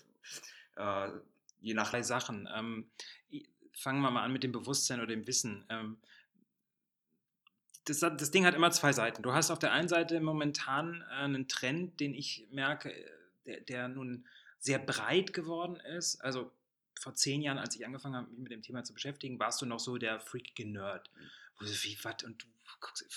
äh, 0.77 0.81
äh, 0.81 1.11
je 1.61 1.75
nach. 1.75 1.91
Drei 1.91 2.03
Sachen. 2.03 2.49
Ähm, 2.55 2.87
fangen 3.73 4.01
wir 4.01 4.11
mal 4.11 4.23
an 4.23 4.33
mit 4.33 4.43
dem 4.43 4.53
Bewusstsein 4.53 5.01
oder 5.01 5.09
dem 5.09 5.27
Wissen. 5.27 5.65
Ähm, 5.69 5.99
das, 7.87 8.01
das, 8.01 8.31
Ding 8.31 8.47
hat 8.47 8.55
immer 8.55 8.71
zwei 8.71 8.93
Seiten. 8.93 9.23
Du 9.23 9.33
hast 9.33 9.51
auf 9.51 9.59
der 9.59 9.73
einen 9.73 9.89
Seite 9.89 10.21
momentan 10.21 11.03
äh, 11.11 11.25
einen 11.25 11.49
Trend, 11.49 12.01
den 12.01 12.15
ich 12.15 12.47
merke, 12.51 12.95
der, 13.47 13.61
der 13.61 13.89
nun 13.89 14.27
sehr 14.59 14.79
breit 14.79 15.33
geworden 15.33 15.77
ist. 15.77 16.21
Also 16.23 16.51
vor 16.99 17.15
zehn 17.15 17.43
Jahren, 17.43 17.59
als 17.59 17.77
ich 17.77 17.85
angefangen 17.85 18.17
habe, 18.17 18.31
mich 18.31 18.39
mit 18.39 18.53
dem 18.53 18.63
Thema 18.63 18.85
zu 18.85 18.95
beschäftigen, 18.95 19.39
warst 19.39 19.61
du 19.61 19.67
noch 19.67 19.81
so 19.81 19.99
der 19.99 20.21
freakige 20.21 20.67
Nerd. 20.67 21.11
Mhm 21.15 21.31
wo 21.59 21.65
so, 21.65 21.85
wie, 21.85 21.97
was, 22.03 22.23
und 22.25 22.43
du 22.43 22.47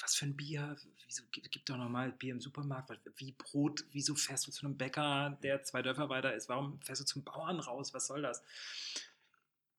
was 0.01 0.15
für 0.15 0.25
ein 0.25 0.35
Bier, 0.35 0.75
wieso, 1.05 1.23
gib, 1.31 1.49
gib 1.51 1.65
doch 1.65 1.77
nochmal 1.77 2.11
Bier 2.11 2.33
im 2.33 2.41
Supermarkt, 2.41 2.91
wie 3.17 3.33
Brot, 3.33 3.83
wieso 3.91 4.15
fährst 4.15 4.47
du 4.47 4.51
zu 4.51 4.65
einem 4.65 4.77
Bäcker, 4.77 5.37
der 5.43 5.63
zwei 5.63 5.81
Dörfer 5.81 6.09
weiter 6.09 6.33
ist, 6.33 6.49
warum 6.49 6.81
fährst 6.81 7.01
du 7.01 7.05
zum 7.05 7.23
Bauern 7.23 7.59
raus, 7.59 7.93
was 7.93 8.07
soll 8.07 8.21
das? 8.21 8.43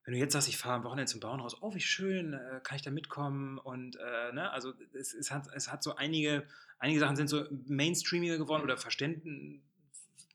Wenn 0.05 0.15
du 0.15 0.21
jetzt 0.21 0.33
sagst, 0.33 0.49
ich 0.49 0.57
fahre 0.57 0.77
am 0.77 0.85
Wochenende 0.85 1.11
zum 1.11 1.21
Bauern 1.21 1.41
raus, 1.41 1.57
oh, 1.61 1.75
wie 1.75 1.81
schön, 1.81 2.33
äh, 2.33 2.61
kann 2.63 2.77
ich 2.77 2.83
da 2.83 2.91
mitkommen? 2.91 3.59
Und, 3.59 3.97
äh, 3.97 4.33
ne, 4.33 4.51
also 4.51 4.73
es, 4.95 5.13
es, 5.13 5.31
hat, 5.31 5.49
es 5.55 5.71
hat 5.71 5.83
so 5.83 5.97
einige, 5.97 6.47
einige 6.79 6.99
Sachen 6.99 7.17
sind 7.17 7.29
so 7.29 7.47
mainstreamiger 7.67 8.39
geworden 8.39 8.63
oder 8.63 8.79
verständlich 8.79 9.61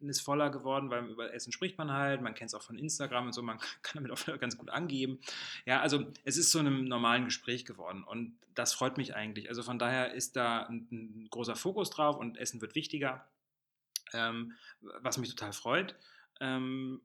verständnisvoller 0.03 0.49
geworden, 0.49 0.89
weil 0.89 1.05
über 1.05 1.33
Essen 1.33 1.51
spricht 1.51 1.77
man 1.77 1.91
halt, 1.91 2.21
man 2.21 2.33
kennt 2.33 2.49
es 2.49 2.53
auch 2.53 2.61
von 2.61 2.77
Instagram 2.77 3.27
und 3.27 3.33
so, 3.33 3.41
man 3.41 3.57
kann 3.81 4.03
damit 4.03 4.11
auch 4.11 4.39
ganz 4.39 4.57
gut 4.57 4.69
angeben. 4.69 5.19
Ja, 5.65 5.81
also 5.81 6.05
es 6.23 6.37
ist 6.37 6.51
zu 6.51 6.59
einem 6.59 6.85
normalen 6.85 7.25
Gespräch 7.25 7.65
geworden 7.65 8.03
und 8.03 8.35
das 8.53 8.73
freut 8.73 8.97
mich 8.97 9.15
eigentlich. 9.15 9.49
Also 9.49 9.63
von 9.63 9.79
daher 9.79 10.13
ist 10.13 10.35
da 10.35 10.63
ein, 10.63 10.87
ein 10.91 11.27
großer 11.29 11.55
Fokus 11.55 11.89
drauf 11.89 12.17
und 12.17 12.37
Essen 12.37 12.61
wird 12.61 12.75
wichtiger, 12.75 13.25
ähm, 14.13 14.53
was 14.81 15.17
mich 15.17 15.29
total 15.29 15.53
freut. 15.53 15.95
Ähm, 16.39 17.01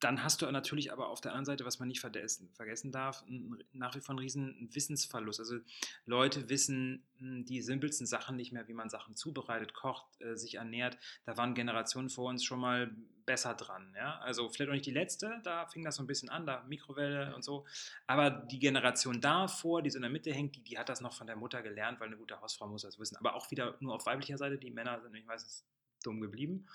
dann 0.00 0.22
hast 0.22 0.42
du 0.42 0.50
natürlich 0.50 0.92
aber 0.92 1.08
auf 1.08 1.20
der 1.20 1.32
anderen 1.32 1.46
Seite, 1.46 1.64
was 1.64 1.78
man 1.78 1.88
nicht 1.88 2.00
vergessen, 2.00 2.92
darf, 2.92 3.24
nach 3.72 3.94
wie 3.94 4.00
vor 4.00 4.12
einen 4.12 4.18
riesen 4.18 4.68
Wissensverlust. 4.72 5.40
Also 5.40 5.56
Leute 6.04 6.48
wissen 6.50 7.02
hm, 7.18 7.46
die 7.46 7.62
simpelsten 7.62 8.06
Sachen 8.06 8.36
nicht 8.36 8.52
mehr, 8.52 8.68
wie 8.68 8.74
man 8.74 8.90
Sachen 8.90 9.16
zubereitet, 9.16 9.72
kocht, 9.72 10.20
äh, 10.20 10.36
sich 10.36 10.56
ernährt. 10.56 10.98
Da 11.24 11.36
waren 11.36 11.54
Generationen 11.54 12.10
vor 12.10 12.28
uns 12.28 12.44
schon 12.44 12.60
mal 12.60 12.94
besser 13.24 13.54
dran. 13.54 13.94
Ja? 13.96 14.18
Also 14.18 14.48
vielleicht 14.50 14.68
auch 14.70 14.74
nicht 14.74 14.86
die 14.86 14.92
letzte, 14.92 15.40
da 15.44 15.66
fing 15.66 15.82
das 15.82 15.96
so 15.96 16.02
ein 16.02 16.06
bisschen 16.06 16.28
an, 16.28 16.46
da 16.46 16.62
Mikrowelle 16.68 17.34
und 17.34 17.42
so. 17.42 17.64
Aber 18.06 18.30
die 18.30 18.58
Generation 18.58 19.20
davor, 19.20 19.82
die 19.82 19.90
so 19.90 19.96
in 19.96 20.02
der 20.02 20.10
Mitte 20.10 20.32
hängt, 20.32 20.56
die, 20.56 20.62
die 20.62 20.78
hat 20.78 20.90
das 20.90 21.00
noch 21.00 21.14
von 21.14 21.26
der 21.26 21.36
Mutter 21.36 21.62
gelernt, 21.62 22.00
weil 22.00 22.08
eine 22.08 22.18
gute 22.18 22.40
Hausfrau 22.40 22.68
muss 22.68 22.82
das 22.82 22.98
wissen. 22.98 23.16
Aber 23.16 23.34
auch 23.34 23.50
wieder 23.50 23.76
nur 23.80 23.94
auf 23.94 24.04
weiblicher 24.04 24.36
Seite, 24.36 24.58
die 24.58 24.70
Männer 24.70 25.00
sind, 25.00 25.14
ich 25.14 25.26
weiß 25.26 25.42
es 25.42 25.66
dumm 26.06 26.20
geblieben, 26.20 26.66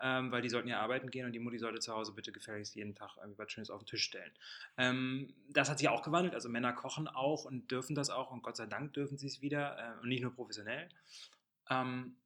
ähm, 0.00 0.32
weil 0.32 0.42
die 0.42 0.48
sollten 0.48 0.68
ja 0.68 0.80
arbeiten 0.80 1.10
gehen 1.10 1.26
und 1.26 1.32
die 1.32 1.38
Mutti 1.38 1.58
sollte 1.58 1.78
zu 1.78 1.92
Hause 1.92 2.12
bitte 2.12 2.32
gefälligst 2.32 2.74
jeden 2.74 2.94
Tag 2.94 3.16
irgendwie 3.16 3.38
was 3.38 3.52
Schönes 3.52 3.70
auf 3.70 3.82
den 3.82 3.86
Tisch 3.86 4.04
stellen. 4.04 4.32
Ähm, 4.76 5.32
das 5.48 5.70
hat 5.70 5.78
sich 5.78 5.88
auch 5.88 6.02
gewandelt, 6.02 6.34
also 6.34 6.48
Männer 6.48 6.72
kochen 6.72 7.08
auch 7.08 7.44
und 7.44 7.70
dürfen 7.70 7.94
das 7.94 8.10
auch 8.10 8.30
und 8.30 8.42
Gott 8.42 8.56
sei 8.56 8.66
Dank 8.66 8.92
dürfen 8.92 9.16
sie 9.16 9.26
es 9.26 9.40
wieder 9.40 9.78
äh, 9.78 10.00
und 10.00 10.08
nicht 10.08 10.22
nur 10.22 10.34
professionell. 10.34 10.88
Ähm, 11.68 12.16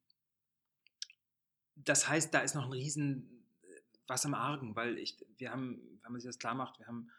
das 1.75 2.07
heißt, 2.07 2.33
da 2.33 2.39
ist 2.39 2.55
noch 2.55 2.65
ein 2.65 2.73
riesen 2.73 3.45
äh, 3.63 3.81
was 4.07 4.25
im 4.25 4.33
Argen, 4.33 4.75
weil 4.75 4.97
ich, 4.97 5.17
wir 5.37 5.51
haben, 5.51 5.99
wenn 6.03 6.11
man 6.11 6.21
sich 6.21 6.29
das 6.29 6.39
klar 6.39 6.55
macht, 6.55 6.79
wir 6.79 6.87
haben 6.87 7.11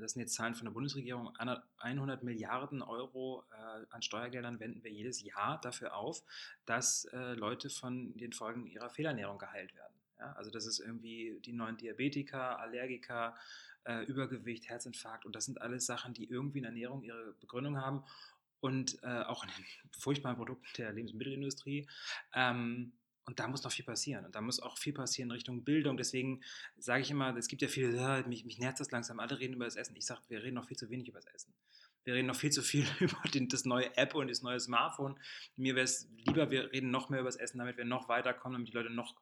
das 0.00 0.12
sind 0.12 0.22
jetzt 0.22 0.34
Zahlen 0.34 0.54
von 0.54 0.66
der 0.66 0.72
Bundesregierung, 0.72 1.34
100 1.78 2.22
Milliarden 2.22 2.82
Euro 2.82 3.44
äh, 3.52 3.86
an 3.90 4.02
Steuergeldern 4.02 4.60
wenden 4.60 4.82
wir 4.82 4.90
jedes 4.90 5.22
Jahr 5.22 5.60
dafür 5.60 5.96
auf, 5.96 6.22
dass 6.66 7.04
äh, 7.06 7.34
Leute 7.34 7.70
von 7.70 8.16
den 8.16 8.32
Folgen 8.32 8.66
ihrer 8.66 8.90
Fehlernährung 8.90 9.38
geheilt 9.38 9.74
werden. 9.74 9.94
Ja, 10.18 10.32
also 10.32 10.50
das 10.50 10.66
ist 10.66 10.78
irgendwie 10.78 11.40
die 11.44 11.52
neuen 11.52 11.76
Diabetiker, 11.76 12.58
Allergiker, 12.58 13.34
äh, 13.84 14.04
Übergewicht, 14.04 14.68
Herzinfarkt 14.68 15.26
und 15.26 15.34
das 15.34 15.44
sind 15.44 15.60
alles 15.60 15.86
Sachen, 15.86 16.14
die 16.14 16.28
irgendwie 16.28 16.58
in 16.58 16.64
Ernährung 16.64 17.02
ihre 17.02 17.32
Begründung 17.40 17.78
haben 17.78 18.04
und 18.60 19.02
äh, 19.02 19.22
auch 19.24 19.44
in 19.44 19.50
den 19.50 19.64
furchtbaren 19.98 20.36
Produkten 20.36 20.66
der 20.78 20.92
Lebensmittelindustrie. 20.92 21.86
Ähm, 22.34 22.92
und 23.26 23.40
da 23.40 23.48
muss 23.48 23.62
noch 23.62 23.72
viel 23.72 23.84
passieren. 23.84 24.24
Und 24.24 24.34
da 24.34 24.40
muss 24.40 24.60
auch 24.60 24.78
viel 24.78 24.92
passieren 24.92 25.30
in 25.30 25.32
Richtung 25.32 25.64
Bildung. 25.64 25.96
Deswegen 25.96 26.42
sage 26.76 27.02
ich 27.02 27.10
immer, 27.10 27.34
es 27.36 27.48
gibt 27.48 27.62
ja 27.62 27.68
viele, 27.68 27.96
ja, 27.96 28.26
mich, 28.26 28.44
mich 28.44 28.58
nervt 28.58 28.80
das 28.80 28.90
langsam, 28.90 29.18
alle 29.18 29.38
reden 29.38 29.54
über 29.54 29.64
das 29.64 29.76
Essen. 29.76 29.96
Ich 29.96 30.06
sage, 30.06 30.20
wir 30.28 30.42
reden 30.42 30.54
noch 30.54 30.66
viel 30.66 30.76
zu 30.76 30.90
wenig 30.90 31.08
über 31.08 31.20
das 31.20 31.26
Essen. 31.26 31.54
Wir 32.04 32.14
reden 32.14 32.26
noch 32.26 32.36
viel 32.36 32.50
zu 32.50 32.62
viel 32.62 32.86
über 33.00 33.16
den, 33.32 33.48
das 33.48 33.64
neue 33.64 33.96
App 33.96 34.14
und 34.14 34.28
das 34.28 34.42
neue 34.42 34.60
Smartphone. 34.60 35.18
Mir 35.56 35.74
wäre 35.74 35.84
es 35.84 36.10
lieber, 36.26 36.50
wir 36.50 36.72
reden 36.72 36.90
noch 36.90 37.08
mehr 37.08 37.20
über 37.20 37.28
das 37.28 37.36
Essen, 37.36 37.58
damit 37.58 37.76
wir 37.76 37.84
noch 37.84 38.08
weiterkommen, 38.08 38.54
damit 38.54 38.68
die 38.68 38.76
Leute 38.76 38.90
noch 38.90 39.16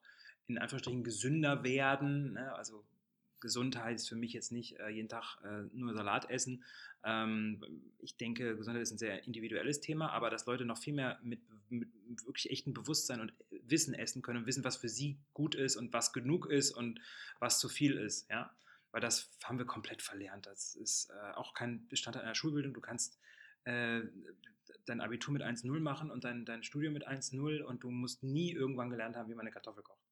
in 0.48 0.58
Anführungsstrichen 0.58 1.04
gesünder 1.04 1.62
werden. 1.62 2.32
Ne? 2.32 2.52
Also 2.54 2.84
Gesundheit 3.42 3.96
ist 3.96 4.08
für 4.08 4.16
mich 4.16 4.32
jetzt 4.32 4.52
nicht 4.52 4.78
äh, 4.78 4.88
jeden 4.88 5.08
Tag 5.08 5.38
äh, 5.44 5.62
nur 5.72 5.94
Salat 5.94 6.30
essen. 6.30 6.64
Ähm, 7.04 7.62
ich 7.98 8.16
denke, 8.16 8.56
Gesundheit 8.56 8.82
ist 8.82 8.92
ein 8.92 8.98
sehr 8.98 9.24
individuelles 9.26 9.80
Thema, 9.80 10.10
aber 10.10 10.30
dass 10.30 10.46
Leute 10.46 10.64
noch 10.64 10.78
viel 10.78 10.94
mehr 10.94 11.18
mit, 11.22 11.40
mit 11.68 11.88
wirklich 12.26 12.50
echtem 12.50 12.74
Bewusstsein 12.74 13.20
und 13.20 13.32
Wissen 13.50 13.94
essen 13.94 14.22
können 14.22 14.38
und 14.38 14.46
wissen, 14.46 14.64
was 14.64 14.76
für 14.76 14.88
sie 14.88 15.18
gut 15.32 15.54
ist 15.54 15.76
und 15.76 15.92
was 15.92 16.12
genug 16.12 16.46
ist 16.46 16.72
und 16.72 17.00
was 17.38 17.58
zu 17.58 17.68
viel 17.68 17.96
ist, 17.96 18.28
ja. 18.30 18.54
Weil 18.90 19.00
das 19.00 19.30
haben 19.44 19.58
wir 19.58 19.64
komplett 19.64 20.02
verlernt. 20.02 20.46
Das 20.46 20.74
ist 20.74 21.08
äh, 21.10 21.32
auch 21.34 21.54
kein 21.54 21.88
Bestandteil 21.88 22.24
einer 22.24 22.34
Schulbildung. 22.34 22.74
Du 22.74 22.82
kannst 22.82 23.18
äh, 23.64 24.02
dein 24.84 25.00
Abitur 25.00 25.32
mit 25.32 25.42
1,0 25.42 25.80
machen 25.80 26.10
und 26.10 26.24
dein, 26.24 26.44
dein 26.44 26.62
Studium 26.62 26.92
mit 26.92 27.08
1,0 27.08 27.62
und 27.62 27.82
du 27.84 27.90
musst 27.90 28.22
nie 28.22 28.52
irgendwann 28.52 28.90
gelernt 28.90 29.16
haben, 29.16 29.28
wie 29.30 29.34
man 29.34 29.46
eine 29.46 29.52
Kartoffel 29.52 29.82
kocht. 29.82 30.02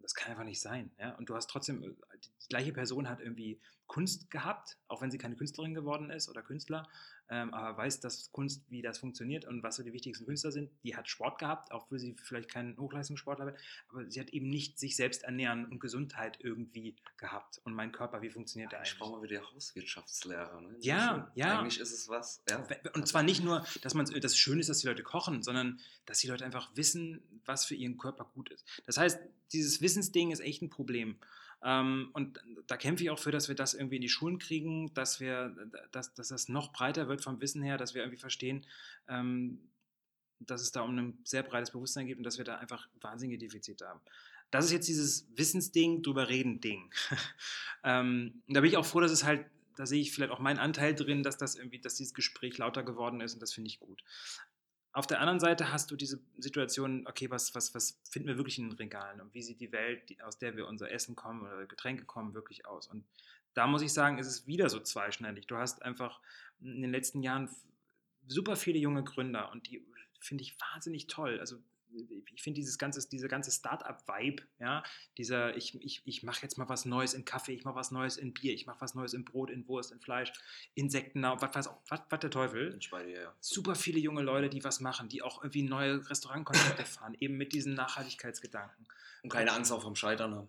Das 0.00 0.14
kann 0.14 0.32
einfach 0.32 0.44
nicht 0.44 0.60
sein. 0.60 0.90
Ja? 0.98 1.14
Und 1.14 1.28
du 1.28 1.34
hast 1.34 1.48
trotzdem, 1.48 1.82
äh, 1.82 2.18
die 2.18 2.48
gleiche 2.48 2.72
Person 2.72 3.08
hat 3.08 3.20
irgendwie 3.20 3.60
Kunst 3.86 4.30
gehabt, 4.30 4.78
auch 4.88 5.02
wenn 5.02 5.10
sie 5.10 5.18
keine 5.18 5.36
Künstlerin 5.36 5.74
geworden 5.74 6.10
ist 6.10 6.28
oder 6.28 6.42
Künstler, 6.42 6.88
ähm, 7.30 7.54
aber 7.54 7.76
weiß, 7.78 8.00
dass 8.00 8.30
Kunst, 8.32 8.62
wie 8.68 8.82
das 8.82 8.98
funktioniert 8.98 9.46
und 9.46 9.62
was 9.62 9.76
so 9.76 9.82
die 9.82 9.92
wichtigsten 9.92 10.26
Künstler 10.26 10.52
sind. 10.52 10.70
Die 10.82 10.94
hat 10.94 11.08
Sport 11.08 11.38
gehabt, 11.38 11.72
auch 11.72 11.90
wenn 11.90 11.98
sie 11.98 12.14
vielleicht 12.22 12.50
kein 12.50 12.76
Hochleistungssportler 12.76 13.46
wird, 13.46 13.58
aber 13.88 14.10
sie 14.10 14.20
hat 14.20 14.30
eben 14.30 14.48
nicht 14.48 14.78
sich 14.78 14.96
selbst 14.96 15.22
ernähren 15.22 15.66
und 15.66 15.80
Gesundheit 15.80 16.38
irgendwie 16.40 16.96
gehabt. 17.16 17.60
Und 17.64 17.74
mein 17.74 17.92
Körper, 17.92 18.20
wie 18.20 18.30
funktioniert 18.30 18.72
der 18.72 18.80
eigentlich? 18.80 18.92
Ich 18.92 18.98
brauche 18.98 19.18
mal 19.18 19.22
wieder 19.22 19.42
Hauswirtschaftslehrer. 19.52 20.60
Ne? 20.60 20.76
Ja, 20.80 21.30
ja. 21.34 21.60
Eigentlich 21.60 21.80
ist 21.80 21.92
es 21.92 22.08
was. 22.08 22.42
Ja. 22.48 22.66
Und 22.94 23.08
zwar 23.08 23.22
nicht 23.22 23.42
nur, 23.42 23.64
dass 23.82 23.94
man 23.94 24.06
das 24.06 24.36
Schöne 24.36 24.60
ist, 24.60 24.68
dass 24.68 24.80
die 24.80 24.86
Leute 24.86 25.02
kochen, 25.02 25.42
sondern 25.42 25.80
dass 26.06 26.18
die 26.18 26.28
Leute 26.28 26.44
einfach 26.44 26.70
wissen, 26.74 27.22
was 27.46 27.64
für 27.64 27.74
ihren 27.74 27.96
Körper 27.96 28.24
gut 28.34 28.50
ist. 28.50 28.64
Das 28.86 28.98
heißt, 28.98 29.18
dieses 29.52 29.80
Wissensding 29.80 30.30
ist 30.30 30.40
echt 30.40 30.62
ein 30.62 30.70
Problem. 30.70 31.16
Ähm, 31.64 32.10
und 32.12 32.38
da 32.66 32.76
kämpfe 32.76 33.02
ich 33.02 33.10
auch 33.10 33.18
für, 33.18 33.30
dass 33.30 33.48
wir 33.48 33.54
das 33.54 33.72
irgendwie 33.74 33.96
in 33.96 34.02
die 34.02 34.08
Schulen 34.10 34.38
kriegen, 34.38 34.92
dass 34.92 35.18
wir, 35.18 35.56
dass, 35.90 36.12
dass 36.12 36.28
das 36.28 36.48
noch 36.48 36.72
breiter 36.72 37.08
wird 37.08 37.22
vom 37.22 37.40
Wissen 37.40 37.62
her, 37.62 37.78
dass 37.78 37.94
wir 37.94 38.02
irgendwie 38.02 38.20
verstehen, 38.20 38.66
ähm, 39.08 39.58
dass 40.40 40.60
es 40.60 40.72
da 40.72 40.82
um 40.82 40.96
ein 40.96 41.18
sehr 41.24 41.42
breites 41.42 41.70
Bewusstsein 41.70 42.06
geht 42.06 42.18
und 42.18 42.24
dass 42.24 42.36
wir 42.36 42.44
da 42.44 42.56
einfach 42.56 42.86
wahnsinnige 43.00 43.38
Defizite 43.38 43.88
haben. 43.88 44.00
Das 44.50 44.66
ist 44.66 44.72
jetzt 44.72 44.88
dieses 44.88 45.26
Wissensding, 45.36 46.02
drüber 46.02 46.28
reden 46.28 46.60
Ding. 46.60 46.92
ähm, 47.84 48.42
da 48.46 48.60
bin 48.60 48.70
ich 48.70 48.76
auch 48.76 48.86
froh, 48.86 49.00
dass 49.00 49.10
es 49.10 49.24
halt, 49.24 49.46
da 49.76 49.86
sehe 49.86 50.02
ich 50.02 50.12
vielleicht 50.12 50.32
auch 50.32 50.40
meinen 50.40 50.58
Anteil 50.58 50.94
drin, 50.94 51.22
dass 51.22 51.38
das 51.38 51.56
irgendwie, 51.56 51.80
dass 51.80 51.94
dieses 51.96 52.12
Gespräch 52.12 52.58
lauter 52.58 52.82
geworden 52.82 53.22
ist 53.22 53.34
und 53.34 53.40
das 53.40 53.54
finde 53.54 53.68
ich 53.68 53.80
gut. 53.80 54.04
Auf 54.94 55.08
der 55.08 55.18
anderen 55.18 55.40
Seite 55.40 55.72
hast 55.72 55.90
du 55.90 55.96
diese 55.96 56.20
Situation, 56.38 57.04
okay, 57.08 57.28
was, 57.28 57.52
was, 57.56 57.74
was 57.74 58.00
finden 58.08 58.28
wir 58.28 58.36
wirklich 58.36 58.60
in 58.60 58.70
den 58.70 58.78
Regalen 58.78 59.20
und 59.20 59.34
wie 59.34 59.42
sieht 59.42 59.60
die 59.60 59.72
Welt, 59.72 60.02
aus 60.22 60.38
der 60.38 60.56
wir 60.56 60.68
unser 60.68 60.90
Essen 60.92 61.16
kommen 61.16 61.42
oder 61.42 61.66
Getränke 61.66 62.04
kommen, 62.04 62.32
wirklich 62.32 62.64
aus? 62.64 62.86
Und 62.86 63.04
da 63.54 63.66
muss 63.66 63.82
ich 63.82 63.92
sagen, 63.92 64.18
ist 64.18 64.28
es 64.28 64.46
wieder 64.46 64.70
so 64.70 64.78
zweischneidig. 64.78 65.48
Du 65.48 65.56
hast 65.56 65.82
einfach 65.82 66.20
in 66.60 66.80
den 66.80 66.92
letzten 66.92 67.24
Jahren 67.24 67.48
super 68.28 68.54
viele 68.54 68.78
junge 68.78 69.02
Gründer 69.02 69.50
und 69.50 69.66
die 69.66 69.84
finde 70.20 70.42
ich 70.42 70.56
wahnsinnig 70.60 71.08
toll. 71.08 71.40
Also 71.40 71.58
ich 72.34 72.42
finde 72.42 72.60
dieses 72.60 72.78
ganze, 72.78 73.08
diese 73.08 73.28
ganze 73.28 73.50
Start-up-Vibe, 73.50 74.42
ja, 74.58 74.82
dieser, 75.18 75.56
ich, 75.56 75.80
ich, 75.82 76.02
ich 76.04 76.22
mache 76.22 76.42
jetzt 76.42 76.58
mal 76.58 76.68
was 76.68 76.84
Neues 76.84 77.14
in 77.14 77.24
Kaffee, 77.24 77.52
ich 77.52 77.64
mache 77.64 77.76
was 77.76 77.90
Neues 77.90 78.16
in 78.16 78.32
Bier, 78.32 78.52
ich 78.52 78.66
mache 78.66 78.80
was 78.80 78.94
Neues 78.94 79.14
in 79.14 79.24
Brot, 79.24 79.50
in 79.50 79.66
Wurst, 79.68 79.92
in 79.92 80.00
Fleisch, 80.00 80.32
Insekten, 80.74 81.22
was, 81.22 81.40
was, 81.54 81.70
was, 81.88 82.00
was 82.08 82.20
der 82.20 82.30
Teufel. 82.30 82.78
Bei 82.90 83.02
dir, 83.04 83.20
ja. 83.22 83.34
Super 83.40 83.74
viele 83.74 83.98
junge 83.98 84.22
Leute, 84.22 84.48
die 84.48 84.64
was 84.64 84.80
machen, 84.80 85.08
die 85.08 85.22
auch 85.22 85.42
irgendwie 85.42 85.62
neue 85.62 86.08
Restaurantkonzepte 86.08 86.84
fahren, 86.84 87.16
eben 87.20 87.36
mit 87.36 87.52
diesen 87.52 87.74
Nachhaltigkeitsgedanken. 87.74 88.86
Und 89.22 89.30
keine 89.30 89.52
Angst 89.52 89.72
auch 89.72 89.82
vom 89.82 89.96
Scheitern 89.96 90.34
haben. 90.34 90.48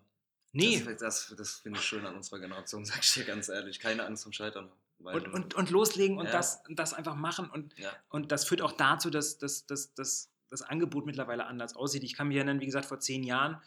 Nee. 0.52 0.82
Das, 0.82 0.98
das, 0.98 1.36
das 1.38 1.54
finde 1.60 1.80
ich 1.80 1.86
schön 1.86 2.06
an 2.06 2.16
unserer 2.16 2.40
Generation, 2.40 2.86
sag 2.86 3.04
ich 3.04 3.14
dir 3.14 3.26
ganz 3.26 3.50
ehrlich. 3.50 3.80
Keine 3.80 4.06
Angst 4.06 4.24
vom 4.24 4.32
Scheitern 4.32 4.66
haben. 4.66 4.86
Und, 5.04 5.28
und, 5.34 5.54
und 5.54 5.70
loslegen 5.70 6.18
und 6.18 6.26
Ja. 6.28 6.32
das, 6.32 6.64
das 6.70 6.94
einfach 6.94 7.16
machen 7.16 7.50
und 7.50 7.78
ja. 7.78 7.92
Und 8.10 8.32
das 8.32 8.46
führt 8.46 8.62
auch 8.62 8.72
dazu, 8.72 9.10
dass, 9.10 9.38
dass, 9.38 9.66
dass, 9.66 9.94
dass 9.94 10.32
das 10.50 10.62
Angebot 10.62 11.06
mittlerweile 11.06 11.46
anders 11.46 11.76
aussieht. 11.76 12.04
Ich 12.04 12.16
kann 12.16 12.28
mich 12.28 12.38
erinnern, 12.38 12.62
wie 12.62 12.66
gesagt, 12.66 12.86
vor 12.86 13.00
zehn 13.00 13.24
Jahren, 13.24 13.62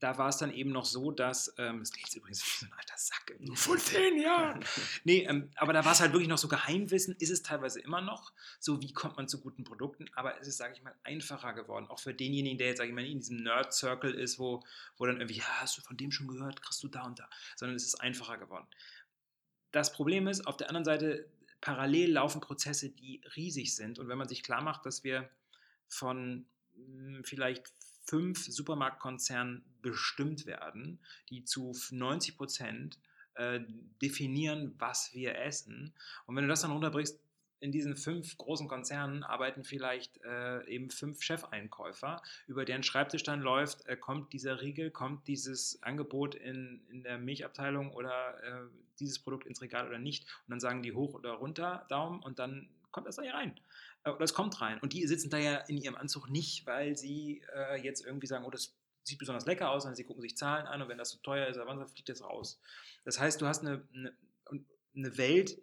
da 0.00 0.18
war 0.18 0.28
es 0.28 0.36
dann 0.36 0.52
eben 0.52 0.70
noch 0.70 0.84
so, 0.84 1.12
dass, 1.12 1.54
ähm, 1.56 1.78
das 1.78 1.92
klingt 1.92 2.14
übrigens 2.14 2.42
wie 2.44 2.64
so 2.64 2.66
ein 2.66 2.78
alter 2.78 2.98
Sack, 2.98 3.34
so 3.42 3.54
vor 3.54 3.78
zehn 3.78 4.20
Jahren. 4.20 4.64
Nee, 5.04 5.24
ähm, 5.28 5.50
aber 5.56 5.72
da 5.72 5.84
war 5.84 5.92
es 5.92 6.00
halt 6.00 6.12
wirklich 6.12 6.28
noch 6.28 6.38
so 6.38 6.48
Geheimwissen, 6.48 7.14
ist 7.18 7.30
es 7.30 7.42
teilweise 7.42 7.80
immer 7.80 8.00
noch, 8.00 8.32
so 8.58 8.82
wie 8.82 8.92
kommt 8.92 9.16
man 9.16 9.28
zu 9.28 9.40
guten 9.40 9.64
Produkten, 9.64 10.06
aber 10.14 10.38
es 10.40 10.48
ist, 10.48 10.58
sage 10.58 10.74
ich 10.74 10.82
mal, 10.82 10.94
einfacher 11.04 11.54
geworden, 11.54 11.86
auch 11.88 12.00
für 12.00 12.12
denjenigen, 12.12 12.58
der 12.58 12.68
jetzt, 12.68 12.78
sage 12.78 12.90
ich 12.90 12.94
mal, 12.94 13.04
in 13.04 13.20
diesem 13.20 13.42
Nerd-Circle 13.42 14.12
ist, 14.12 14.38
wo, 14.38 14.62
wo 14.98 15.06
dann 15.06 15.16
irgendwie, 15.20 15.38
ja, 15.38 15.46
hast 15.60 15.78
du 15.78 15.82
von 15.82 15.96
dem 15.96 16.10
schon 16.10 16.28
gehört, 16.28 16.60
kriegst 16.60 16.82
du 16.82 16.88
da 16.88 17.04
und 17.04 17.18
da, 17.18 17.28
sondern 17.56 17.76
es 17.76 17.84
ist 17.84 18.00
einfacher 18.00 18.36
geworden. 18.36 18.66
Das 19.70 19.92
Problem 19.92 20.28
ist, 20.28 20.46
auf 20.46 20.56
der 20.56 20.68
anderen 20.68 20.84
Seite, 20.84 21.28
parallel 21.60 22.12
laufen 22.12 22.42
Prozesse, 22.42 22.90
die 22.90 23.22
riesig 23.36 23.74
sind. 23.74 23.98
Und 23.98 24.08
wenn 24.08 24.18
man 24.18 24.28
sich 24.28 24.42
klar 24.42 24.60
macht, 24.60 24.84
dass 24.84 25.02
wir 25.02 25.30
von 25.88 26.46
mh, 26.76 27.22
vielleicht 27.24 27.72
fünf 28.04 28.44
Supermarktkonzernen 28.44 29.64
bestimmt 29.82 30.46
werden, 30.46 30.98
die 31.30 31.44
zu 31.44 31.72
90 31.90 32.36
Prozent 32.36 32.98
äh, 33.34 33.60
definieren, 34.02 34.74
was 34.78 35.12
wir 35.14 35.38
essen. 35.38 35.92
Und 36.26 36.36
wenn 36.36 36.44
du 36.44 36.48
das 36.48 36.62
dann 36.62 36.70
runterbrichst, 36.70 37.18
in 37.60 37.72
diesen 37.72 37.96
fünf 37.96 38.36
großen 38.36 38.68
Konzernen 38.68 39.22
arbeiten 39.22 39.64
vielleicht 39.64 40.22
äh, 40.22 40.62
eben 40.66 40.90
fünf 40.90 41.22
Chefeinkäufer, 41.22 42.20
über 42.46 42.66
deren 42.66 42.82
Schreibtisch 42.82 43.22
dann 43.22 43.40
läuft, 43.40 43.86
äh, 43.86 43.96
kommt 43.96 44.34
dieser 44.34 44.60
Riegel, 44.60 44.90
kommt 44.90 45.26
dieses 45.28 45.82
Angebot 45.82 46.34
in, 46.34 46.82
in 46.90 47.02
der 47.02 47.16
Milchabteilung 47.16 47.90
oder 47.92 48.42
äh, 48.44 48.68
dieses 49.00 49.18
Produkt 49.18 49.46
ins 49.46 49.62
Regal 49.62 49.88
oder 49.88 49.98
nicht. 49.98 50.24
Und 50.24 50.50
dann 50.50 50.60
sagen 50.60 50.82
die 50.82 50.92
hoch 50.92 51.14
oder 51.14 51.32
runter 51.32 51.86
Daumen 51.88 52.22
und 52.22 52.38
dann 52.38 52.68
kommt 52.90 53.06
das 53.06 53.16
da 53.16 53.22
hier 53.22 53.34
rein. 53.34 53.58
Oder 54.04 54.20
es 54.20 54.34
kommt 54.34 54.60
rein. 54.60 54.78
Und 54.80 54.92
die 54.92 55.06
sitzen 55.06 55.30
da 55.30 55.38
ja 55.38 55.56
in 55.56 55.78
ihrem 55.78 55.96
Anzug 55.96 56.28
nicht, 56.28 56.66
weil 56.66 56.96
sie 56.96 57.42
äh, 57.54 57.82
jetzt 57.82 58.04
irgendwie 58.04 58.26
sagen, 58.26 58.44
oh, 58.44 58.50
das 58.50 58.76
sieht 59.02 59.18
besonders 59.18 59.46
lecker 59.46 59.70
aus, 59.70 59.82
sondern 59.82 59.96
sie 59.96 60.04
gucken 60.04 60.22
sich 60.22 60.36
Zahlen 60.36 60.66
an 60.66 60.82
und 60.82 60.88
wenn 60.88 60.98
das 60.98 61.10
so 61.10 61.18
teuer 61.18 61.46
ist, 61.46 61.56
dann 61.56 61.88
fliegt 61.88 62.08
das 62.08 62.22
raus. 62.22 62.60
Das 63.04 63.20
heißt, 63.20 63.40
du 63.40 63.46
hast 63.46 63.60
eine, 63.60 63.86
eine, 63.94 64.14
eine 64.96 65.16
Welt, 65.18 65.58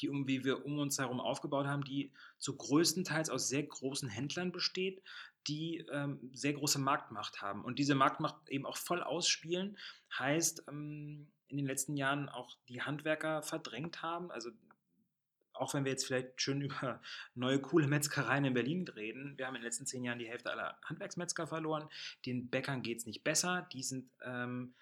die 0.00 0.06
irgendwie 0.06 0.44
wir 0.44 0.64
um 0.64 0.78
uns 0.78 0.98
herum 0.98 1.20
aufgebaut 1.20 1.66
haben, 1.66 1.84
die 1.84 2.12
zu 2.38 2.56
größtenteils 2.56 3.30
aus 3.30 3.48
sehr 3.48 3.62
großen 3.62 4.08
Händlern 4.08 4.50
besteht, 4.50 5.02
die 5.46 5.86
ähm, 5.92 6.30
sehr 6.32 6.54
große 6.54 6.78
Marktmacht 6.78 7.42
haben. 7.42 7.64
Und 7.64 7.78
diese 7.78 7.94
Marktmacht 7.94 8.48
eben 8.48 8.66
auch 8.66 8.76
voll 8.76 9.02
ausspielen, 9.02 9.76
heißt 10.18 10.64
ähm, 10.68 11.30
in 11.48 11.58
den 11.58 11.66
letzten 11.66 11.96
Jahren 11.96 12.28
auch 12.28 12.56
die 12.68 12.82
Handwerker 12.82 13.42
verdrängt 13.42 14.02
haben. 14.02 14.30
Also 14.30 14.50
auch 15.54 15.74
wenn 15.74 15.84
wir 15.84 15.92
jetzt 15.92 16.06
vielleicht 16.06 16.40
schön 16.40 16.60
über 16.62 17.00
neue 17.34 17.60
coole 17.60 17.86
Metzgereien 17.86 18.44
in 18.44 18.54
Berlin 18.54 18.86
reden, 18.88 19.38
wir 19.38 19.46
haben 19.46 19.54
in 19.54 19.60
den 19.60 19.66
letzten 19.66 19.86
zehn 19.86 20.04
Jahren 20.04 20.18
die 20.18 20.28
Hälfte 20.28 20.50
aller 20.50 20.78
Handwerksmetzger 20.84 21.46
verloren. 21.46 21.88
Den 22.26 22.50
Bäckern 22.50 22.82
geht 22.82 22.98
es 22.98 23.06
nicht 23.06 23.24
besser. 23.24 23.68
Die 23.72 23.82
sind, 23.82 24.10
ähm, 24.22 24.74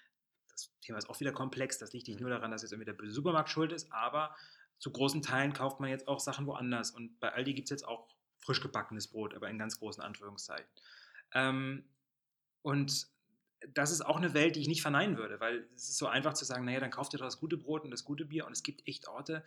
das 0.48 0.72
Thema 0.82 0.98
ist 0.98 1.08
auch 1.08 1.20
wieder 1.20 1.32
komplex, 1.32 1.78
das 1.78 1.92
liegt 1.92 2.08
nicht 2.08 2.20
nur 2.20 2.30
daran, 2.30 2.50
dass 2.50 2.62
jetzt 2.62 2.72
irgendwie 2.72 2.86
der 2.86 2.92
böse 2.92 3.12
Supermarkt 3.12 3.48
schuld 3.48 3.72
ist, 3.72 3.92
aber 3.92 4.34
zu 4.78 4.90
großen 4.90 5.22
Teilen 5.22 5.52
kauft 5.52 5.80
man 5.80 5.90
jetzt 5.90 6.08
auch 6.08 6.18
Sachen 6.18 6.46
woanders. 6.46 6.90
Und 6.90 7.20
bei 7.20 7.32
Aldi 7.32 7.54
gibt 7.54 7.66
es 7.66 7.70
jetzt 7.70 7.86
auch 7.86 8.08
frisch 8.40 8.60
gebackenes 8.60 9.08
Brot, 9.08 9.34
aber 9.34 9.48
in 9.48 9.58
ganz 9.58 9.78
großen 9.78 10.02
Anführungszeichen. 10.02 10.66
Ähm, 11.34 11.84
und 12.62 13.06
das 13.74 13.92
ist 13.92 14.02
auch 14.02 14.16
eine 14.16 14.34
Welt, 14.34 14.56
die 14.56 14.60
ich 14.60 14.68
nicht 14.68 14.82
verneinen 14.82 15.16
würde, 15.16 15.38
weil 15.40 15.68
es 15.74 15.88
ist 15.88 15.98
so 15.98 16.06
einfach 16.06 16.34
zu 16.34 16.44
sagen, 16.44 16.64
naja, 16.64 16.80
dann 16.80 16.90
kauft 16.90 17.14
ihr 17.14 17.18
doch 17.18 17.26
das 17.26 17.38
gute 17.38 17.56
Brot 17.56 17.84
und 17.84 17.90
das 17.90 18.04
gute 18.04 18.24
Bier 18.24 18.46
und 18.46 18.52
es 18.52 18.62
gibt 18.62 18.86
echt 18.88 19.08
Orte, 19.08 19.44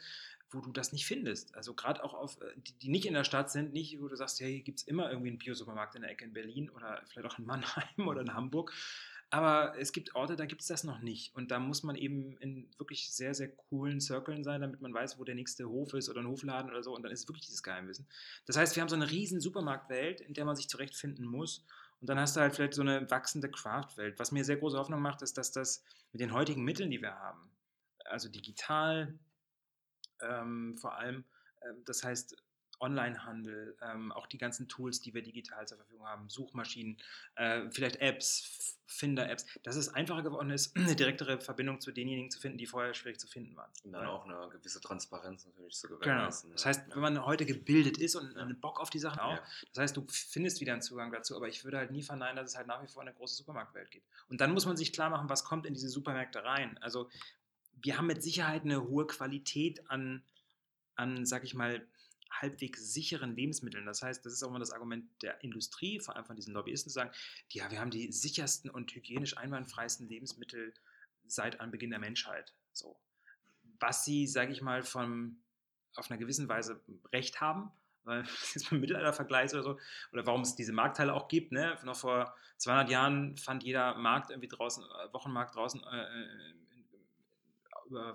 wo 0.55 0.61
du 0.61 0.71
das 0.71 0.93
nicht 0.93 1.05
findest. 1.05 1.53
Also 1.55 1.73
gerade 1.73 2.03
auch 2.03 2.13
auf, 2.13 2.41
äh, 2.41 2.53
die, 2.57 2.73
die 2.79 2.89
nicht 2.89 3.05
in 3.05 3.13
der 3.13 3.23
Stadt 3.23 3.51
sind, 3.51 3.73
nicht, 3.73 4.01
wo 4.01 4.07
du 4.07 4.15
sagst, 4.15 4.39
hey, 4.39 4.53
hier 4.53 4.63
gibt 4.63 4.79
es 4.79 4.87
immer 4.87 5.09
irgendwie 5.09 5.29
einen 5.29 5.37
Biosupermarkt 5.37 5.95
in 5.95 6.01
der 6.01 6.11
Ecke 6.11 6.25
in 6.25 6.33
Berlin 6.33 6.69
oder 6.69 7.01
vielleicht 7.07 7.27
auch 7.27 7.39
in 7.39 7.45
Mannheim 7.45 8.07
oder 8.07 8.21
in 8.21 8.33
Hamburg. 8.33 8.71
Aber 9.31 9.77
es 9.77 9.91
gibt 9.91 10.15
Orte, 10.15 10.35
da 10.35 10.45
gibt 10.45 10.61
es 10.61 10.67
das 10.67 10.83
noch 10.83 10.99
nicht. 10.99 11.35
Und 11.35 11.51
da 11.51 11.59
muss 11.59 11.83
man 11.83 11.95
eben 11.95 12.37
in 12.37 12.69
wirklich 12.77 13.11
sehr, 13.11 13.33
sehr 13.33 13.49
coolen 13.49 13.99
Circlen 13.99 14.43
sein, 14.43 14.61
damit 14.61 14.81
man 14.81 14.93
weiß, 14.93 15.19
wo 15.19 15.23
der 15.23 15.35
nächste 15.35 15.67
Hof 15.67 15.93
ist 15.93 16.09
oder 16.09 16.21
ein 16.21 16.27
Hofladen 16.27 16.71
oder 16.71 16.83
so. 16.83 16.95
Und 16.95 17.03
dann 17.03 17.11
ist 17.11 17.27
wirklich 17.27 17.45
dieses 17.45 17.63
Geheimwissen. 17.63 18.07
Das 18.45 18.55
heißt, 18.55 18.75
wir 18.75 18.81
haben 18.81 18.89
so 18.89 18.95
eine 18.95 19.09
riesen 19.09 19.41
Supermarktwelt, 19.41 20.21
in 20.21 20.33
der 20.33 20.45
man 20.45 20.55
sich 20.55 20.69
zurechtfinden 20.69 21.25
muss. 21.25 21.65
Und 22.01 22.09
dann 22.09 22.19
hast 22.19 22.35
du 22.35 22.39
halt 22.41 22.55
vielleicht 22.55 22.75
so 22.75 22.81
eine 22.81 23.09
wachsende 23.09 23.49
Craft-Welt. 23.49 24.19
Was 24.19 24.31
mir 24.31 24.45
sehr 24.45 24.57
große 24.57 24.77
Hoffnung 24.77 25.01
macht, 25.01 25.21
ist, 25.21 25.37
dass 25.37 25.51
das 25.51 25.83
mit 26.11 26.21
den 26.21 26.31
heutigen 26.31 26.63
Mitteln, 26.63 26.91
die 26.91 27.01
wir 27.01 27.15
haben, 27.15 27.49
also 28.05 28.29
digital 28.29 29.17
ähm, 30.21 30.77
vor 30.77 30.95
allem, 30.97 31.23
ähm, 31.61 31.83
das 31.85 32.03
heißt 32.03 32.35
Onlinehandel, 32.79 33.77
ähm, 33.81 34.11
auch 34.11 34.27
die 34.27 34.37
ganzen 34.37 34.67
Tools, 34.67 34.99
die 34.99 35.13
wir 35.13 35.21
digital 35.23 35.65
zur 35.67 35.77
Verfügung 35.77 36.05
haben, 36.07 36.27
Suchmaschinen, 36.29 36.97
äh, 37.35 37.69
vielleicht 37.71 37.97
Apps, 38.01 38.77
Finder-Apps, 38.87 39.45
dass 39.63 39.75
es 39.77 39.89
einfacher 39.93 40.21
geworden 40.23 40.51
ist, 40.51 40.75
eine 40.77 40.95
direktere 40.95 41.39
Verbindung 41.41 41.81
zu 41.81 41.91
denjenigen 41.91 42.29
zu 42.29 42.39
finden, 42.39 42.57
die 42.57 42.67
vorher 42.67 42.93
schwierig 42.93 43.19
zu 43.19 43.27
finden 43.27 43.55
waren. 43.55 43.71
Und 43.83 43.93
dann 43.93 44.01
Weil- 44.01 44.09
auch 44.09 44.25
eine 44.25 44.49
gewisse 44.49 44.79
Transparenz 44.79 45.45
natürlich 45.45 45.75
zu 45.75 45.87
Genau. 45.87 45.99
gewährleisten. 46.01 46.51
Das 46.51 46.63
ja. 46.63 46.67
heißt, 46.69 46.89
wenn 46.93 46.99
man 47.01 47.25
heute 47.25 47.45
gebildet 47.45 47.97
ist 47.97 48.15
und 48.15 48.35
Ja. 48.35 48.41
einen 48.41 48.59
Bock 48.59 48.79
auf 48.79 48.89
die 48.89 48.99
Sachen 48.99 49.19
auch, 49.19 49.37
Ja. 49.37 49.43
das 49.73 49.81
heißt, 49.81 49.97
du 49.97 50.05
findest 50.09 50.61
wieder 50.61 50.73
einen 50.73 50.81
Zugang 50.81 51.11
dazu, 51.11 51.35
aber 51.35 51.47
ich 51.47 51.63
würde 51.63 51.77
halt 51.77 51.91
nie 51.91 52.03
verneinen, 52.03 52.35
dass 52.35 52.51
es 52.51 52.57
halt 52.57 52.67
nach 52.67 52.83
wie 52.83 52.87
vor 52.87 53.01
eine 53.01 53.13
große 53.13 53.35
Supermarktwelt 53.35 53.89
gibt. 53.89 54.05
Und 54.29 54.39
dann 54.41 54.53
muss 54.53 54.65
man 54.65 54.77
sich 54.77 54.93
klar 54.93 55.09
machen, 55.09 55.29
was 55.29 55.43
kommt 55.45 55.65
in 55.65 55.73
diese 55.73 55.89
Supermärkte 55.89 56.43
rein. 56.43 56.77
Also 56.81 57.09
wir 57.81 57.97
haben 57.97 58.07
mit 58.07 58.23
Sicherheit 58.23 58.63
eine 58.63 58.87
hohe 58.87 59.07
Qualität 59.07 59.89
an, 59.89 60.23
an 60.95 61.25
sag 61.25 61.43
ich 61.43 61.53
mal, 61.53 61.87
halbwegs 62.41 62.93
sicheren 62.93 63.35
Lebensmitteln. 63.35 63.85
Das 63.85 64.01
heißt, 64.01 64.25
das 64.25 64.33
ist 64.33 64.43
auch 64.43 64.49
immer 64.49 64.59
das 64.59 64.71
Argument 64.71 65.05
der 65.21 65.41
Industrie, 65.43 65.99
vor 65.99 66.15
allem 66.15 66.25
von 66.25 66.35
diesen 66.35 66.53
Lobbyisten, 66.53 66.89
zu 66.89 66.95
sagen, 66.95 67.11
ja, 67.49 67.71
wir 67.71 67.79
haben 67.79 67.91
die 67.91 68.11
sichersten 68.11 68.69
und 68.69 68.93
hygienisch 68.93 69.37
einwandfreisten 69.37 70.07
Lebensmittel 70.07 70.73
seit 71.27 71.59
Anbeginn 71.59 71.91
der 71.91 71.99
Menschheit. 71.99 72.53
So. 72.73 72.99
Was 73.79 74.05
sie, 74.05 74.27
sage 74.27 74.51
ich 74.51 74.61
mal, 74.61 74.83
von, 74.83 75.37
auf 75.95 76.09
einer 76.09 76.19
gewissen 76.19 76.49
Weise 76.49 76.81
recht 77.11 77.41
haben, 77.41 77.71
weil 78.03 78.23
jetzt 78.53 78.69
beim 78.69 78.79
Mittelalter 78.79 79.13
vergleichst 79.13 79.53
oder 79.53 79.63
so, 79.63 79.79
oder 80.11 80.25
warum 80.25 80.41
es 80.41 80.55
diese 80.55 80.73
Marktteile 80.73 81.13
auch 81.13 81.27
gibt, 81.27 81.51
ne? 81.51 81.77
Noch 81.83 81.95
vor 81.95 82.35
200 82.57 82.89
Jahren 82.89 83.37
fand 83.37 83.63
jeder 83.63 83.95
Markt 83.95 84.29
irgendwie 84.29 84.47
draußen, 84.47 84.83
äh, 84.83 85.13
Wochenmarkt 85.13 85.55
draußen 85.55 85.81
äh, 85.83 86.21
äh, 86.21 86.53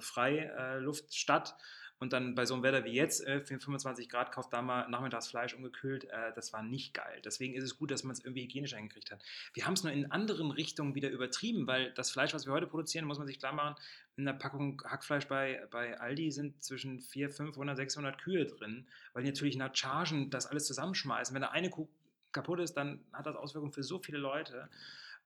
Freiluft 0.01 1.15
statt. 1.15 1.55
Und 2.01 2.15
dann 2.15 2.35
bei 2.35 2.47
so 2.47 2.55
einem 2.55 2.63
Wetter 2.63 2.83
wie 2.85 2.93
jetzt, 2.93 3.27
äh, 3.27 3.41
für 3.41 3.61
25 3.61 4.09
Grad, 4.09 4.33
kauft 4.33 4.55
da 4.55 4.63
mal 4.63 4.89
nachmittags 4.89 5.29
Fleisch 5.29 5.53
ungekühlt. 5.53 6.05
Äh, 6.05 6.33
das 6.35 6.51
war 6.55 6.63
nicht 6.63 6.95
geil. 6.95 7.21
Deswegen 7.23 7.55
ist 7.55 7.63
es 7.63 7.77
gut, 7.77 7.91
dass 7.91 8.05
man 8.05 8.13
es 8.13 8.25
irgendwie 8.25 8.45
hygienisch 8.45 8.73
eingekriegt 8.73 9.11
hat. 9.11 9.23
Wir 9.53 9.67
haben 9.67 9.75
es 9.75 9.85
nur 9.85 9.93
in 9.93 10.11
anderen 10.11 10.51
Richtungen 10.51 10.95
wieder 10.95 11.11
übertrieben, 11.11 11.67
weil 11.67 11.93
das 11.93 12.11
Fleisch, 12.11 12.33
was 12.33 12.47
wir 12.47 12.55
heute 12.55 12.67
produzieren, 12.67 13.05
muss 13.05 13.19
man 13.19 13.27
sich 13.27 13.39
klar 13.39 13.53
machen, 13.53 13.77
in 14.17 14.25
der 14.25 14.33
Packung 14.33 14.83
Hackfleisch 14.83 15.29
bei, 15.29 15.67
bei 15.71 16.01
Aldi 16.01 16.31
sind 16.33 16.65
zwischen 16.65 17.01
400, 17.01 17.37
500, 17.37 17.77
600 17.77 18.19
Kühe 18.19 18.47
drin, 18.47 18.89
weil 19.13 19.23
die 19.23 19.31
natürlich 19.31 19.57
nach 19.57 19.75
Chargen 19.75 20.31
das 20.31 20.47
alles 20.47 20.67
zusammenschmeißen. 20.67 21.35
Wenn 21.35 21.43
da 21.43 21.49
eine 21.49 21.69
Kuh 21.69 21.87
kaputt 22.33 22.61
ist, 22.61 22.75
dann 22.75 23.05
hat 23.13 23.27
das 23.27 23.37
Auswirkungen 23.37 23.73
für 23.73 23.83
so 23.83 23.99
viele 23.99 24.19
Leute. 24.19 24.71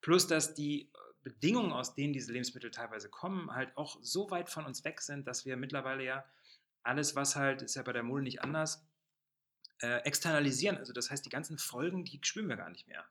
Plus, 0.01 0.27
dass 0.27 0.55
die 0.55 0.89
Bedingungen, 1.25 1.73
aus 1.73 1.95
denen 1.95 2.13
diese 2.13 2.33
Lebensmittel 2.33 2.71
teilweise 2.71 3.09
kommen, 3.09 3.51
halt 3.53 3.77
auch 3.77 3.99
so 4.03 4.31
weit 4.31 4.51
von 4.51 4.67
uns 4.67 4.85
weg 4.85 5.01
sind, 5.01 5.27
dass 5.27 5.45
wir 5.45 5.57
mittlerweile 5.57 6.05
ja 6.05 6.25
alles, 6.83 7.17
was 7.17 7.35
halt, 7.35 7.63
ist 7.63 7.75
ja 7.75 7.83
bei 7.83 7.93
der 7.93 8.03
Mode 8.03 8.23
nicht 8.23 8.43
anders, 8.43 8.87
äh, 9.81 10.03
externalisieren. 10.05 10.77
Also 10.77 10.93
das 10.93 11.11
heißt, 11.11 11.25
die 11.25 11.31
ganzen 11.31 11.59
Folgen, 11.59 12.05
die 12.05 12.21
spüren 12.23 12.49
wir 12.49 12.57
gar 12.57 12.71
nicht 12.71 12.87
mehr. 12.87 13.05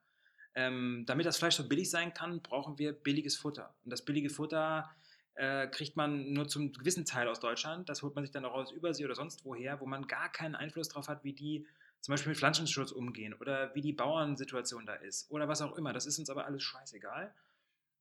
Ähm, 0.56 1.04
damit 1.08 1.26
das 1.26 1.38
Fleisch 1.38 1.56
so 1.56 1.68
billig 1.68 1.90
sein 1.90 2.14
kann, 2.14 2.42
brauchen 2.42 2.78
wir 2.78 2.94
billiges 2.94 3.36
Futter. 3.36 3.76
Und 3.84 3.90
das 3.92 4.06
billige 4.06 4.30
Futter 4.30 4.90
äh, 5.34 5.68
kriegt 5.68 5.96
man 5.96 6.32
nur 6.32 6.48
zum 6.48 6.72
gewissen 6.72 7.06
Teil 7.06 7.28
aus 7.28 7.40
Deutschland. 7.40 7.90
Das 7.90 8.04
holt 8.04 8.14
man 8.14 8.24
sich 8.24 8.32
dann 8.32 8.46
auch 8.46 8.54
aus 8.54 8.72
Übersee 8.72 9.06
oder 9.06 9.16
sonst 9.16 9.44
woher, 9.46 9.80
wo 9.80 9.88
man 9.88 10.08
gar 10.08 10.32
keinen 10.32 10.56
Einfluss 10.56 10.90
darauf 10.90 11.08
hat, 11.08 11.24
wie 11.24 11.34
die 11.34 11.66
zum 12.02 12.14
Beispiel 12.14 12.32
mit 12.32 12.38
Pflanzenschutz 12.38 12.92
umgehen 12.92 13.34
oder 13.34 13.74
wie 13.74 13.82
die 13.82 13.94
Bauernsituation 13.94 14.86
da 14.86 14.94
ist 14.94 15.32
oder 15.32 15.48
was 15.48 15.62
auch 15.62 15.76
immer. 15.78 15.94
Das 15.94 16.06
ist 16.06 16.20
uns 16.20 16.30
aber 16.30 16.46
alles 16.46 16.62
scheißegal, 16.62 17.34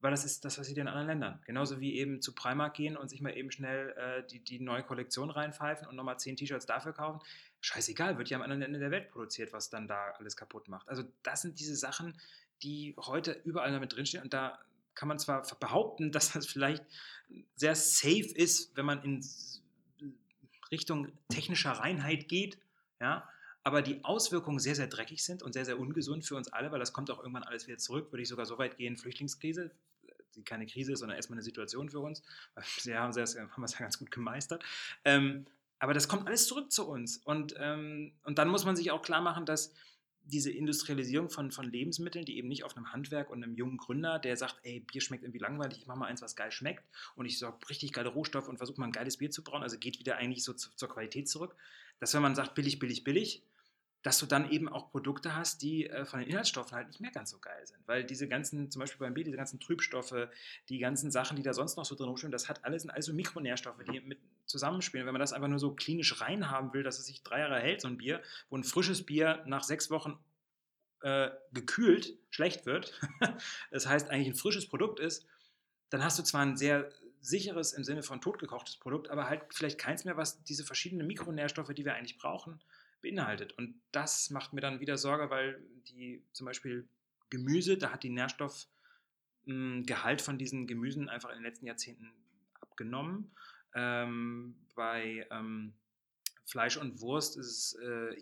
weil 0.03 0.11
das 0.11 0.25
ist 0.25 0.45
das, 0.45 0.55
was 0.55 0.63
passiert 0.63 0.79
in 0.79 0.89
anderen 0.89 1.07
Ländern. 1.07 1.41
Genauso 1.47 1.81
wie 1.81 1.95
eben 1.95 2.21
zu 2.21 2.35
Primark 2.35 2.75
gehen 2.75 2.97
und 2.97 3.09
sich 3.09 3.21
mal 3.21 3.37
eben 3.37 3.53
schnell 3.53 3.91
äh, 3.97 4.27
die, 4.27 4.41
die 4.41 4.59
neue 4.59 4.83
Kollektion 4.83 5.31
reinpfeifen 5.31 5.87
und 5.87 5.95
nochmal 5.95 6.19
zehn 6.19 6.37
T-Shirts 6.37 6.67
dafür 6.67 6.93
kaufen. 6.93 7.21
scheißegal, 7.61 8.19
wird 8.19 8.29
ja 8.29 8.37
am 8.37 8.43
anderen 8.43 8.63
Ende 8.63 8.81
der 8.81 8.91
Welt 8.91 9.09
produziert, 9.09 9.53
was 9.53 9.71
dann 9.71 9.87
da 9.87 10.11
alles 10.19 10.37
kaputt 10.37 10.69
macht. 10.69 10.89
Also 10.89 11.05
das 11.23 11.43
sind 11.43 11.61
diese 11.61 11.77
Sachen, 11.77 12.21
die 12.65 12.97
heute 12.99 13.41
überall 13.45 13.71
damit 13.71 13.95
drinstehen 13.95 14.25
und 14.25 14.35
da 14.35 14.59
kann 14.95 15.09
man 15.09 15.19
zwar 15.19 15.43
behaupten, 15.61 16.11
dass 16.11 16.33
das 16.33 16.47
vielleicht 16.47 16.85
sehr 17.55 17.77
safe 17.77 18.35
ist, 18.35 18.77
wenn 18.77 18.85
man 18.85 19.03
in 19.05 19.25
Richtung 20.71 21.13
technischer 21.29 21.73
Reinheit 21.73 22.29
geht, 22.29 22.59
ja, 23.01 23.29
aber 23.63 23.83
die 23.83 24.05
Auswirkungen 24.05 24.59
sehr, 24.59 24.75
sehr 24.75 24.89
dreckig 24.89 25.23
sind 25.23 25.43
und 25.43 25.53
sehr, 25.53 25.65
sehr 25.65 25.79
ungesund 25.79 26.25
für 26.25 26.35
uns 26.35 26.53
alle, 26.53 26.73
weil 26.73 26.81
das 26.81 26.93
kommt 26.93 27.11
auch 27.11 27.19
irgendwann 27.21 27.45
alles 27.45 27.69
wieder 27.69 27.79
zurück, 27.79 28.11
würde 28.13 28.23
ich 28.23 28.29
sogar 28.29 28.47
so 28.47 28.59
weit 28.59 28.77
gehen, 28.77 28.97
Flüchtlingskrise, 28.97 29.71
die 30.35 30.45
keine 30.45 30.67
Krise 30.67 30.93
ist, 30.93 31.01
sondern 31.01 31.17
erstmal 31.17 31.37
eine 31.37 31.45
Situation 31.45 31.89
für 31.89 32.01
uns. 32.01 32.23
Bisher 32.55 33.01
haben, 33.01 33.15
haben 33.15 33.65
es 33.65 33.73
ja 33.73 33.79
ganz 33.81 33.99
gut 33.99 34.11
gemeistert. 34.11 34.65
Ähm, 35.05 35.47
aber 35.79 35.95
das 35.95 36.09
kommt 36.09 36.27
alles 36.27 36.47
zurück 36.47 36.71
zu 36.71 36.89
uns. 36.89 37.19
Und, 37.19 37.55
ähm, 37.59 38.13
und 38.25 38.39
dann 38.39 38.49
muss 38.49 38.65
man 38.65 38.77
sich 38.77 38.91
auch 38.91 39.03
klar 39.03 39.21
machen, 39.21 39.47
dass 39.47 39.73
diese 40.25 40.51
Industrialisierung 40.51 41.29
von, 41.31 41.51
von 41.51 41.71
Lebensmitteln, 41.71 42.25
die 42.25 42.37
eben 42.37 42.49
nicht 42.49 42.65
auf 42.65 42.77
einem 42.77 42.93
Handwerk 42.93 43.31
und 43.31 43.43
einem 43.43 43.55
jungen 43.55 43.77
Gründer, 43.77 44.19
der 44.19 44.37
sagt, 44.37 44.61
ey, 44.63 44.81
Bier 44.81 45.01
schmeckt 45.01 45.25
irgendwie 45.25 45.41
langweilig, 45.41 45.79
ich 45.79 45.87
mache 45.87 45.99
mal 45.99 46.07
eins, 46.07 46.23
was 46.23 46.37
geil 46.37 46.53
schmeckt 46.53 46.85
und 47.17 47.27
ich 47.27 47.39
sorge 47.39 47.69
richtig 47.69 47.93
geile 47.93 48.11
Rohstoffe 48.11 48.49
und 48.49 48.59
versuche 48.59 48.81
mal 48.81 48.87
ein 48.87 48.93
geiles 48.93 49.17
Bier 49.17 49.31
zu 49.31 49.43
brauen, 49.43 49.63
also 49.63 49.79
geht 49.79 49.99
wieder 49.99 50.17
eigentlich 50.17 50.45
so 50.45 50.53
zu, 50.53 50.71
zur 50.77 50.89
Qualität 50.89 51.29
zurück, 51.29 51.57
dass 51.99 52.15
wenn 52.15 52.23
man 52.23 52.35
sagt, 52.35 52.55
billig, 52.55 52.79
billig, 52.79 53.03
billig, 53.03 53.43
dass 54.03 54.19
du 54.19 54.27
dann 54.27 54.51
eben 54.51 54.69
auch 54.69 54.91
Produkte 54.91 55.37
hast, 55.37 55.63
die 55.63 55.89
äh, 55.89 56.05
von 56.05 56.21
den 56.21 56.29
Inhaltsstoffen 56.29 56.77
halt 56.77 56.89
nicht 56.89 57.01
mehr 57.01 57.13
ganz 57.13 57.31
so 57.31 57.39
geil 57.39 57.65
sind. 57.67 57.79
Weil 57.87 58.05
diese 58.05 58.27
ganzen, 58.27 58.71
zum 58.71 58.81
Beispiel 58.81 58.99
beim 58.99 59.15
Bier, 59.15 59.25
diese 59.25 59.37
ganzen 59.37 59.61
Trübstoffe, 59.61 60.29
die 60.69 60.79
ganzen 60.79 61.11
Sachen, 61.11 61.37
die 61.37 61.43
da 61.43 61.55
sonst 61.55 61.77
noch 61.77 61.85
so 61.85 61.95
drin 61.95 62.09
rumstehen, 62.09 62.33
das 62.33 62.49
hat 62.49 62.65
alles, 62.65 62.83
sind 62.83 62.91
alles 62.91 63.07
so 63.07 63.13
Mikronährstoffe, 63.13 63.83
die 63.91 64.01
mit 64.01 64.19
zusammenspielen. 64.47 65.07
Wenn 65.07 65.13
man 65.13 65.21
das 65.21 65.33
einfach 65.33 65.49
nur 65.49 65.61
so 65.61 65.75
klinisch 65.75 66.21
rein 66.21 66.51
haben 66.51 66.73
will, 66.73 66.83
dass 66.83 66.99
es 66.99 67.07
sich 67.07 67.23
drei 67.23 67.41
Jahre 67.41 67.61
hält, 67.61 67.81
so 67.81 67.89
ein 67.89 67.99
Bier, 67.99 68.21
wo 68.51 68.57
ein 68.57 68.65
frisches 68.65 69.05
Bier 69.05 69.43
nach 69.47 69.63
sechs 69.63 69.89
Wochen 69.91 70.19
äh, 71.03 71.31
gekühlt 71.53 72.15
schlecht 72.31 72.67
wird, 72.67 73.01
das 73.71 73.87
heißt 73.87 74.11
eigentlich 74.11 74.29
ein 74.29 74.35
frisches 74.35 74.69
Produkt 74.69 74.99
ist, 74.99 75.27
dann 75.91 76.03
hast 76.03 76.19
du 76.19 76.25
zwar 76.25 76.43
ein 76.43 76.57
sehr 76.57 76.91
sicheres 77.21 77.73
im 77.73 77.85
Sinne 77.85 78.03
von 78.03 78.21
totgekochtes 78.21 78.79
Produkt, 78.79 79.11
aber 79.11 79.29
halt 79.29 79.43
vielleicht 79.51 79.79
keins 79.79 80.05
mehr, 80.05 80.17
was 80.17 80.43
diese 80.43 80.65
verschiedenen 80.65 81.07
Mikronährstoffe, 81.07 81.73
die 81.73 81.85
wir 81.85 81.95
eigentlich 81.95 82.19
brauchen, 82.19 82.61
beinhaltet. 83.03 83.53
Und 83.53 83.81
das 83.93 84.31
macht 84.31 84.53
mir 84.53 84.61
dann 84.61 84.81
wieder 84.81 84.97
Sorge, 84.97 85.31
weil 85.31 85.63
die 85.89 86.23
zum 86.33 86.47
Beispiel 86.47 86.89
Gemüse, 87.31 87.77
da 87.77 87.93
hat 87.93 88.03
die 88.03 88.11
Nährstoffgehalt 88.11 90.21
hm, 90.21 90.25
von 90.25 90.39
diesen 90.39 90.67
Gemüsen 90.67 91.09
einfach 91.09 91.31
in 91.31 91.37
den 91.37 91.45
letzten 91.45 91.67
Jahrzehnten 91.67 92.13
abgenommen. 92.61 93.31
Ähm, 93.75 94.57
bei 94.75 95.27
ähm, 95.31 95.73
Fleisch 96.45 96.77
und 96.77 97.01
Wurst 97.01 97.37
ist 97.37 97.47
es 97.47 97.75
äh, 97.75 98.17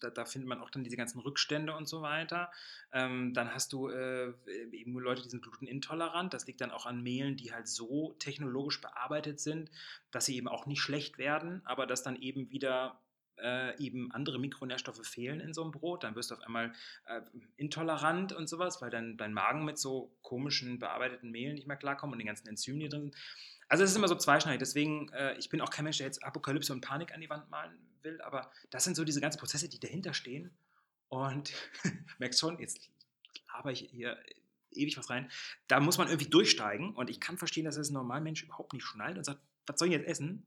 da, 0.00 0.10
da, 0.10 0.24
findet 0.24 0.48
man 0.48 0.60
auch 0.60 0.70
dann 0.70 0.82
diese 0.82 0.96
ganzen 0.96 1.20
Rückstände 1.20 1.76
und 1.76 1.86
so 1.86 2.02
weiter. 2.02 2.50
Ähm, 2.92 3.34
dann 3.34 3.52
hast 3.52 3.72
du 3.72 3.88
äh, 3.88 4.32
eben 4.72 4.98
Leute, 4.98 5.22
die 5.22 5.28
sind 5.28 5.42
glutenintolerant. 5.42 6.32
Das 6.32 6.46
liegt 6.46 6.60
dann 6.60 6.70
auch 6.70 6.86
an 6.86 7.02
Mehlen, 7.02 7.36
die 7.36 7.52
halt 7.52 7.68
so 7.68 8.14
technologisch 8.18 8.80
bearbeitet 8.80 9.40
sind, 9.40 9.70
dass 10.10 10.24
sie 10.24 10.36
eben 10.36 10.48
auch 10.48 10.66
nicht 10.66 10.80
schlecht 10.80 11.18
werden, 11.18 11.60
aber 11.64 11.86
dass 11.86 12.02
dann 12.02 12.16
eben 12.16 12.50
wieder 12.50 12.98
äh, 13.42 13.78
eben 13.78 14.12
andere 14.12 14.38
Mikronährstoffe 14.38 15.06
fehlen 15.06 15.40
in 15.40 15.54
so 15.54 15.62
einem 15.62 15.72
Brot, 15.72 16.04
dann 16.04 16.14
wirst 16.16 16.30
du 16.30 16.34
auf 16.34 16.42
einmal 16.42 16.72
äh, 17.06 17.20
intolerant 17.56 18.32
und 18.32 18.48
sowas, 18.48 18.80
weil 18.80 18.90
dann 18.90 19.16
dein 19.16 19.32
Magen 19.32 19.64
mit 19.64 19.78
so 19.78 20.16
komischen 20.22 20.78
bearbeiteten 20.78 21.30
Mehlen 21.30 21.54
nicht 21.54 21.66
mehr 21.66 21.76
klarkommt 21.76 22.12
und 22.12 22.18
den 22.18 22.26
ganzen 22.26 22.48
Enzymen, 22.48 22.80
die 22.80 22.88
drin 22.88 23.02
sind. 23.02 23.16
Also 23.68 23.84
es 23.84 23.90
ist 23.90 23.96
immer 23.96 24.08
so 24.08 24.16
zweischneidig. 24.16 24.58
Deswegen, 24.58 25.08
äh, 25.12 25.36
ich 25.38 25.48
bin 25.48 25.60
auch 25.60 25.70
kein 25.70 25.84
Mensch, 25.84 25.98
der 25.98 26.06
jetzt 26.06 26.24
Apokalypse 26.24 26.72
und 26.72 26.80
Panik 26.80 27.14
an 27.14 27.20
die 27.20 27.30
Wand 27.30 27.48
malen 27.50 27.78
will, 28.02 28.20
aber 28.22 28.50
das 28.70 28.84
sind 28.84 28.96
so 28.96 29.04
diese 29.04 29.20
ganzen 29.20 29.38
Prozesse, 29.38 29.68
die 29.68 29.78
dahinter 29.78 30.12
stehen. 30.12 30.50
Und 31.08 31.52
merkst 32.18 32.40
schon, 32.40 32.58
jetzt 32.58 32.90
laber 33.52 33.72
ich 33.72 33.88
hier 33.90 34.18
ewig 34.72 34.96
was 34.98 35.10
rein. 35.10 35.30
Da 35.68 35.80
muss 35.80 35.98
man 35.98 36.08
irgendwie 36.08 36.30
durchsteigen 36.30 36.94
und 36.94 37.10
ich 37.10 37.20
kann 37.20 37.38
verstehen, 37.38 37.64
dass 37.64 37.76
das 37.76 37.90
ein 37.90 37.94
normaler 37.94 38.20
Mensch 38.20 38.42
überhaupt 38.42 38.72
nicht 38.72 38.84
schnallt 38.84 39.18
und 39.18 39.24
sagt, 39.24 39.40
was 39.66 39.78
soll 39.78 39.88
ich 39.88 39.94
jetzt 39.94 40.06
essen? 40.06 40.46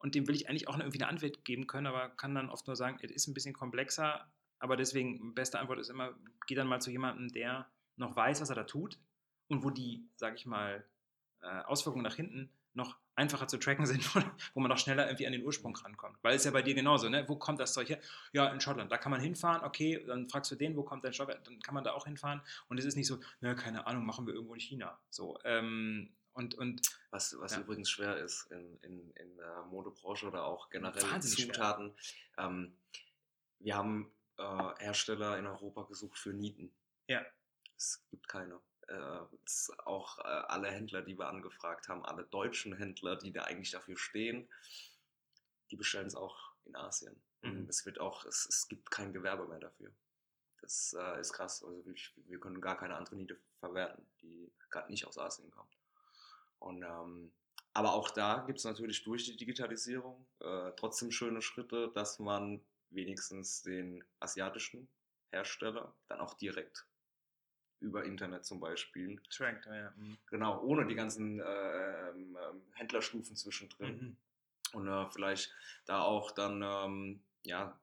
Und 0.00 0.14
dem 0.14 0.26
will 0.26 0.34
ich 0.34 0.48
eigentlich 0.48 0.68
auch 0.68 0.78
irgendwie 0.78 1.00
eine 1.00 1.08
Antwort 1.08 1.44
geben 1.44 1.66
können, 1.66 1.86
aber 1.86 2.08
kann 2.10 2.34
dann 2.34 2.50
oft 2.50 2.66
nur 2.66 2.74
sagen, 2.74 2.98
es 3.02 3.10
ist 3.10 3.28
ein 3.28 3.34
bisschen 3.34 3.54
komplexer. 3.54 4.26
Aber 4.58 4.76
deswegen, 4.76 5.34
beste 5.34 5.58
Antwort 5.58 5.78
ist 5.78 5.90
immer, 5.90 6.14
geh 6.46 6.54
dann 6.54 6.66
mal 6.66 6.80
zu 6.80 6.90
jemandem, 6.90 7.28
der 7.28 7.66
noch 7.96 8.16
weiß, 8.16 8.40
was 8.40 8.48
er 8.48 8.56
da 8.56 8.64
tut 8.64 8.98
und 9.48 9.62
wo 9.62 9.70
die, 9.70 10.08
sag 10.16 10.34
ich 10.36 10.46
mal, 10.46 10.84
äh, 11.42 11.62
Auswirkungen 11.62 12.04
nach 12.04 12.16
hinten 12.16 12.50
noch 12.72 12.96
einfacher 13.14 13.48
zu 13.48 13.58
tracken 13.58 13.86
sind, 13.86 14.02
wo 14.54 14.60
man 14.60 14.68
noch 14.68 14.78
schneller 14.78 15.06
irgendwie 15.06 15.26
an 15.26 15.32
den 15.32 15.44
Ursprung 15.44 15.76
rankommt. 15.76 16.18
Weil 16.22 16.36
es 16.36 16.44
ja 16.44 16.50
bei 16.50 16.62
dir 16.62 16.74
genauso, 16.74 17.08
ne? 17.08 17.24
Wo 17.28 17.36
kommt 17.36 17.60
das 17.60 17.74
Zeug 17.74 17.88
her? 17.88 17.98
Ja, 18.32 18.48
in 18.48 18.60
Schottland. 18.60 18.90
Da 18.90 18.98
kann 18.98 19.10
man 19.10 19.20
hinfahren, 19.20 19.62
okay, 19.64 20.02
dann 20.06 20.28
fragst 20.28 20.50
du 20.50 20.56
den, 20.56 20.76
wo 20.76 20.82
kommt 20.82 21.04
dein 21.04 21.12
her? 21.12 21.40
Dann 21.44 21.60
kann 21.60 21.74
man 21.74 21.84
da 21.84 21.92
auch 21.92 22.06
hinfahren. 22.06 22.40
Und 22.68 22.78
es 22.78 22.84
ist 22.84 22.96
nicht 22.96 23.06
so, 23.06 23.20
na, 23.40 23.54
keine 23.54 23.86
Ahnung, 23.86 24.06
machen 24.06 24.26
wir 24.26 24.34
irgendwo 24.34 24.54
in 24.54 24.60
China. 24.60 24.98
So, 25.10 25.38
ähm, 25.44 26.10
und, 26.40 26.54
und, 26.54 26.80
was 27.10 27.38
was 27.38 27.52
ja. 27.52 27.60
übrigens 27.60 27.90
schwer 27.90 28.16
ist 28.16 28.50
in, 28.50 28.78
in, 28.82 29.10
in 29.12 29.36
der 29.36 29.62
Modebranche 29.64 30.26
oder 30.26 30.44
auch 30.44 30.70
generell 30.70 31.02
Wahnsinnig 31.02 31.46
Zutaten. 31.46 31.94
Ähm, 32.38 32.76
wir 33.58 33.76
haben 33.76 34.10
äh, 34.38 34.74
Hersteller 34.78 35.38
in 35.38 35.46
Europa 35.46 35.82
gesucht 35.82 36.18
für 36.18 36.32
Nieten. 36.32 36.72
Ja. 37.08 37.24
Es 37.76 38.02
gibt 38.10 38.26
keine. 38.26 38.58
Äh, 38.88 39.20
auch 39.84 40.18
äh, 40.18 40.22
alle 40.22 40.70
Händler, 40.70 41.02
die 41.02 41.18
wir 41.18 41.28
angefragt 41.28 41.88
haben, 41.88 42.04
alle 42.04 42.24
deutschen 42.24 42.74
Händler, 42.74 43.16
die 43.16 43.32
da 43.32 43.42
eigentlich 43.42 43.70
dafür 43.70 43.96
stehen, 43.96 44.48
die 45.70 45.76
bestellen 45.76 46.06
es 46.06 46.14
auch 46.14 46.52
in 46.64 46.74
Asien. 46.74 47.20
Mhm. 47.42 47.66
Es 47.68 47.84
wird 47.86 48.00
auch, 48.00 48.24
es, 48.24 48.46
es 48.46 48.66
gibt 48.66 48.90
kein 48.90 49.12
Gewerbe 49.12 49.46
mehr 49.46 49.60
dafür. 49.60 49.92
Das 50.62 50.96
äh, 50.98 51.20
ist 51.20 51.32
krass. 51.32 51.62
Also 51.62 51.84
wir, 51.84 51.94
wir 52.26 52.40
können 52.40 52.60
gar 52.60 52.78
keine 52.78 52.96
andere 52.96 53.16
Niete 53.16 53.38
verwerten, 53.60 54.04
die 54.22 54.50
gerade 54.70 54.90
nicht 54.90 55.06
aus 55.06 55.18
Asien 55.18 55.50
kommt. 55.50 55.79
Und, 56.60 56.82
ähm, 56.82 57.32
aber 57.72 57.94
auch 57.94 58.10
da 58.10 58.44
gibt 58.46 58.58
es 58.58 58.64
natürlich 58.64 59.02
durch 59.02 59.24
die 59.24 59.36
Digitalisierung 59.36 60.26
äh, 60.40 60.72
trotzdem 60.76 61.10
schöne 61.10 61.42
Schritte, 61.42 61.90
dass 61.94 62.18
man 62.18 62.60
wenigstens 62.90 63.62
den 63.62 64.04
asiatischen 64.20 64.88
Hersteller 65.30 65.94
dann 66.08 66.20
auch 66.20 66.34
direkt 66.34 66.86
über 67.80 68.04
Internet 68.04 68.44
zum 68.44 68.60
Beispiel. 68.60 69.20
Trackt, 69.30 69.66
ja. 69.66 69.92
Mhm. 69.96 70.18
Genau, 70.26 70.62
ohne 70.62 70.86
die 70.86 70.94
ganzen 70.94 71.40
äh, 71.40 72.10
ähm, 72.10 72.36
Händlerstufen 72.74 73.36
zwischendrin. 73.36 73.96
Mhm. 73.96 74.16
Und 74.72 74.88
äh, 74.88 75.10
vielleicht 75.10 75.52
da 75.86 76.02
auch 76.02 76.30
dann, 76.32 76.62
ähm, 76.62 77.22
ja, 77.44 77.80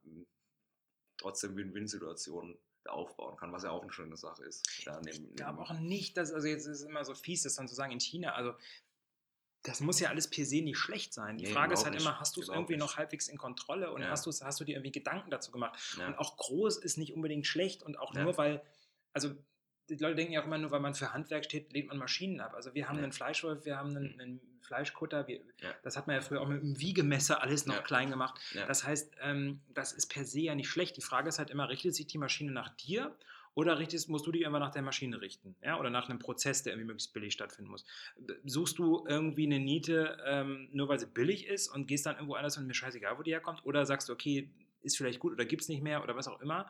trotzdem 1.18 1.56
Win-Win-Situationen 1.56 2.58
aufbauen 2.88 3.38
kann, 3.38 3.52
was 3.52 3.64
ja 3.64 3.72
auch 3.72 3.82
eine 3.82 3.92
schöne 3.92 4.18
Sache 4.18 4.44
ist. 4.44 4.68
Da 4.86 5.00
neben, 5.02 5.30
ich 5.30 5.36
glaube 5.36 5.60
auch 5.60 5.74
nicht, 5.74 6.18
dass, 6.18 6.32
also 6.32 6.48
jetzt 6.48 6.66
ist 6.66 6.82
es 6.82 6.84
immer 6.84 7.04
so 7.06 7.14
fies, 7.14 7.44
das 7.44 7.56
dann 7.56 7.68
zu 7.68 7.76
sagen 7.76 7.92
in 7.92 8.00
China, 8.00 8.34
also 8.34 8.54
das 9.64 9.82
muss 9.82 10.00
ja 10.00 10.10
alles 10.10 10.30
per 10.30 10.46
se 10.46 10.62
nicht 10.62 10.78
schlecht 10.78 11.14
sein. 11.14 11.38
Die 11.38 11.46
nee, 11.46 11.52
Frage 11.52 11.74
ist 11.74 11.84
halt 11.84 11.94
nicht. 11.94 12.04
immer, 12.04 12.20
hast 12.20 12.38
du 12.38 12.42
es 12.42 12.48
irgendwie 12.48 12.74
nicht. 12.74 12.80
noch 12.80 12.98
halbwegs 12.98 13.28
in 13.28 13.38
Kontrolle 13.38 13.92
und 13.92 14.02
ja. 14.02 14.10
hast, 14.10 14.26
hast 14.26 14.60
du 14.60 14.64
dir 14.64 14.76
irgendwie 14.76 14.92
Gedanken 14.92 15.30
dazu 15.30 15.52
gemacht? 15.52 15.78
Ja. 15.98 16.08
Und 16.08 16.18
auch 16.20 16.38
groß 16.38 16.78
ist 16.78 16.98
nicht 16.98 17.14
unbedingt 17.14 17.46
schlecht 17.46 17.84
und 17.84 18.00
auch 18.00 18.14
ja. 18.16 18.24
nur, 18.24 18.38
weil, 18.38 18.64
also 19.14 19.36
die 19.90 19.96
Leute 19.96 20.16
denken 20.16 20.34
ja 20.34 20.42
auch 20.42 20.46
immer 20.46 20.58
nur, 20.58 20.72
weil 20.72 20.80
man 20.80 20.94
für 20.94 21.14
Handwerk 21.14 21.46
steht, 21.46 21.72
lehnt 21.74 21.88
man 21.88 21.98
Maschinen 21.98 22.40
ab. 22.42 22.54
Also 22.56 22.74
wir 22.74 22.90
haben 22.90 22.98
einen 22.98 23.12
Fleischwolf, 23.12 23.66
wir 23.66 23.78
haben 23.78 23.96
einen, 23.96 24.14
mhm. 24.14 24.20
einen 24.20 24.42
Fleischkutter, 24.62 25.28
wir, 25.28 25.40
das 25.84 25.96
hat 25.96 26.08
man 26.08 26.18
ja 26.18 26.22
früher 26.22 26.42
auch 26.42 26.48
mit 26.48 26.62
einem 26.62 26.80
Wiegemesser 26.80 27.42
alles 27.42 27.66
noch 27.66 27.84
klein 27.84 28.10
gemacht. 28.10 28.40
Das 28.68 28.84
heißt, 28.84 29.16
ähm, 29.22 29.62
das 29.74 29.94
ist 29.94 30.08
per 30.08 30.26
se 30.26 30.42
ja 30.42 30.56
nicht 30.56 30.70
schlecht. 30.70 30.98
Die 30.98 31.02
Frage 31.02 31.30
ist 31.30 31.40
halt 31.40 31.50
immer, 31.50 31.70
richtet 31.70 31.96
sich 31.96 32.08
die 32.08 32.18
Maschine 32.18 32.52
nach 32.52 32.70
dir 32.76 33.16
oder 33.58 33.80
richtest, 33.80 34.08
musst 34.08 34.28
du 34.28 34.32
die 34.32 34.44
immer 34.44 34.60
nach 34.60 34.72
der 34.72 34.84
Maschine 34.84 35.20
richten? 35.20 35.56
Ja? 35.64 35.80
Oder 35.80 35.90
nach 35.90 36.10
einem 36.10 36.20
Prozess, 36.20 36.62
der 36.62 36.74
irgendwie 36.74 36.88
möglichst 36.88 37.14
billig 37.14 37.34
stattfinden 37.34 37.72
muss? 37.72 37.86
Suchst 38.46 38.78
du 38.78 39.06
irgendwie 39.08 39.46
eine 39.46 39.60
Niete, 39.60 40.18
ähm, 40.26 40.70
nur 40.74 40.90
weil 40.90 41.00
sie 41.00 41.08
billig 41.08 41.48
ist 41.48 41.68
und 41.70 41.88
gehst 41.88 42.06
dann 42.06 42.16
irgendwo 42.16 42.36
anders 42.36 42.58
und 42.58 42.68
mir 42.68 42.76
scheißegal, 42.76 43.18
wo 43.18 43.24
die 43.24 43.32
herkommt? 43.32 43.66
Oder 43.66 43.86
sagst 43.86 44.10
du, 44.10 44.14
okay, 44.14 44.52
ist 44.84 44.98
vielleicht 44.98 45.20
gut 45.20 45.34
oder 45.34 45.46
gibt 45.46 45.64
es 45.64 45.70
nicht 45.70 45.82
mehr 45.82 46.04
oder 46.04 46.16
was 46.16 46.28
auch 46.28 46.40
immer? 46.42 46.70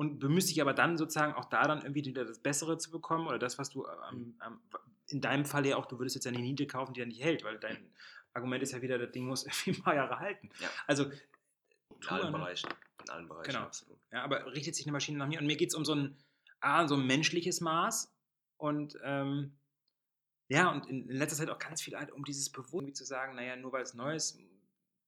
Und 0.00 0.18
bemühst 0.18 0.48
dich 0.48 0.62
aber 0.62 0.72
dann 0.72 0.96
sozusagen 0.96 1.34
auch 1.34 1.44
da 1.44 1.64
dann 1.64 1.82
irgendwie 1.82 2.06
wieder 2.06 2.24
das 2.24 2.38
Bessere 2.38 2.78
zu 2.78 2.90
bekommen 2.90 3.26
oder 3.26 3.38
das, 3.38 3.58
was 3.58 3.68
du 3.68 3.86
ähm, 4.10 4.34
ähm, 4.42 4.58
in 5.08 5.20
deinem 5.20 5.44
Fall 5.44 5.66
ja 5.66 5.76
auch, 5.76 5.84
du 5.84 5.98
würdest 5.98 6.16
jetzt 6.16 6.26
eine 6.26 6.38
Niete 6.38 6.66
kaufen, 6.66 6.94
die 6.94 7.00
ja 7.00 7.06
nicht 7.06 7.22
hält, 7.22 7.44
weil 7.44 7.58
dein 7.58 7.76
Argument 8.32 8.62
ist 8.62 8.72
ja 8.72 8.80
wieder, 8.80 8.96
das 8.96 9.12
Ding 9.12 9.26
muss 9.26 9.44
irgendwie 9.44 9.72
ein 9.72 9.82
paar 9.82 9.94
Jahre 9.94 10.18
halten. 10.18 10.48
Ja. 10.58 10.70
Also 10.86 11.04
in 11.04 12.08
allen 12.08 12.32
Bereichen. 12.32 12.70
In 13.02 13.10
allen 13.10 13.28
Bereichen, 13.28 13.52
genau. 13.52 13.64
absolut. 13.66 13.98
Ja, 14.10 14.24
aber 14.24 14.46
richtet 14.54 14.74
sich 14.74 14.86
eine 14.86 14.92
Maschine 14.92 15.18
nach 15.18 15.28
mir 15.28 15.38
und 15.38 15.46
mir 15.46 15.58
geht 15.58 15.68
es 15.68 15.74
um 15.74 15.84
so 15.84 15.94
ein, 15.94 16.16
ah, 16.60 16.88
so 16.88 16.94
ein 16.94 17.06
menschliches 17.06 17.60
Maß 17.60 18.10
und 18.56 18.96
ähm, 19.04 19.58
ja, 20.48 20.70
und 20.70 20.86
in, 20.86 21.10
in, 21.10 21.16
letzter 21.16 21.36
Zeit 21.36 21.50
auch 21.50 21.58
ganz 21.58 21.82
viel 21.82 21.98
halt 21.98 22.10
um 22.10 22.24
dieses 22.24 22.48
Bewusstsein, 22.48 22.86
wie 22.86 22.94
zu 22.94 23.04
sagen, 23.04 23.34
naja, 23.34 23.54
nur 23.54 23.74
weil 23.74 23.82
es 23.82 23.92
neu 23.92 24.14
ist, 24.14 24.38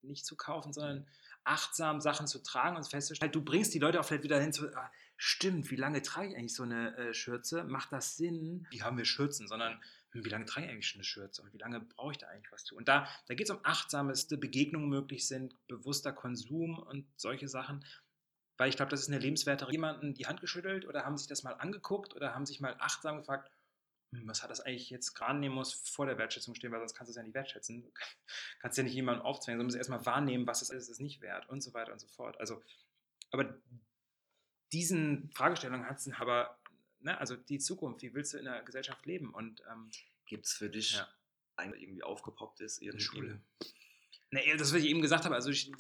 nicht 0.03 0.27
zu 0.27 0.37
kaufen, 0.37 0.75
sondern 0.75 1.07
achtsam 1.45 2.01
Sachen 2.01 2.27
zu 2.27 2.43
tragen 2.43 2.77
und 2.77 2.87
festzustellen, 2.87 3.33
du 3.33 3.43
bringst 3.43 3.75
die 3.75 3.79
Leute 3.79 4.01
auch 4.01 4.05
vielleicht 4.05 4.25
wieder 4.25 4.41
hin 4.41 4.53
zu, 4.53 4.75
ah, 4.75 4.91
stimmt, 5.17 5.71
wie 5.71 5.77
lange 5.77 6.03
trage 6.03 6.29
ich 6.29 6.37
eigentlich 6.37 6.55
so 6.55 6.65
eine 6.65 6.97
äh, 6.97 7.15
Schürze? 7.15 7.65
Macht 7.65 7.93
das 7.93 8.17
Sinn? 8.17 8.67
Wie 8.71 8.83
haben 8.83 8.99
wir 8.99 9.05
Schürzen? 9.05 9.47
Sondern 9.47 9.81
hm, 10.11 10.25
wie 10.25 10.29
lange 10.29 10.47
trage 10.47 10.67
ich 10.67 10.73
eigentlich 10.73 10.89
schon 10.89 10.99
eine 10.99 11.05
Schürze 11.05 11.43
und 11.43 11.53
wie 11.53 11.59
lange 11.59 11.81
brauche 11.81 12.13
ich 12.13 12.19
da 12.19 12.27
eigentlich 12.29 12.51
was 12.53 12.65
zu? 12.65 12.77
Und 12.77 12.89
da, 12.89 13.09
da 13.27 13.35
geht 13.35 13.49
es 13.49 13.55
um 13.55 13.61
achtsamste 13.63 14.37
Begegnungen 14.37 14.89
möglich 14.89 15.29
sind, 15.29 15.55
bewusster 15.69 16.13
Konsum 16.13 16.79
und 16.79 17.07
solche 17.17 17.49
Sachen. 17.49 17.85
Weil 18.57 18.69
ich 18.69 18.77
glaube, 18.77 18.91
das 18.91 19.01
ist 19.01 19.09
eine 19.09 19.19
lebenswertere. 19.19 19.71
Jemanden 19.71 20.15
die 20.15 20.27
Hand 20.27 20.41
geschüttelt 20.41 20.87
oder 20.87 21.05
haben 21.05 21.17
sich 21.17 21.29
das 21.29 21.43
mal 21.43 21.55
angeguckt 21.55 22.15
oder 22.15 22.35
haben 22.35 22.47
sich 22.47 22.61
mal 22.61 22.77
achtsam 22.79 23.19
gefragt, 23.19 23.51
was 24.25 24.43
hat 24.43 24.51
das 24.51 24.61
eigentlich 24.61 24.91
jetzt 24.91 25.15
gerade 25.15 25.39
nehmen 25.39 25.55
muss 25.55 25.73
vor 25.73 26.07
der 26.07 26.19
Wertschätzung 26.19 26.55
stehen, 26.55 26.71
weil 26.73 26.81
sonst 26.81 26.95
kannst 26.95 27.09
du 27.09 27.13
es 27.13 27.17
ja 27.17 27.23
nicht 27.23 27.35
wertschätzen. 27.35 27.83
Du 27.83 27.93
kannst 28.61 28.79
ja 28.79 28.85
nicht 28.85 28.95
jemanden 28.95 29.23
aufzwängen, 29.23 29.59
sondern 29.59 29.67
musst 29.67 29.77
erstmal 29.77 30.05
wahrnehmen, 30.07 30.47
was 30.47 30.63
es 30.63 30.71
ist, 30.71 30.89
ist 30.89 31.01
nicht 31.01 31.21
wert 31.21 31.49
und 31.49 31.63
so 31.63 31.73
weiter 31.75 31.93
und 31.93 32.01
so 32.01 32.09
fort. 32.09 32.39
Also, 32.39 32.63
aber 33.31 33.59
diesen 34.73 35.31
Fragestellungen 35.35 35.89
hat 35.89 35.99
es 35.99 36.11
aber, 36.13 36.59
ne, 37.01 37.19
also 37.19 37.37
die 37.37 37.59
Zukunft, 37.59 38.03
wie 38.03 38.15
willst 38.15 38.35
du 38.35 38.39
in 38.39 38.45
der 38.45 38.63
Gesellschaft 38.63 39.05
leben? 39.07 39.33
Und 39.33 39.63
ähm, 39.71 39.91
gibt 40.27 40.47
es 40.47 40.53
für 40.53 40.71
dich 40.71 40.95
ja. 40.95 41.09
eigentlich 41.57 41.83
irgendwie 41.83 42.03
aufgepoppt 42.03 42.61
ist? 42.61 42.81
Irgendwie? 42.81 43.05
Schule. 43.05 43.41
Nee, 44.35 44.57
das, 44.57 44.73
was 44.73 44.81
ich 44.81 44.87
eben 44.87 45.03
gesagt 45.03 45.27
habe, 45.27 45.35
also 45.35 45.51
ich, 45.51 45.71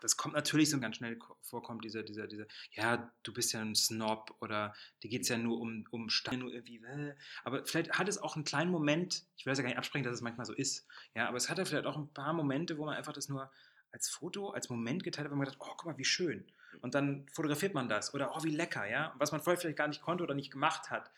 das 0.00 0.16
kommt 0.16 0.34
natürlich 0.34 0.70
so 0.70 0.80
ganz 0.80 0.96
schnell 0.96 1.18
vorkommt, 1.42 1.84
dieser, 1.84 2.02
dieser, 2.02 2.26
dieser, 2.26 2.46
ja, 2.72 3.12
du 3.22 3.34
bist 3.34 3.52
ja 3.52 3.60
ein 3.60 3.74
Snob 3.74 4.34
oder 4.40 4.74
dir 5.02 5.10
geht 5.10 5.22
es 5.22 5.28
ja 5.28 5.36
nur 5.36 5.60
um, 5.60 5.86
um 5.90 6.08
Stein, 6.08 6.38
nur 6.38 6.50
irgendwie, 6.50 6.78
äh. 6.78 7.14
aber 7.44 7.66
vielleicht 7.66 7.92
hat 7.98 8.08
es 8.08 8.16
auch 8.16 8.34
einen 8.34 8.46
kleinen 8.46 8.70
Moment, 8.70 9.24
ich 9.36 9.44
will 9.44 9.50
das 9.50 9.58
ja 9.58 9.62
gar 9.64 9.68
nicht 9.68 9.76
absprechen, 9.76 10.04
dass 10.04 10.14
es 10.14 10.22
manchmal 10.22 10.46
so 10.46 10.54
ist, 10.54 10.86
ja, 11.14 11.28
aber 11.28 11.36
es 11.36 11.50
hat 11.50 11.58
ja 11.58 11.66
vielleicht 11.66 11.84
auch 11.84 11.98
ein 11.98 12.10
paar 12.14 12.32
Momente, 12.32 12.78
wo 12.78 12.86
man 12.86 12.96
einfach 12.96 13.12
das 13.12 13.28
nur 13.28 13.52
als 13.92 14.08
Foto, 14.08 14.48
als 14.48 14.70
Moment 14.70 15.04
geteilt 15.04 15.26
hat, 15.26 15.32
wo 15.32 15.36
man 15.36 15.44
gedacht, 15.44 15.60
oh, 15.60 15.74
guck 15.76 15.84
mal, 15.84 15.98
wie 15.98 16.06
schön. 16.06 16.46
Und 16.80 16.94
dann 16.94 17.26
fotografiert 17.30 17.74
man 17.74 17.90
das 17.90 18.14
oder 18.14 18.34
oh, 18.34 18.42
wie 18.42 18.56
lecker, 18.56 18.88
ja, 18.88 19.14
was 19.18 19.32
man 19.32 19.42
vorher 19.42 19.60
vielleicht 19.60 19.76
gar 19.76 19.88
nicht 19.88 20.00
konnte 20.00 20.24
oder 20.24 20.34
nicht 20.34 20.50
gemacht 20.50 20.90
hat. 20.90 21.10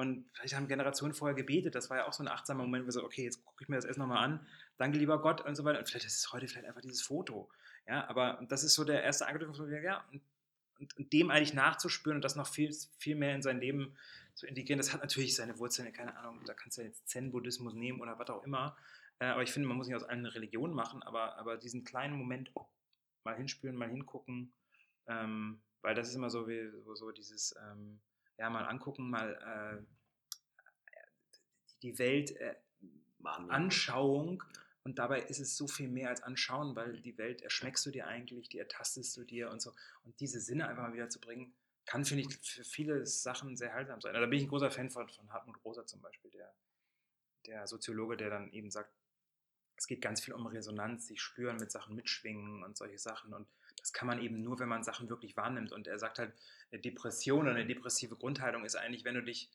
Und 0.00 0.24
vielleicht 0.32 0.56
haben 0.56 0.66
Generationen 0.66 1.12
vorher 1.12 1.34
gebetet. 1.34 1.74
Das 1.74 1.90
war 1.90 1.98
ja 1.98 2.06
auch 2.06 2.12
so 2.14 2.22
ein 2.22 2.28
achtsamer 2.28 2.62
Moment, 2.62 2.86
wo 2.86 2.90
so, 2.90 3.04
okay, 3.04 3.24
jetzt 3.24 3.44
gucke 3.44 3.62
ich 3.62 3.68
mir 3.68 3.76
das 3.76 3.84
erst 3.84 3.98
nochmal 3.98 4.24
an. 4.24 4.46
Danke, 4.78 4.98
lieber 4.98 5.20
Gott 5.20 5.42
und 5.42 5.54
so 5.54 5.64
weiter. 5.64 5.78
Und 5.78 5.88
vielleicht 5.88 6.06
ist 6.06 6.16
es 6.16 6.32
heute 6.32 6.48
vielleicht 6.48 6.66
einfach 6.66 6.80
dieses 6.80 7.02
Foto. 7.02 7.50
Ja, 7.86 8.08
aber 8.08 8.42
das 8.48 8.64
ist 8.64 8.74
so 8.74 8.84
der 8.84 9.02
erste 9.02 9.26
Angriff, 9.26 9.50
ja, 9.82 10.04
und, 10.10 10.22
und, 10.78 10.96
und, 10.96 11.12
dem 11.12 11.30
eigentlich 11.30 11.52
nachzuspüren 11.52 12.16
und 12.16 12.24
das 12.24 12.34
noch 12.34 12.46
viel, 12.46 12.74
viel 12.98 13.14
mehr 13.14 13.34
in 13.34 13.42
sein 13.42 13.60
Leben 13.60 13.94
zu 14.34 14.46
integrieren, 14.46 14.78
das 14.78 14.92
hat 14.92 15.02
natürlich 15.02 15.36
seine 15.36 15.58
Wurzeln, 15.58 15.92
keine 15.92 16.16
Ahnung, 16.16 16.42
da 16.46 16.54
kannst 16.54 16.78
du 16.78 16.82
jetzt 16.82 17.08
Zen-Buddhismus 17.08 17.74
nehmen 17.74 18.00
oder 18.00 18.18
was 18.18 18.30
auch 18.30 18.42
immer. 18.44 18.76
Äh, 19.18 19.26
aber 19.26 19.42
ich 19.42 19.52
finde, 19.52 19.68
man 19.68 19.76
muss 19.76 19.86
nicht 19.86 19.96
aus 19.96 20.04
allen 20.04 20.20
eine 20.20 20.34
Religion 20.34 20.72
machen, 20.72 21.02
aber, 21.02 21.36
aber 21.36 21.58
diesen 21.58 21.84
kleinen 21.84 22.16
Moment 22.16 22.50
mal 23.24 23.36
hinspüren, 23.36 23.76
mal 23.76 23.90
hingucken, 23.90 24.52
ähm, 25.08 25.60
weil 25.82 25.94
das 25.94 26.08
ist 26.08 26.14
immer 26.14 26.30
so 26.30 26.48
wie 26.48 26.70
so 26.94 27.10
dieses, 27.10 27.54
ähm, 27.60 28.00
ja, 28.40 28.48
mal 28.48 28.64
angucken, 28.64 29.10
mal 29.10 29.84
äh, 29.84 30.96
die 31.82 31.98
Welt 31.98 32.34
äh, 32.36 32.54
Anschauung. 33.22 34.42
Und 34.82 34.98
dabei 34.98 35.20
ist 35.20 35.40
es 35.40 35.58
so 35.58 35.68
viel 35.68 35.88
mehr 35.88 36.08
als 36.08 36.22
Anschauen, 36.22 36.74
weil 36.74 37.02
die 37.02 37.18
Welt 37.18 37.42
erschmeckst 37.42 37.84
du 37.84 37.90
dir 37.90 38.06
eigentlich, 38.06 38.48
die 38.48 38.58
ertastest 38.58 39.14
du 39.18 39.24
dir 39.24 39.50
und 39.50 39.60
so. 39.60 39.74
Und 40.04 40.18
diese 40.20 40.40
Sinne 40.40 40.66
einfach 40.66 40.84
mal 40.84 40.94
wieder 40.94 41.10
zu 41.10 41.20
bringen, 41.20 41.52
kann, 41.84 42.06
finde 42.06 42.24
ich, 42.24 42.38
für 42.38 42.64
viele 42.64 43.04
Sachen 43.04 43.58
sehr 43.58 43.74
heilsam 43.74 44.00
sein. 44.00 44.14
Also 44.14 44.24
da 44.24 44.30
bin 44.30 44.38
ich 44.38 44.46
ein 44.46 44.48
großer 44.48 44.70
Fan 44.70 44.90
von, 44.90 45.06
von 45.10 45.30
Hartmut 45.30 45.62
Rosa 45.62 45.84
zum 45.84 46.00
Beispiel, 46.00 46.30
der, 46.30 46.54
der 47.44 47.66
Soziologe, 47.66 48.16
der 48.16 48.30
dann 48.30 48.50
eben 48.52 48.70
sagt, 48.70 48.90
es 49.76 49.86
geht 49.86 50.00
ganz 50.00 50.22
viel 50.22 50.32
um 50.32 50.46
Resonanz, 50.46 51.08
sich 51.08 51.20
spüren, 51.20 51.58
mit 51.58 51.70
Sachen 51.70 51.94
mitschwingen 51.94 52.62
und 52.62 52.78
solche 52.78 52.98
Sachen. 52.98 53.34
Und 53.34 53.46
das 53.80 53.92
kann 53.92 54.06
man 54.06 54.20
eben 54.20 54.42
nur, 54.42 54.58
wenn 54.58 54.68
man 54.68 54.84
Sachen 54.84 55.08
wirklich 55.08 55.36
wahrnimmt. 55.36 55.72
Und 55.72 55.86
er 55.86 55.98
sagt 55.98 56.18
halt, 56.18 56.32
eine 56.70 56.80
Depression 56.80 57.42
oder 57.42 57.56
eine 57.56 57.66
depressive 57.66 58.16
Grundhaltung 58.16 58.64
ist 58.64 58.76
eigentlich, 58.76 59.04
wenn 59.04 59.14
du 59.14 59.22
dich 59.22 59.50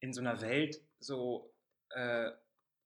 in 0.00 0.12
so 0.12 0.20
einer 0.20 0.40
Welt 0.40 0.80
so 1.00 1.52
äh, 1.90 2.30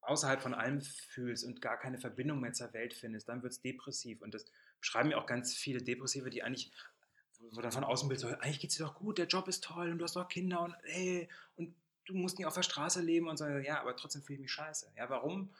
außerhalb 0.02 0.40
von 0.40 0.54
allem 0.54 0.80
fühlst 0.80 1.44
und 1.44 1.60
gar 1.60 1.78
keine 1.78 1.98
Verbindung 1.98 2.40
mehr 2.40 2.52
zur 2.52 2.72
Welt 2.72 2.94
findest, 2.94 3.28
dann 3.28 3.42
wird 3.42 3.52
es 3.52 3.60
depressiv. 3.60 4.20
Und 4.20 4.34
das 4.34 4.44
beschreiben 4.80 5.10
ja 5.10 5.18
auch 5.18 5.26
ganz 5.26 5.54
viele 5.54 5.82
Depressive, 5.82 6.28
die 6.30 6.42
eigentlich, 6.42 6.72
wo 7.52 7.60
dann 7.60 7.72
von 7.72 7.84
außen 7.84 8.08
Bild 8.08 8.20
so, 8.20 8.28
eigentlich 8.28 8.60
geht 8.60 8.70
es 8.70 8.76
dir 8.76 8.84
doch 8.84 8.94
gut, 8.94 9.18
der 9.18 9.26
Job 9.26 9.48
ist 9.48 9.64
toll 9.64 9.90
und 9.90 9.98
du 9.98 10.04
hast 10.04 10.16
doch 10.16 10.28
Kinder 10.28 10.60
und 10.60 10.74
hey, 10.82 11.28
und 11.56 11.74
du 12.04 12.14
musst 12.14 12.38
nicht 12.38 12.46
auf 12.46 12.54
der 12.54 12.62
Straße 12.62 13.00
leben 13.00 13.28
und 13.28 13.36
so, 13.36 13.46
ja, 13.46 13.80
aber 13.80 13.96
trotzdem 13.96 14.22
fühle 14.22 14.36
ich 14.36 14.42
mich 14.42 14.52
scheiße. 14.52 14.92
Ja, 14.96 15.08
warum? 15.08 15.50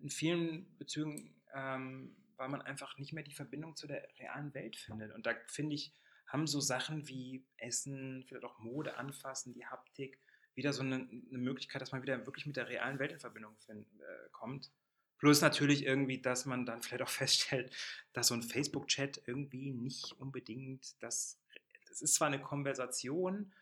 In 0.00 0.10
vielen 0.10 0.66
Bezügen 0.78 1.34
ähm, 1.54 2.14
weil 2.36 2.48
man 2.48 2.62
einfach 2.62 2.98
nicht 2.98 3.12
mehr 3.12 3.24
die 3.24 3.34
Verbindung 3.34 3.76
zu 3.76 3.86
der 3.86 4.08
realen 4.18 4.54
Welt 4.54 4.76
findet. 4.76 5.12
Und 5.12 5.26
da 5.26 5.34
finde 5.48 5.74
ich, 5.74 5.92
haben 6.26 6.46
so 6.46 6.60
Sachen 6.60 7.06
wie 7.08 7.44
Essen, 7.56 8.24
vielleicht 8.26 8.44
auch 8.44 8.58
Mode 8.58 8.96
anfassen, 8.96 9.54
die 9.54 9.66
Haptik, 9.66 10.18
wieder 10.54 10.72
so 10.72 10.82
eine, 10.82 10.96
eine 10.96 11.38
Möglichkeit, 11.38 11.82
dass 11.82 11.92
man 11.92 12.02
wieder 12.02 12.24
wirklich 12.26 12.46
mit 12.46 12.56
der 12.56 12.68
realen 12.68 12.98
Welt 12.98 13.12
in 13.12 13.20
Verbindung 13.20 13.56
find, 13.58 13.86
äh, 14.00 14.28
kommt. 14.32 14.70
Plus 15.18 15.40
natürlich 15.40 15.84
irgendwie, 15.84 16.20
dass 16.20 16.46
man 16.46 16.66
dann 16.66 16.82
vielleicht 16.82 17.02
auch 17.02 17.08
feststellt, 17.24 17.74
dass 18.12 18.28
so 18.28 18.34
ein 18.34 18.42
Facebook-Chat 18.42 19.22
irgendwie 19.26 19.70
nicht 19.70 20.12
unbedingt 20.18 21.00
das, 21.02 21.40
das 21.88 22.02
ist 22.02 22.14
zwar 22.14 22.28
eine 22.28 22.40
Konversation, 22.40 23.52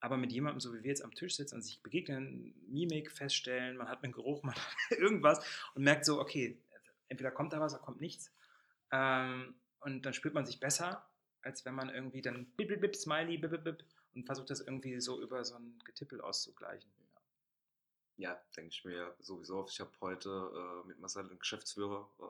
aber 0.00 0.18
mit 0.18 0.30
jemandem, 0.30 0.60
so 0.60 0.74
wie 0.74 0.82
wir 0.82 0.90
jetzt 0.90 1.04
am 1.04 1.14
Tisch 1.14 1.36
sitzen 1.36 1.56
und 1.56 1.62
sich 1.62 1.82
begegnen, 1.82 2.54
Mimik 2.68 3.10
feststellen, 3.10 3.76
man 3.76 3.88
hat 3.88 4.04
einen 4.04 4.12
Geruch, 4.12 4.42
man 4.44 4.54
hat 4.54 4.98
irgendwas 4.98 5.44
und 5.74 5.82
merkt 5.82 6.04
so, 6.04 6.20
okay, 6.20 6.58
entweder 7.08 7.30
kommt 7.30 7.52
da 7.52 7.60
was 7.60 7.74
oder 7.74 7.82
kommt 7.82 8.00
nichts. 8.00 8.32
Ähm, 8.92 9.54
und 9.80 10.02
dann 10.02 10.14
spürt 10.14 10.34
man 10.34 10.46
sich 10.46 10.60
besser, 10.60 11.08
als 11.42 11.64
wenn 11.64 11.74
man 11.74 11.88
irgendwie 11.88 12.22
dann 12.22 12.46
bip, 12.56 12.68
bip, 12.68 12.80
bip, 12.80 12.96
Smiley, 12.96 13.38
bip, 13.38 13.50
bip, 13.50 13.64
bip, 13.64 13.84
und 14.14 14.24
versucht 14.24 14.50
das 14.50 14.60
irgendwie 14.60 15.00
so 15.00 15.20
über 15.20 15.44
so 15.44 15.56
ein 15.56 15.78
Getippel 15.84 16.20
auszugleichen. 16.20 16.90
Ja, 18.16 18.30
ja 18.30 18.40
denke 18.56 18.70
ich 18.70 18.84
mir 18.84 19.14
sowieso. 19.20 19.66
Ich 19.68 19.80
habe 19.80 19.90
heute 20.00 20.28
äh, 20.28 20.88
mit 20.88 20.98
Marcel, 20.98 21.28
dem 21.28 21.38
Geschäftsführer 21.38 22.08
äh, 22.18 22.24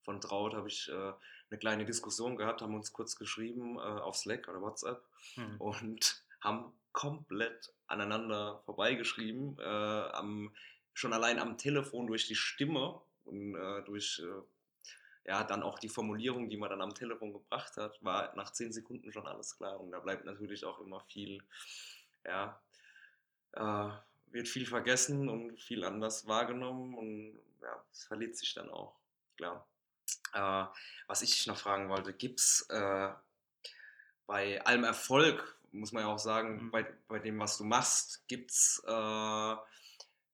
von 0.00 0.20
Traut, 0.20 0.54
habe 0.54 0.68
ich 0.68 0.88
äh, 0.88 1.12
eine 1.50 1.58
kleine 1.58 1.84
Diskussion 1.84 2.36
gehabt, 2.36 2.62
haben 2.62 2.74
uns 2.74 2.92
kurz 2.92 3.16
geschrieben 3.16 3.76
äh, 3.76 3.80
auf 3.80 4.16
Slack 4.16 4.48
oder 4.48 4.60
WhatsApp 4.60 5.04
hm. 5.34 5.60
und 5.60 6.24
haben 6.40 6.72
komplett 6.92 7.72
aneinander 7.86 8.60
vorbeigeschrieben, 8.64 9.58
äh, 9.58 9.62
am, 9.62 10.54
schon 10.94 11.12
allein 11.12 11.38
am 11.38 11.58
Telefon 11.58 12.06
durch 12.06 12.26
die 12.26 12.34
Stimme 12.34 13.00
und 13.24 13.54
äh, 13.54 13.82
durch 13.84 14.22
äh, 14.24 14.42
ja, 15.24 15.44
dann 15.44 15.62
auch 15.62 15.78
die 15.78 15.88
Formulierung, 15.88 16.48
die 16.48 16.56
man 16.56 16.70
dann 16.70 16.82
am 16.82 16.94
Telefon 16.94 17.32
gebracht 17.32 17.76
hat, 17.76 18.02
war 18.02 18.34
nach 18.34 18.52
zehn 18.52 18.72
Sekunden 18.72 19.12
schon 19.12 19.26
alles 19.26 19.56
klar. 19.56 19.78
Und 19.80 19.92
da 19.92 20.00
bleibt 20.00 20.24
natürlich 20.24 20.64
auch 20.64 20.80
immer 20.80 21.00
viel, 21.00 21.42
ja, 22.24 22.60
äh, 23.52 23.90
wird 24.32 24.48
viel 24.48 24.66
vergessen 24.66 25.28
und 25.28 25.60
viel 25.60 25.84
anders 25.84 26.26
wahrgenommen 26.26 26.94
und 26.94 27.38
ja, 27.60 27.84
es 27.92 28.04
verliert 28.04 28.36
sich 28.36 28.54
dann 28.54 28.70
auch, 28.70 28.98
klar. 29.36 29.66
Äh, 30.34 30.64
was 31.06 31.22
ich 31.22 31.46
noch 31.46 31.58
fragen 31.58 31.88
wollte, 31.88 32.12
gibt 32.12 32.40
es 32.40 32.66
äh, 32.70 33.10
bei 34.26 34.64
allem 34.64 34.84
Erfolg, 34.84 35.58
muss 35.70 35.92
man 35.92 36.04
ja 36.04 36.08
auch 36.08 36.18
sagen, 36.18 36.64
mhm. 36.64 36.70
bei, 36.70 36.86
bei 37.06 37.18
dem, 37.18 37.38
was 37.38 37.58
du 37.58 37.64
machst, 37.64 38.26
gibt 38.26 38.50
es 38.50 38.82
äh, 38.86 38.90
äh, 38.92 39.56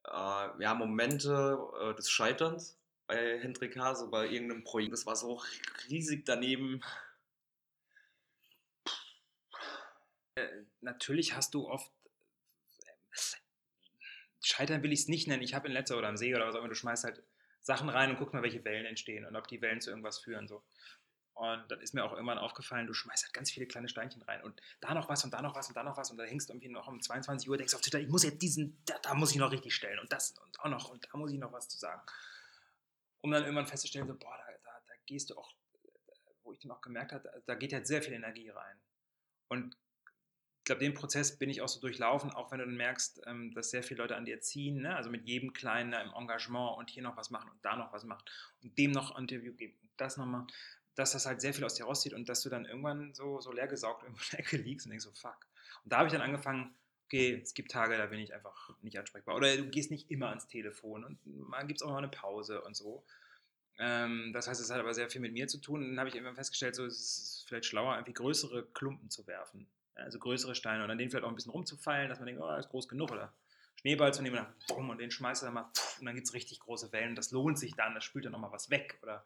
ja, 0.05 0.75
Momente 0.75 1.59
äh, 1.83 1.95
des 1.95 2.11
Scheiterns? 2.11 2.78
Bei 3.09 3.41
Hendrik 3.41 3.77
Hase 3.77 4.07
bei 4.07 4.29
irgendeinem 4.29 4.63
Projekt. 4.63 4.93
Das 4.93 5.07
war 5.07 5.17
so 5.17 5.43
riesig 5.89 6.25
daneben. 6.27 6.81
Äh, 10.37 10.47
natürlich 10.83 11.35
hast 11.35 11.55
du 11.55 11.67
oft. 11.69 11.91
Scheitern 14.41 14.83
will 14.83 14.93
ich 14.93 15.01
es 15.01 15.09
nicht 15.09 15.27
nennen. 15.27 15.43
Ich 15.43 15.55
habe 15.55 15.67
in 15.67 15.73
letzter 15.73 15.99
oder 15.99 16.09
am 16.09 16.17
See 16.17 16.35
oder 16.35 16.47
was 16.47 16.55
auch 16.55 16.61
immer, 16.61 16.69
du 16.69 16.75
schmeißt 16.75 17.05
halt 17.05 17.23
Sachen 17.61 17.89
rein 17.89 18.11
und 18.11 18.19
guckst 18.19 18.35
mal, 18.35 18.43
welche 18.43 18.65
Wellen 18.65 18.87
entstehen 18.87 19.25
und 19.25 19.35
ob 19.35 19.49
die 19.49 19.61
Wellen 19.61 19.81
zu 19.81 19.91
irgendwas 19.91 20.19
führen. 20.19 20.47
So. 20.47 20.63
Und 21.35 21.71
dann 21.71 21.81
ist 21.81 21.95
mir 21.95 22.05
auch 22.05 22.13
irgendwann 22.13 22.39
aufgefallen, 22.39 22.87
du 22.87 22.95
schmeißt 22.95 23.25
halt 23.25 23.33
ganz 23.33 23.51
viele 23.51 23.67
kleine 23.67 23.89
Steinchen 23.89 24.23
rein 24.23 24.43
und 24.43 24.61
da 24.81 24.95
noch 24.95 25.09
was 25.09 25.25
und 25.25 25.33
da 25.33 25.41
noch 25.43 25.55
was 25.55 25.69
und 25.69 25.77
da 25.77 25.83
noch 25.83 25.97
was 25.97 26.11
und 26.11 26.19
da 26.19 26.25
hängst 26.25 26.49
du 26.49 26.53
irgendwie 26.53 26.69
noch 26.69 26.89
um 26.89 27.01
22 27.01 27.49
Uhr, 27.49 27.57
denkst 27.57 27.75
auf 27.75 27.81
Twitter, 27.81 28.01
ich 28.01 28.09
muss 28.09 28.23
jetzt 28.23 28.43
diesen, 28.43 28.83
da, 28.85 28.99
da 29.03 29.15
muss 29.15 29.31
ich 29.31 29.39
noch 29.39 29.51
richtig 29.51 29.75
stellen 29.75 29.99
und 29.99 30.13
das 30.13 30.33
und 30.39 30.61
auch 30.61 30.69
noch 30.69 30.91
und 30.91 31.07
da 31.11 31.17
muss 31.17 31.33
ich 31.33 31.39
noch 31.39 31.53
was 31.53 31.69
zu 31.69 31.79
sagen 31.79 32.03
um 33.21 33.31
dann 33.31 33.43
irgendwann 33.43 33.67
festzustellen, 33.67 34.07
so, 34.07 34.15
boah, 34.15 34.37
da, 34.37 34.53
da, 34.65 34.81
da 34.87 34.95
gehst 35.07 35.31
du 35.31 35.37
auch, 35.37 35.53
wo 36.43 36.53
ich 36.53 36.59
dann 36.61 36.71
auch 36.71 36.81
gemerkt 36.81 37.13
habe, 37.13 37.43
da 37.47 37.55
geht 37.55 37.73
halt 37.73 37.87
sehr 37.87 38.03
viel 38.03 38.13
Energie 38.13 38.49
rein. 38.49 38.81
Und 39.49 39.77
ich 40.59 40.65
glaube, 40.65 40.81
den 40.81 40.95
Prozess 40.95 41.39
bin 41.39 41.49
ich 41.49 41.63
auch 41.63 41.69
so 41.69 41.81
durchlaufen, 41.81 42.31
auch 42.31 42.51
wenn 42.51 42.59
du 42.59 42.67
dann 42.67 42.77
merkst, 42.77 43.23
ähm, 43.27 43.53
dass 43.55 43.71
sehr 43.71 43.83
viele 43.83 44.03
Leute 44.03 44.17
an 44.17 44.27
dir 44.27 44.41
ziehen, 44.41 44.83
ne? 44.83 44.95
also 44.95 45.09
mit 45.09 45.27
jedem 45.27 45.53
Kleinen 45.55 45.95
Engagement 45.95 46.77
und 46.77 46.91
hier 46.91 47.03
noch 47.03 47.17
was 47.17 47.31
machen 47.31 47.51
und 47.51 47.65
da 47.65 47.77
noch 47.77 47.93
was 47.93 48.05
machen 48.05 48.23
und 48.63 48.77
dem 48.77 48.91
noch 48.91 49.13
ein 49.13 49.23
Interview 49.23 49.55
geben 49.55 49.79
und 49.81 49.91
das 49.97 50.19
nochmal, 50.19 50.47
dass 50.95 51.13
das 51.13 51.25
halt 51.27 51.41
sehr 51.41 51.55
viel 51.55 51.65
aus 51.65 51.75
dir 51.75 51.85
rauszieht 51.85 52.13
und 52.13 52.29
dass 52.29 52.43
du 52.43 52.51
dann 52.51 52.67
irgendwann 52.67 53.15
so, 53.15 53.41
so 53.41 53.51
leergesaugt 53.51 54.03
in 54.07 54.15
der 54.33 54.41
Ecke 54.41 54.59
liegst 54.59 54.87
und 54.87 54.91
denkst 54.91 55.05
so, 55.05 55.13
fuck. 55.13 55.47
Und 55.85 55.93
da 55.93 55.99
habe 55.99 56.09
ich 56.09 56.13
dann 56.13 56.23
angefangen, 56.23 56.75
okay, 57.09 57.41
es 57.43 57.55
gibt 57.55 57.71
Tage, 57.71 57.97
da 57.97 58.07
bin 58.07 58.21
ich 58.21 58.35
einfach 58.35 58.71
nicht 58.83 58.99
ansprechbar. 58.99 59.35
Oder 59.35 59.57
du 59.57 59.65
gehst 59.65 59.91
nicht 59.91 60.11
immer 60.11 60.29
ans 60.29 60.47
Telefon 60.47 61.05
und 61.05 61.19
mal 61.27 61.67
gibt 61.67 61.81
es 61.81 61.83
auch 61.83 61.91
mal 61.91 61.99
eine 61.99 62.09
Pause 62.09 62.61
und 62.61 62.77
so. 62.77 63.03
Ähm, 63.79 64.33
das 64.35 64.47
heißt, 64.47 64.61
es 64.61 64.71
hat 64.71 64.79
aber 64.79 64.93
sehr 64.93 65.09
viel 65.09 65.23
mit 65.23 65.33
mir 65.33 65.49
zu 65.49 65.59
tun. 65.59 65.83
Und 65.83 65.89
dann 65.91 65.99
habe 65.99 66.11
ich 66.11 66.15
irgendwann 66.15 66.37
festgestellt, 66.37 66.77
so, 66.77 66.85
es 66.85 66.99
ist 66.99 67.45
vielleicht 67.49 67.65
schlauer, 67.65 67.95
irgendwie 67.95 68.13
größere 68.13 68.67
Klumpen 68.75 69.09
zu 69.09 69.27
werfen. 69.27 69.67
Also 69.95 70.19
größere 70.19 70.55
Steine 70.55 70.85
und 70.85 70.91
an 70.91 70.99
denen 70.99 71.11
vielleicht 71.11 71.25
auch 71.25 71.31
ein 71.31 71.35
bisschen 71.35 71.51
rumzufallen, 71.51 72.11
dass 72.11 72.19
man 72.19 72.27
denkt, 72.27 72.43
oh, 72.43 72.55
ist 72.57 72.69
groß 72.69 72.89
genug 72.89 73.11
oder 73.11 73.33
Schneeball 73.81 74.13
zu 74.13 74.23
nehmen 74.23 74.39
und, 74.39 74.45
dann, 74.45 74.55
bumm, 74.69 74.91
und 74.91 74.99
den 74.99 75.11
schmeißt 75.11 75.43
du 75.43 75.47
dann 75.47 75.55
mal 75.55 75.73
und 75.99 76.07
dann 76.07 76.15
gibt 76.15 76.27
es 76.27 76.35
richtig 76.35 76.61
große 76.61 76.93
Wellen. 76.93 77.17
Das 77.17 77.31
lohnt 77.31 77.59
sich 77.59 77.75
dann, 77.75 77.95
das 77.95 78.05
spült 78.05 78.27
dann 78.27 78.33
nochmal 78.33 78.53
was 78.53 78.71
weg 78.71 78.99
oder 79.03 79.25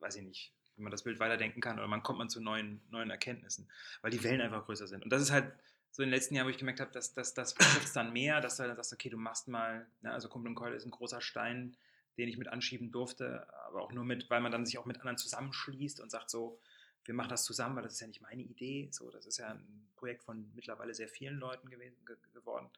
weiß 0.00 0.16
ich 0.16 0.22
nicht, 0.22 0.52
wie 0.76 0.82
man 0.82 0.90
das 0.90 1.04
Bild 1.04 1.20
weiterdenken 1.20 1.60
kann 1.60 1.78
oder 1.78 1.88
man 1.88 2.02
kommt 2.02 2.18
man 2.18 2.30
zu 2.30 2.40
neuen, 2.40 2.80
neuen 2.90 3.10
Erkenntnissen, 3.10 3.70
weil 4.00 4.10
die 4.10 4.24
Wellen 4.24 4.40
einfach 4.40 4.64
größer 4.64 4.88
sind. 4.88 5.04
Und 5.04 5.10
das 5.10 5.22
ist 5.22 5.30
halt 5.30 5.52
so 5.92 6.02
in 6.02 6.08
den 6.08 6.14
letzten 6.14 6.34
Jahren, 6.34 6.46
wo 6.46 6.50
ich 6.50 6.58
gemerkt 6.58 6.80
habe, 6.80 6.90
dass, 6.90 7.12
dass 7.12 7.34
das 7.34 7.54
trifft 7.54 7.94
dann 7.94 8.12
mehr, 8.12 8.40
dass 8.40 8.56
du 8.56 8.62
dann 8.64 8.76
sagst, 8.76 8.92
okay, 8.94 9.10
du 9.10 9.18
machst 9.18 9.46
mal, 9.46 9.86
ne, 10.00 10.10
also 10.10 10.28
Kumpel 10.28 10.48
und 10.48 10.54
Keule 10.54 10.74
ist 10.74 10.86
ein 10.86 10.90
großer 10.90 11.20
Stein, 11.20 11.76
den 12.16 12.28
ich 12.28 12.38
mit 12.38 12.48
anschieben 12.48 12.90
durfte, 12.90 13.46
aber 13.66 13.82
auch 13.82 13.92
nur 13.92 14.04
mit, 14.04 14.28
weil 14.30 14.40
man 14.40 14.50
dann 14.50 14.66
sich 14.66 14.78
auch 14.78 14.86
mit 14.86 14.98
anderen 14.98 15.18
zusammenschließt 15.18 16.00
und 16.00 16.10
sagt 16.10 16.30
so, 16.30 16.58
wir 17.04 17.14
machen 17.14 17.30
das 17.30 17.44
zusammen, 17.44 17.76
weil 17.76 17.82
das 17.82 17.94
ist 17.94 18.00
ja 18.00 18.06
nicht 18.06 18.22
meine 18.22 18.42
Idee, 18.42 18.88
so, 18.90 19.10
das 19.10 19.26
ist 19.26 19.38
ja 19.38 19.48
ein 19.48 19.88
Projekt 19.96 20.22
von 20.24 20.50
mittlerweile 20.54 20.94
sehr 20.94 21.08
vielen 21.08 21.38
Leuten 21.38 21.68
gewesen, 21.68 22.04
ge 22.06 22.16
geworden. 22.32 22.70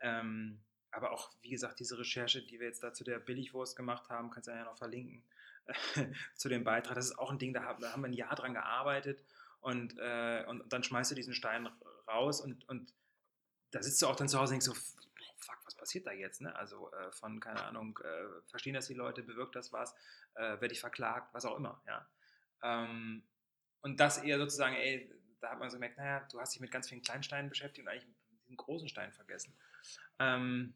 Ähm, 0.00 0.60
aber 0.90 1.12
auch, 1.12 1.30
wie 1.42 1.50
gesagt, 1.50 1.80
diese 1.80 1.98
Recherche, 1.98 2.42
die 2.42 2.60
wir 2.60 2.66
jetzt 2.66 2.82
da 2.82 2.92
zu 2.92 3.02
der 3.02 3.18
Billigwurst 3.18 3.76
gemacht 3.76 4.08
haben, 4.08 4.30
kannst 4.30 4.48
du 4.48 4.52
ja 4.52 4.64
noch 4.64 4.78
verlinken, 4.78 5.22
zu 6.36 6.48
dem 6.48 6.64
Beitrag, 6.64 6.94
das 6.94 7.06
ist 7.06 7.18
auch 7.18 7.32
ein 7.32 7.38
Ding, 7.38 7.52
da 7.52 7.64
haben, 7.64 7.80
da 7.82 7.92
haben 7.92 8.02
wir 8.02 8.08
ein 8.08 8.12
Jahr 8.12 8.34
dran 8.36 8.54
gearbeitet 8.54 9.24
und, 9.60 9.98
äh, 9.98 10.44
und, 10.46 10.72
dann 10.72 10.84
schmeißt 10.84 11.10
du 11.10 11.14
diesen 11.14 11.34
Stein 11.34 11.68
raus 12.08 12.40
und, 12.40 12.68
und 12.68 12.92
da 13.70 13.82
sitzt 13.82 14.00
du 14.02 14.06
auch 14.06 14.16
dann 14.16 14.28
zu 14.28 14.38
Hause 14.38 14.54
und 14.54 14.62
denkst 14.62 14.66
so, 14.66 14.74
fuck, 15.38 15.58
was 15.64 15.74
passiert 15.74 16.06
da 16.06 16.12
jetzt? 16.12 16.40
Ne? 16.40 16.54
Also 16.56 16.92
äh, 16.92 17.12
von, 17.12 17.40
keine 17.40 17.64
Ahnung, 17.64 17.98
äh, 18.02 18.42
verstehen 18.48 18.74
das 18.74 18.88
die 18.88 18.94
Leute, 18.94 19.22
bewirkt 19.22 19.56
das 19.56 19.72
was, 19.72 19.94
äh, 20.34 20.60
werde 20.60 20.72
ich 20.72 20.80
verklagt, 20.80 21.32
was 21.34 21.44
auch 21.44 21.56
immer. 21.56 21.82
Ja? 21.86 22.08
Ähm, 22.62 23.22
und 23.82 24.00
das 24.00 24.18
eher 24.18 24.38
sozusagen, 24.38 24.74
ey, 24.74 25.12
da 25.40 25.50
hat 25.50 25.58
man 25.58 25.70
so 25.70 25.76
gemerkt, 25.76 25.98
naja, 25.98 26.26
du 26.30 26.40
hast 26.40 26.54
dich 26.54 26.60
mit 26.60 26.70
ganz 26.70 26.88
vielen 26.88 27.02
Kleinsteinen 27.02 27.48
beschäftigt 27.48 27.86
und 27.86 27.92
eigentlich 27.92 28.08
diesen 28.42 28.56
großen 28.56 28.88
Stein 28.88 29.12
vergessen. 29.12 29.54
Ähm, 30.18 30.74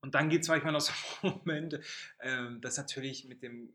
und 0.00 0.14
dann 0.14 0.28
gibt 0.30 0.44
es 0.44 0.48
manchmal 0.48 0.72
noch 0.72 0.80
so 0.80 0.92
Momente, 1.22 1.82
ähm, 2.20 2.60
dass 2.60 2.76
natürlich 2.76 3.24
mit 3.24 3.42
den 3.42 3.72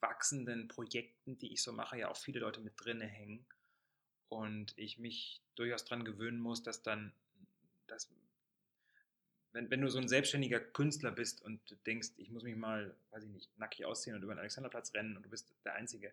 wachsenden 0.00 0.68
Projekten, 0.68 1.38
die 1.38 1.52
ich 1.52 1.62
so 1.62 1.72
mache, 1.72 1.98
ja 1.98 2.08
auch 2.08 2.16
viele 2.16 2.40
Leute 2.40 2.60
mit 2.60 2.74
drinne 2.76 3.06
hängen. 3.06 3.46
Und 4.28 4.76
ich 4.76 4.98
mich 4.98 5.40
durchaus 5.54 5.84
daran 5.84 6.04
gewöhnen 6.04 6.38
muss, 6.40 6.62
dass 6.62 6.82
dann, 6.82 7.12
dass, 7.86 8.10
wenn, 9.52 9.70
wenn 9.70 9.80
du 9.80 9.88
so 9.88 9.98
ein 9.98 10.08
selbstständiger 10.08 10.60
Künstler 10.60 11.12
bist 11.12 11.42
und 11.42 11.60
denkst, 11.86 12.10
ich 12.16 12.30
muss 12.30 12.42
mich 12.42 12.56
mal, 12.56 12.94
weiß 13.10 13.24
ich 13.24 13.30
nicht, 13.30 13.58
nackig 13.58 13.84
ausziehen 13.84 14.16
und 14.16 14.22
über 14.22 14.34
den 14.34 14.40
Alexanderplatz 14.40 14.94
rennen 14.94 15.16
und 15.16 15.24
du 15.24 15.30
bist 15.30 15.54
der 15.64 15.74
Einzige, 15.74 16.12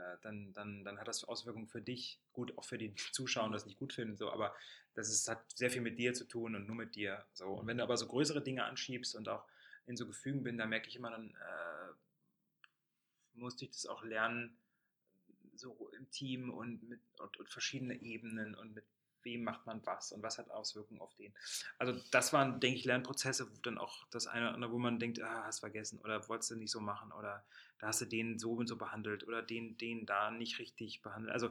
äh, 0.00 0.16
dann, 0.22 0.52
dann, 0.52 0.84
dann 0.84 0.98
hat 0.98 1.08
das 1.08 1.24
Auswirkungen 1.24 1.66
für 1.66 1.82
dich. 1.82 2.18
Gut, 2.32 2.56
auch 2.56 2.64
für 2.64 2.78
die 2.78 2.94
Zuschauer, 3.12 3.48
die 3.48 3.52
das 3.52 3.66
nicht 3.66 3.78
gut 3.78 3.92
finden, 3.92 4.16
so, 4.16 4.30
aber 4.30 4.54
das 4.94 5.10
ist, 5.10 5.28
hat 5.28 5.44
sehr 5.54 5.70
viel 5.70 5.82
mit 5.82 5.98
dir 5.98 6.14
zu 6.14 6.24
tun 6.24 6.54
und 6.54 6.66
nur 6.66 6.76
mit 6.76 6.94
dir. 6.94 7.24
So. 7.32 7.46
Und 7.48 7.66
wenn 7.66 7.78
du 7.78 7.82
aber 7.82 7.96
so 7.96 8.06
größere 8.06 8.42
Dinge 8.42 8.64
anschiebst 8.64 9.14
und 9.14 9.28
auch 9.28 9.44
in 9.86 9.96
so 9.96 10.06
Gefügen 10.06 10.42
bin, 10.42 10.56
dann 10.58 10.68
merke 10.68 10.88
ich 10.88 10.96
immer, 10.96 11.10
dann 11.10 11.30
äh, 11.30 11.92
musste 13.34 13.64
ich 13.64 13.72
das 13.72 13.86
auch 13.86 14.02
lernen, 14.02 14.56
so 15.60 15.90
im 15.96 16.10
Team 16.10 16.50
und 16.50 16.82
mit 16.88 17.00
und, 17.18 17.36
und 17.38 17.50
verschiedene 17.50 17.94
Ebenen 18.00 18.54
und 18.54 18.74
mit 18.74 18.84
wem 19.22 19.44
macht 19.44 19.66
man 19.66 19.84
was 19.84 20.12
und 20.12 20.22
was 20.22 20.38
hat 20.38 20.50
Auswirkungen 20.50 21.00
auf 21.00 21.14
den. 21.14 21.32
Also 21.78 22.00
das 22.10 22.32
waren, 22.32 22.60
denke 22.60 22.78
ich, 22.78 22.84
Lernprozesse, 22.84 23.50
wo 23.50 23.56
dann 23.62 23.78
auch 23.78 24.06
das 24.10 24.26
eine 24.26 24.46
oder 24.46 24.54
andere, 24.54 24.72
wo 24.72 24.78
man 24.78 24.98
denkt, 24.98 25.20
ah, 25.20 25.44
hast 25.44 25.60
vergessen 25.60 25.98
oder 25.98 26.26
wolltest 26.28 26.50
du 26.50 26.56
nicht 26.56 26.70
so 26.70 26.80
machen 26.80 27.12
oder 27.12 27.44
da 27.78 27.88
hast 27.88 28.00
du 28.00 28.06
den 28.06 28.38
so 28.38 28.52
und 28.52 28.66
so 28.66 28.76
behandelt 28.76 29.26
oder 29.26 29.42
den, 29.42 29.76
den 29.78 30.06
da 30.06 30.30
nicht 30.30 30.58
richtig 30.58 31.02
behandelt. 31.02 31.32
Also 31.32 31.50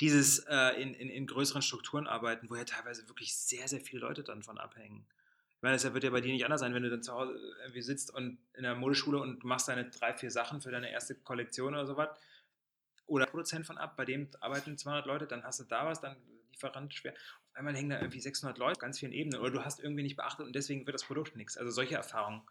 dieses 0.00 0.40
äh, 0.40 0.80
in, 0.80 0.94
in, 0.94 1.08
in 1.08 1.26
größeren 1.26 1.62
Strukturen 1.62 2.06
arbeiten, 2.06 2.50
wo 2.50 2.56
ja 2.56 2.64
teilweise 2.64 3.08
wirklich 3.08 3.36
sehr, 3.36 3.66
sehr 3.68 3.80
viele 3.80 4.02
Leute 4.02 4.22
dann 4.22 4.42
von 4.42 4.58
abhängen. 4.58 5.06
Ich 5.56 5.62
meine, 5.62 5.74
das 5.76 5.90
wird 5.90 6.04
ja 6.04 6.10
bei 6.10 6.20
dir 6.20 6.32
nicht 6.32 6.44
anders 6.44 6.60
sein, 6.60 6.74
wenn 6.74 6.82
du 6.82 6.90
dann 6.90 7.02
zu 7.02 7.12
Hause 7.12 7.34
irgendwie 7.62 7.80
sitzt 7.80 8.12
und 8.12 8.38
in 8.54 8.62
der 8.62 8.74
Modeschule 8.74 9.18
und 9.18 9.42
machst 9.42 9.68
deine 9.68 9.88
drei, 9.88 10.12
vier 10.12 10.30
Sachen 10.30 10.60
für 10.60 10.70
deine 10.70 10.90
erste 10.90 11.14
Kollektion 11.14 11.72
oder 11.72 11.86
sowas. 11.86 12.10
Oder 13.06 13.26
Produzent 13.26 13.66
von 13.66 13.78
ab, 13.78 13.96
bei 13.96 14.04
dem 14.04 14.28
arbeiten 14.40 14.76
200 14.76 15.06
Leute, 15.06 15.26
dann 15.26 15.44
hast 15.44 15.60
du 15.60 15.64
da 15.64 15.86
was, 15.86 16.00
dann 16.00 16.16
Lieferant 16.56 16.94
schwer. 16.94 17.12
Auf 17.12 17.56
einmal 17.56 17.76
hängen 17.76 17.90
da 17.90 18.00
irgendwie 18.00 18.20
600 18.20 18.56
Leute 18.58 18.72
auf 18.72 18.78
ganz 18.78 18.98
vielen 18.98 19.12
Ebenen 19.12 19.40
oder 19.40 19.50
du 19.50 19.64
hast 19.64 19.80
irgendwie 19.80 20.02
nicht 20.02 20.16
beachtet 20.16 20.46
und 20.46 20.54
deswegen 20.54 20.86
wird 20.86 20.94
das 20.94 21.04
Produkt 21.04 21.36
nichts. 21.36 21.56
Also 21.56 21.70
solche 21.70 21.96
Erfahrungen. 21.96 22.42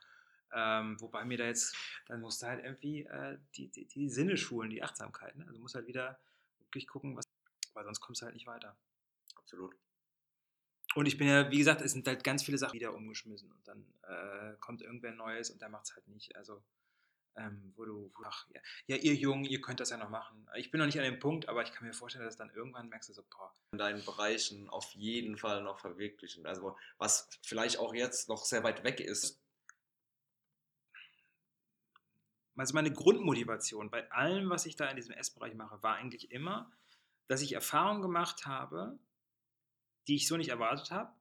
Ähm, 0.54 1.02
wobei 1.02 1.26
mir 1.26 1.38
da 1.38 1.46
jetzt, 1.46 1.76
dann 2.08 2.22
musst 2.22 2.42
du 2.42 2.46
halt 2.46 2.64
irgendwie 2.64 3.04
äh, 3.04 3.38
die, 3.56 3.68
die, 3.68 3.86
die, 3.86 4.10
Sinne 4.10 4.38
schulen, 4.38 4.70
die 4.70 4.84
Achtsamkeit. 4.84 5.36
Ne? 5.36 5.46
Also 5.48 5.60
musst 5.60 5.76
halt 5.76 5.88
wieder 5.88 6.20
wirklich 6.60 6.88
gucken, 6.88 7.18
was, 7.18 7.26
weil 7.74 7.84
sonst 7.84 8.00
kommst 8.00 8.22
du 8.22 8.26
halt 8.26 8.36
nicht 8.36 8.48
weiter. 8.48 8.78
Absolut. 9.36 9.76
Und 10.94 11.08
ich 11.08 11.18
bin 11.18 11.28
ja, 11.28 11.52
wie 11.52 11.58
gesagt, 11.58 11.82
es 11.82 11.92
sind 11.92 12.08
halt 12.08 12.24
ganz 12.24 12.44
viele 12.44 12.58
Sachen 12.58 12.74
wieder 12.74 12.94
umgeschmissen 12.94 13.52
und 13.52 13.68
dann 13.68 13.86
äh, 14.04 14.56
kommt 14.60 14.82
irgendwer 14.82 15.12
Neues 15.12 15.50
und 15.50 15.62
der 15.62 15.70
macht 15.70 15.86
es 15.86 15.96
halt 15.96 16.08
nicht. 16.08 16.36
Also 16.38 16.64
ähm, 17.38 17.74
wo 17.76 17.86
du, 17.86 18.12
wo, 18.16 18.24
ach, 18.26 18.46
ja, 18.50 18.62
ja, 18.88 18.96
ihr 18.98 19.16
Jungen, 19.16 19.46
ihr 19.46 19.62
könnt 19.62 19.80
das 19.80 19.90
ja 19.90 19.98
noch 19.98 20.10
machen. 20.10 20.48
Ich 20.56 20.72
bin 20.72 20.80
noch 20.80 20.86
nicht 20.86 20.98
an 20.98 21.04
dem 21.04 21.20
Punkt, 21.20 21.50
aber 21.50 21.64
ich 21.64 21.72
kann 21.72 21.88
mir 21.88 21.94
vorstellen, 21.94 22.26
dass 22.26 22.38
dann 22.38 22.50
irgendwann 22.52 22.90
merkst 22.90 23.10
du 23.10 23.14
so, 23.14 23.24
boah. 23.30 23.54
In 23.72 23.78
deinen 23.78 24.04
Bereichen 24.06 24.70
auf 24.70 24.92
jeden 24.94 25.38
Fall 25.38 25.64
noch 25.64 25.80
verwirklichen. 25.80 26.46
Also 26.46 26.78
was 26.98 27.30
vielleicht 27.44 27.78
auch 27.78 27.94
jetzt 27.94 28.30
noch 28.30 28.46
sehr 28.46 28.64
weit 28.64 28.84
weg 28.84 29.00
ist. 29.00 29.42
Also 32.58 32.74
meine 32.74 32.94
Grundmotivation 32.94 33.90
bei 33.90 34.10
allem, 34.12 34.50
was 34.50 34.66
ich 34.66 34.78
da 34.78 34.90
in 34.90 34.96
diesem 34.96 35.14
S-Bereich 35.14 35.56
mache, 35.56 35.84
war 35.84 35.96
eigentlich 35.96 36.32
immer, 36.32 36.72
dass 37.28 37.42
ich 37.42 37.54
Erfahrungen 37.54 38.02
gemacht 38.02 38.46
habe, 38.46 38.98
die 40.08 40.16
ich 40.16 40.28
so 40.28 40.38
nicht 40.38 40.50
erwartet 40.50 40.92
habe 40.92 41.12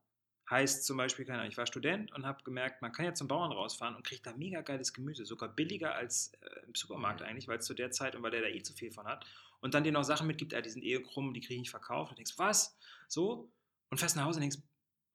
Heißt 0.51 0.85
zum 0.85 0.99
Beispiel, 0.99 1.25
keine 1.25 1.39
Ahnung, 1.39 1.51
ich 1.51 1.57
war 1.57 1.67
Student 1.67 2.13
und 2.13 2.27
habe 2.27 2.43
gemerkt, 2.45 2.83
man 2.83 2.93
kann 2.93 3.07
ja 3.07 3.15
zum 3.15 3.29
Bauern 3.29 3.51
rausfahren 3.51 3.97
und 3.97 4.05
kriegt 4.05 4.27
da 4.27 4.35
mega 4.35 4.61
geiles 4.61 4.93
Gemüse, 4.93 5.25
sogar 5.25 5.49
billiger 5.49 5.95
als 5.95 6.33
äh, 6.43 6.67
im 6.67 6.75
Supermarkt 6.75 7.21
mhm. 7.21 7.27
eigentlich, 7.27 7.49
weil 7.49 7.59
es 7.59 7.65
zu 7.65 7.75
der 7.75 7.91
Zeit 7.91 8.15
und 8.15 8.23
weil 8.23 8.31
der 8.31 8.43
da 8.43 8.49
eh 8.49 8.63
zu 8.63 8.75
viel 8.75 8.93
von 8.93 9.07
hat. 9.07 9.25
Und 9.61 9.73
dann 9.73 9.85
dir 9.85 9.93
noch 9.93 10.05
Sachen 10.05 10.27
mitgibt, 10.27 10.53
äh, 10.53 10.61
die 10.61 10.69
sind 10.69 10.85
eh 10.85 11.01
krumm, 11.01 11.33
die 11.33 11.41
kriege 11.41 11.55
ich 11.55 11.61
nicht 11.61 11.71
verkauft. 11.71 12.11
Und 12.11 12.19
denkst, 12.19 12.35
was? 12.37 12.77
So? 13.09 13.51
Und 13.89 13.99
fährst 13.99 14.17
nach 14.17 14.25
Hause 14.25 14.37
und 14.37 14.43
denkst, 14.43 14.59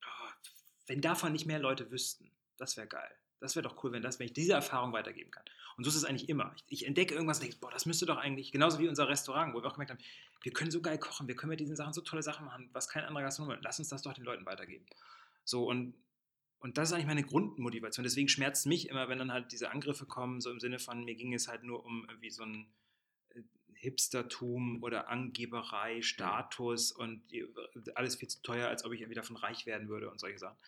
oh, 0.04 0.30
wenn 0.88 1.00
davon 1.00 1.32
nicht 1.32 1.46
mehr 1.46 1.60
Leute 1.60 1.90
wüssten, 1.92 2.32
das 2.56 2.76
wäre 2.76 2.88
geil. 2.88 3.10
Das 3.38 3.54
wäre 3.54 3.62
doch 3.62 3.82
cool, 3.84 3.92
wenn, 3.92 4.02
das, 4.02 4.18
wenn 4.18 4.26
ich 4.26 4.32
diese 4.32 4.52
Erfahrung 4.52 4.92
weitergeben 4.92 5.30
kann. 5.30 5.44
Und 5.76 5.84
so 5.84 5.90
ist 5.90 5.96
es 5.96 6.04
eigentlich 6.04 6.28
immer. 6.28 6.52
Ich, 6.56 6.64
ich 6.68 6.86
entdecke 6.86 7.14
irgendwas 7.14 7.38
und 7.38 7.44
denke, 7.44 7.58
boah, 7.58 7.70
das 7.70 7.86
müsste 7.86 8.04
doch 8.04 8.18
eigentlich, 8.18 8.52
genauso 8.52 8.78
wie 8.80 8.88
unser 8.88 9.08
Restaurant, 9.08 9.54
wo 9.54 9.62
wir 9.62 9.68
auch 9.68 9.74
gemerkt 9.74 9.92
haben, 9.92 10.00
wir 10.42 10.52
können 10.52 10.70
so 10.70 10.82
geil 10.82 10.98
kochen, 10.98 11.26
wir 11.28 11.36
können 11.36 11.50
mit 11.50 11.60
diesen 11.60 11.76
Sachen 11.76 11.92
so 11.92 12.00
tolle 12.00 12.22
Sachen 12.22 12.44
machen, 12.44 12.68
was 12.72 12.88
kein 12.88 13.04
anderer 13.04 13.24
Gastronom 13.24 13.52
will. 13.52 13.60
Lass 13.62 13.78
uns 13.78 13.88
das 13.88 14.02
doch 14.02 14.12
den 14.12 14.24
Leuten 14.24 14.44
weitergeben. 14.44 14.84
So, 15.50 15.64
und, 15.64 15.94
und 16.60 16.78
das 16.78 16.88
ist 16.88 16.92
eigentlich 16.94 17.06
meine 17.06 17.24
Grundmotivation. 17.24 18.04
Deswegen 18.04 18.28
schmerzt 18.28 18.60
es 18.60 18.66
mich 18.66 18.88
immer, 18.88 19.08
wenn 19.08 19.18
dann 19.18 19.32
halt 19.32 19.50
diese 19.50 19.70
Angriffe 19.70 20.06
kommen, 20.06 20.40
so 20.40 20.50
im 20.50 20.60
Sinne 20.60 20.78
von, 20.78 21.04
mir 21.04 21.16
ging 21.16 21.34
es 21.34 21.48
halt 21.48 21.64
nur 21.64 21.84
um 21.84 22.06
irgendwie 22.08 22.30
so 22.30 22.44
ein 22.44 22.72
äh, 23.30 23.42
Hipstertum 23.74 24.82
oder 24.82 25.08
Angeberei, 25.08 26.02
Status 26.02 26.92
und 26.92 27.24
alles 27.96 28.14
viel 28.16 28.28
zu 28.28 28.40
teuer, 28.42 28.68
als 28.68 28.84
ob 28.84 28.92
ich 28.92 29.00
irgendwie 29.00 29.16
davon 29.16 29.36
reich 29.36 29.66
werden 29.66 29.88
würde 29.88 30.08
und 30.10 30.20
solche 30.20 30.38
Sachen. 30.38 30.58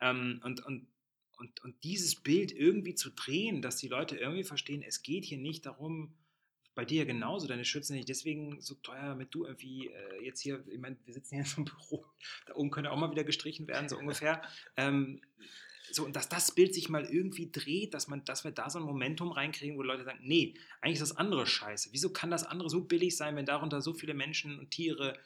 Ähm, 0.00 0.40
und, 0.42 0.64
und, 0.64 0.88
und, 1.36 1.60
und 1.62 1.84
dieses 1.84 2.22
Bild 2.22 2.52
irgendwie 2.52 2.94
zu 2.94 3.10
drehen, 3.10 3.60
dass 3.60 3.76
die 3.76 3.88
Leute 3.88 4.16
irgendwie 4.16 4.44
verstehen, 4.44 4.82
es 4.82 5.02
geht 5.02 5.24
hier 5.24 5.38
nicht 5.38 5.66
darum, 5.66 6.16
bei 6.74 6.84
dir 6.84 7.04
genauso, 7.04 7.46
deine 7.46 7.64
Schützen 7.64 7.94
nicht 7.94 8.08
deswegen 8.08 8.60
so 8.60 8.74
teuer, 8.76 9.08
damit 9.08 9.34
du 9.34 9.44
irgendwie 9.44 9.88
äh, 9.88 10.24
jetzt 10.24 10.40
hier, 10.40 10.64
ich 10.68 10.78
meine, 10.78 10.96
wir 11.04 11.14
sitzen 11.14 11.34
hier 11.34 11.44
in 11.44 11.50
so 11.50 11.56
einem 11.56 11.64
Büro, 11.88 12.06
da 12.46 12.54
oben 12.54 12.70
könnte 12.70 12.90
auch 12.90 12.98
mal 12.98 13.10
wieder 13.10 13.24
gestrichen 13.24 13.66
werden, 13.68 13.88
so 13.88 13.98
ungefähr. 13.98 14.42
ähm, 14.76 15.20
so, 15.90 16.06
und 16.06 16.16
dass 16.16 16.28
das 16.28 16.54
Bild 16.54 16.74
sich 16.74 16.88
mal 16.88 17.04
irgendwie 17.04 17.50
dreht, 17.50 17.92
dass, 17.92 18.08
man, 18.08 18.24
dass 18.24 18.44
wir 18.44 18.50
da 18.50 18.70
so 18.70 18.78
ein 18.78 18.84
Momentum 18.84 19.30
reinkriegen, 19.30 19.76
wo 19.76 19.82
Leute 19.82 20.04
sagen, 20.04 20.20
nee, 20.22 20.54
eigentlich 20.80 21.00
ist 21.00 21.10
das 21.10 21.16
andere 21.18 21.46
scheiße. 21.46 21.90
Wieso 21.92 22.10
kann 22.10 22.30
das 22.30 22.44
andere 22.44 22.70
so 22.70 22.82
billig 22.82 23.16
sein, 23.16 23.36
wenn 23.36 23.44
darunter 23.44 23.82
so 23.82 23.92
viele 23.92 24.14
Menschen 24.14 24.58
und 24.58 24.70
Tiere, 24.70 25.18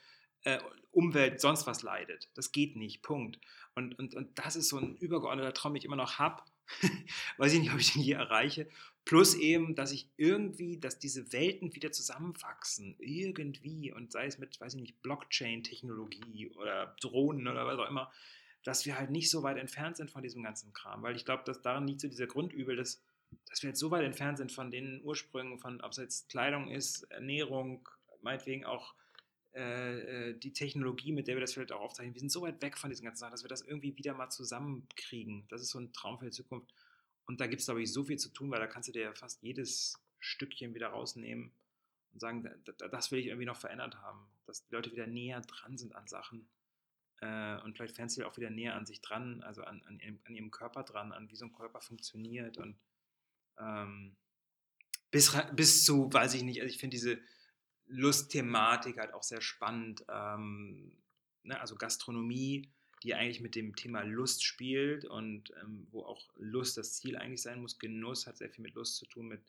äh, 0.42 0.58
Umwelt, 0.90 1.40
sonst 1.40 1.66
was 1.66 1.82
leidet? 1.82 2.30
Das 2.34 2.50
geht 2.50 2.74
nicht, 2.74 3.02
Punkt. 3.02 3.38
Und, 3.74 3.96
und, 3.98 4.14
und 4.14 4.38
das 4.38 4.56
ist 4.56 4.68
so 4.68 4.78
ein 4.78 4.96
übergeordneter 4.96 5.52
Traum, 5.52 5.74
den 5.74 5.78
ich 5.78 5.84
immer 5.84 5.94
noch 5.94 6.18
habe. 6.18 6.42
Weiß 7.36 7.52
ich 7.52 7.60
nicht, 7.60 7.72
ob 7.72 7.78
ich 7.78 7.92
den 7.92 8.02
je 8.02 8.14
erreiche. 8.14 8.68
Plus 9.04 9.34
eben, 9.34 9.76
dass 9.76 9.92
ich 9.92 10.08
irgendwie, 10.16 10.78
dass 10.78 10.98
diese 10.98 11.32
Welten 11.32 11.74
wieder 11.74 11.92
zusammenwachsen, 11.92 12.96
irgendwie, 12.98 13.92
und 13.92 14.10
sei 14.10 14.26
es 14.26 14.38
mit, 14.38 14.60
weiß 14.60 14.74
ich 14.74 14.80
nicht, 14.80 15.02
Blockchain-Technologie 15.02 16.50
oder 16.56 16.96
Drohnen 17.00 17.46
oder 17.46 17.66
was 17.66 17.78
auch 17.78 17.88
immer, 17.88 18.10
dass 18.64 18.84
wir 18.84 18.98
halt 18.98 19.10
nicht 19.10 19.30
so 19.30 19.44
weit 19.44 19.58
entfernt 19.58 19.96
sind 19.96 20.10
von 20.10 20.22
diesem 20.22 20.42
ganzen 20.42 20.72
Kram. 20.72 21.02
Weil 21.02 21.14
ich 21.14 21.24
glaube, 21.24 21.44
dass 21.44 21.62
daran 21.62 21.86
liegt 21.86 22.00
so 22.00 22.08
dieser 22.08 22.26
Grundübel, 22.26 22.74
dass, 22.74 23.00
dass 23.48 23.62
wir 23.62 23.70
jetzt 23.70 23.78
so 23.78 23.92
weit 23.92 24.04
entfernt 24.04 24.38
sind 24.38 24.50
von 24.50 24.72
den 24.72 25.00
Ursprüngen, 25.04 25.60
von 25.60 25.80
ob 25.82 25.92
es 25.92 25.98
jetzt 25.98 26.28
Kleidung 26.28 26.68
ist, 26.68 27.04
Ernährung, 27.04 27.88
meinetwegen 28.22 28.64
auch 28.64 28.94
äh, 29.56 30.30
äh, 30.30 30.38
die 30.38 30.52
Technologie, 30.52 31.12
mit 31.12 31.26
der 31.26 31.36
wir 31.36 31.40
das 31.40 31.54
vielleicht 31.54 31.72
auch 31.72 31.80
aufzeichnen. 31.80 32.14
Wir 32.14 32.20
sind 32.20 32.30
so 32.30 32.42
weit 32.42 32.60
weg 32.60 32.76
von 32.76 32.90
diesen 32.90 33.04
ganzen 33.04 33.20
Sachen, 33.20 33.32
dass 33.32 33.42
wir 33.42 33.48
das 33.48 33.62
irgendwie 33.62 33.96
wieder 33.96 34.12
mal 34.14 34.28
zusammenkriegen. 34.28 35.46
Das 35.48 35.62
ist 35.62 35.70
so 35.70 35.78
ein 35.78 35.94
Traum 35.94 36.18
für 36.18 36.26
die 36.26 36.30
Zukunft. 36.30 36.74
Und 37.24 37.40
da 37.40 37.46
gibt 37.46 37.60
es, 37.60 37.66
glaube 37.66 37.82
ich, 37.82 37.92
so 37.92 38.04
viel 38.04 38.18
zu 38.18 38.28
tun, 38.28 38.50
weil 38.50 38.60
da 38.60 38.66
kannst 38.66 38.88
du 38.88 38.92
dir 38.92 39.02
ja 39.02 39.14
fast 39.14 39.42
jedes 39.42 39.98
Stückchen 40.18 40.74
wieder 40.74 40.88
rausnehmen 40.88 41.52
und 42.12 42.20
sagen, 42.20 42.48
das 42.90 43.10
will 43.10 43.18
ich 43.18 43.26
irgendwie 43.26 43.46
noch 43.46 43.56
verändert 43.56 43.96
haben, 43.96 44.28
dass 44.46 44.66
die 44.66 44.74
Leute 44.74 44.92
wieder 44.92 45.06
näher 45.06 45.40
dran 45.40 45.78
sind 45.78 45.94
an 45.94 46.06
Sachen 46.06 46.48
Äh, 47.22 47.60
und 47.62 47.74
vielleicht 47.74 47.96
fänden 47.96 48.10
sie 48.10 48.24
auch 48.24 48.36
wieder 48.36 48.50
näher 48.50 48.74
an 48.74 48.84
sich 48.84 49.00
dran, 49.00 49.42
also 49.42 49.62
an, 49.64 49.82
an, 49.86 49.98
ihrem, 50.00 50.20
an 50.24 50.34
ihrem 50.34 50.50
Körper 50.50 50.82
dran, 50.82 51.12
an 51.12 51.30
wie 51.30 51.36
so 51.36 51.46
ein 51.46 51.52
Körper 51.52 51.80
funktioniert 51.80 52.58
und 52.58 52.76
ähm, 53.58 54.16
bis, 55.10 55.34
bis 55.54 55.84
zu, 55.84 56.12
weiß 56.12 56.34
ich 56.34 56.42
nicht, 56.42 56.60
also 56.60 56.70
ich 56.70 56.78
finde 56.78 56.94
diese 56.94 57.18
Lustthematik 57.88 58.98
halt 58.98 59.14
auch 59.14 59.22
sehr 59.22 59.40
spannend. 59.40 60.04
Ähm, 60.08 60.92
ne, 61.42 61.60
also 61.60 61.76
Gastronomie, 61.76 62.68
die 63.02 63.14
eigentlich 63.14 63.40
mit 63.40 63.54
dem 63.54 63.76
Thema 63.76 64.02
Lust 64.02 64.44
spielt 64.44 65.04
und 65.04 65.52
ähm, 65.62 65.86
wo 65.90 66.02
auch 66.02 66.22
Lust 66.36 66.76
das 66.76 66.94
Ziel 66.94 67.16
eigentlich 67.16 67.42
sein 67.42 67.60
muss. 67.60 67.78
Genuss 67.78 68.26
hat 68.26 68.38
sehr 68.38 68.50
viel 68.50 68.62
mit 68.62 68.74
Lust 68.74 68.96
zu 68.96 69.06
tun, 69.06 69.28
mit, 69.28 69.42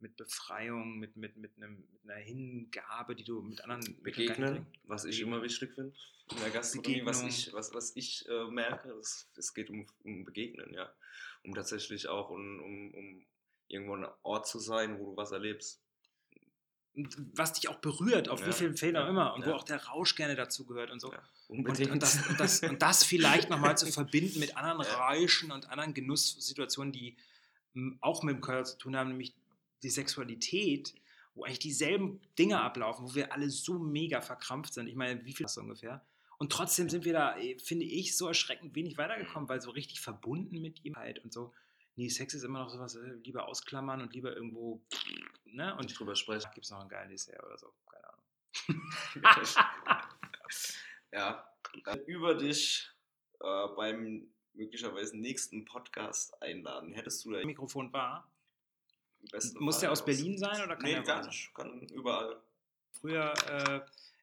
mit 0.00 0.16
Befreiung, 0.16 0.98
mit, 0.98 1.16
mit, 1.16 1.36
mit, 1.36 1.56
einem, 1.56 1.84
mit 1.92 2.10
einer 2.10 2.20
Hingabe, 2.20 3.14
die 3.14 3.24
du 3.24 3.42
mit 3.42 3.62
anderen 3.62 4.02
begegnen, 4.02 4.66
was 4.84 5.04
ich 5.04 5.20
immer 5.20 5.42
wichtig 5.42 5.74
finde 5.74 5.92
in 6.30 6.40
der 6.40 6.50
Gastronomie, 6.50 7.04
was 7.04 7.22
ich, 7.22 7.52
was, 7.52 7.74
was 7.74 7.96
ich 7.96 8.26
äh, 8.28 8.44
merke, 8.50 8.88
das, 8.88 9.28
es 9.36 9.54
geht 9.54 9.70
um, 9.70 9.86
um 10.04 10.24
Begegnen, 10.24 10.72
ja. 10.72 10.92
Um 11.44 11.54
tatsächlich 11.54 12.08
auch 12.08 12.30
um, 12.30 12.60
um, 12.62 12.94
um 12.94 13.26
irgendwo 13.68 13.96
ein 13.96 14.06
Ort 14.22 14.46
zu 14.46 14.58
sein, 14.58 14.98
wo 14.98 15.10
du 15.10 15.16
was 15.16 15.32
erlebst 15.32 15.81
was 16.94 17.54
dich 17.54 17.68
auch 17.68 17.76
berührt, 17.76 18.28
auf 18.28 18.40
ja, 18.40 18.48
wie 18.48 18.52
vielen 18.52 18.76
Fällen 18.76 18.96
auch 18.96 19.08
immer, 19.08 19.34
und 19.34 19.42
ja. 19.42 19.48
wo 19.48 19.52
auch 19.52 19.64
der 19.64 19.82
Rausch 19.84 20.14
gerne 20.14 20.34
dazu 20.34 20.66
gehört 20.66 20.90
und 20.90 21.00
so. 21.00 21.10
Ja, 21.10 21.22
und, 21.48 21.66
und, 21.66 22.02
das, 22.02 22.28
und, 22.28 22.40
das, 22.40 22.62
und 22.62 22.82
das 22.82 23.04
vielleicht 23.04 23.48
nochmal 23.48 23.76
zu 23.78 23.86
verbinden 23.92 24.40
mit 24.40 24.56
anderen 24.56 24.82
Räuschen 24.82 25.52
und 25.52 25.70
anderen 25.70 25.94
Genusssituationen, 25.94 26.92
die 26.92 27.16
auch 28.00 28.22
mit 28.22 28.36
dem 28.36 28.40
Körper 28.42 28.64
zu 28.64 28.76
tun 28.76 28.96
haben, 28.96 29.08
nämlich 29.08 29.34
die 29.82 29.88
Sexualität, 29.88 30.94
wo 31.34 31.44
eigentlich 31.44 31.60
dieselben 31.60 32.20
Dinge 32.38 32.60
ablaufen, 32.60 33.06
wo 33.06 33.14
wir 33.14 33.32
alle 33.32 33.48
so 33.48 33.78
mega 33.78 34.20
verkrampft 34.20 34.74
sind. 34.74 34.86
Ich 34.86 34.94
meine, 34.94 35.24
wie 35.24 35.32
viel 35.32 35.46
ist 35.46 35.56
das 35.56 35.62
ungefähr? 35.62 36.04
Und 36.38 36.52
trotzdem 36.52 36.90
sind 36.90 37.04
wir 37.04 37.12
da, 37.12 37.38
äh, 37.38 37.58
finde 37.58 37.86
ich, 37.86 38.16
so 38.16 38.28
erschreckend 38.28 38.74
wenig 38.74 38.98
weitergekommen, 38.98 39.48
weil 39.48 39.60
so 39.60 39.70
richtig 39.70 40.00
verbunden 40.00 40.60
mit 40.60 40.84
ihm 40.84 40.96
halt 40.96 41.20
und 41.24 41.32
so 41.32 41.52
nee, 41.96 42.08
Sex 42.08 42.34
ist 42.34 42.44
immer 42.44 42.60
noch 42.60 42.70
sowas, 42.70 42.94
äh, 42.96 43.14
lieber 43.24 43.46
ausklammern 43.48 44.00
und 44.00 44.14
lieber 44.14 44.34
irgendwo, 44.34 44.82
ne? 45.44 45.74
Und 45.76 45.84
Nicht 45.84 45.98
drüber 45.98 46.16
sprechen. 46.16 46.50
Gibt 46.54 46.64
es 46.64 46.70
noch 46.70 46.80
ein 46.80 46.88
geiles 46.88 47.26
Dessert 47.26 47.44
oder 47.44 47.58
so? 47.58 47.72
Keine 47.90 48.08
Ahnung. 48.08 48.22
ja, 51.12 51.48
über 52.06 52.34
dich 52.34 52.90
äh, 53.40 53.68
beim 53.76 54.32
möglicherweise 54.54 55.16
nächsten 55.16 55.64
Podcast 55.64 56.40
einladen. 56.42 56.92
Hättest 56.92 57.24
du 57.24 57.32
da. 57.32 57.44
Mikrofon 57.44 57.92
war? 57.92 58.30
Muss 59.54 59.78
der 59.78 59.92
aus 59.92 60.04
Berlin 60.04 60.36
sein 60.36 60.62
oder 60.62 60.76
kann 60.76 60.90
nee, 60.90 61.02
gar 61.02 61.24
nicht. 61.24 61.54
Kann 61.54 61.80
überall. 61.88 62.42
Früher 62.90 63.32
äh, 63.48 63.80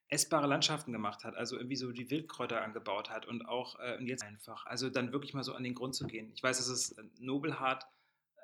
essbare 0.10 0.48
Landschaften 0.48 0.92
gemacht 0.92 1.24
hat, 1.24 1.36
also 1.36 1.56
irgendwie 1.56 1.76
so 1.76 1.92
die 1.92 2.10
Wildkräuter 2.10 2.62
angebaut 2.62 3.10
hat 3.10 3.28
und 3.28 3.48
auch 3.48 3.80
äh, 3.80 3.98
und 3.98 4.08
jetzt 4.08 4.24
einfach, 4.24 4.66
also 4.66 4.90
dann 4.90 5.12
wirklich 5.12 5.34
mal 5.34 5.44
so 5.44 5.54
an 5.54 5.64
den 5.64 5.76
Grund 5.76 5.96
zu 5.96 6.08
gehen. 6.08 6.32
Ich 6.34 6.42
weiß, 6.42 6.58
dass 6.58 6.68
es 6.68 6.92
äh, 6.98 7.04
Nobelhart 7.20 7.86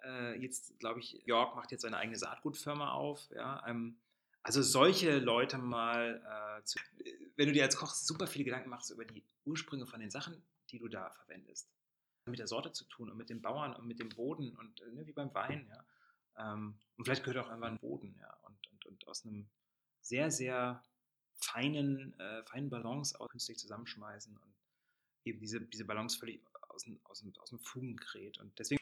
äh, 0.03 0.39
jetzt, 0.39 0.79
glaube 0.79 0.99
ich, 0.99 1.21
York 1.25 1.55
macht 1.55 1.71
jetzt 1.71 1.81
seine 1.81 1.97
eigene 1.97 2.17
Saatgutfirma 2.17 2.91
auf, 2.91 3.29
ja. 3.35 3.65
Ähm, 3.67 3.97
also 4.43 4.61
solche 4.61 5.17
Leute 5.17 5.57
mal, 5.57 6.21
äh, 6.59 6.63
zu, 6.63 6.77
wenn 7.35 7.47
du 7.47 7.53
dir 7.53 7.63
als 7.63 7.77
Koch 7.77 7.95
super 7.95 8.27
viele 8.27 8.45
Gedanken 8.45 8.69
machst 8.69 8.91
über 8.91 9.03
die 9.03 9.23
Ursprünge 9.45 9.87
von 9.87 9.99
den 9.99 10.11
Sachen, 10.11 10.39
die 10.69 10.77
du 10.77 10.87
da 10.87 11.09
verwendest, 11.09 11.67
mit 12.27 12.37
der 12.37 12.47
Sorte 12.47 12.71
zu 12.71 12.85
tun 12.85 13.09
und 13.09 13.17
mit 13.17 13.31
den 13.31 13.41
Bauern 13.41 13.75
und 13.75 13.87
mit 13.87 13.99
dem 13.99 14.09
Boden 14.09 14.55
und 14.55 14.81
äh, 14.81 14.91
ne, 14.91 15.07
wie 15.07 15.13
beim 15.13 15.33
Wein, 15.33 15.67
ja. 15.67 15.83
Ähm, 16.37 16.77
und 16.95 17.05
vielleicht 17.05 17.23
gehört 17.23 17.43
auch 17.43 17.49
einfach 17.49 17.67
ein 17.67 17.79
Boden, 17.79 18.15
ja, 18.19 18.31
und, 18.43 18.67
und, 18.71 18.85
und 18.85 19.07
aus 19.07 19.25
einem 19.25 19.49
sehr, 20.01 20.29
sehr 20.29 20.83
feinen, 21.37 22.17
äh, 22.19 22.43
feinen 22.43 22.69
Balance 22.69 23.19
auch 23.19 23.29
künstlich 23.29 23.57
zusammenschmeißen 23.57 24.35
und 24.35 24.53
eben 25.25 25.39
diese, 25.39 25.61
diese 25.61 25.85
Balance 25.85 26.17
völlig 26.17 26.41
aus 26.69 26.83
dem, 26.83 26.99
aus 27.05 27.19
dem, 27.21 27.33
aus 27.37 27.49
dem 27.49 27.59
Fugen 27.59 27.97
gerät. 27.97 28.37
Und 28.39 28.57
deswegen. 28.59 28.81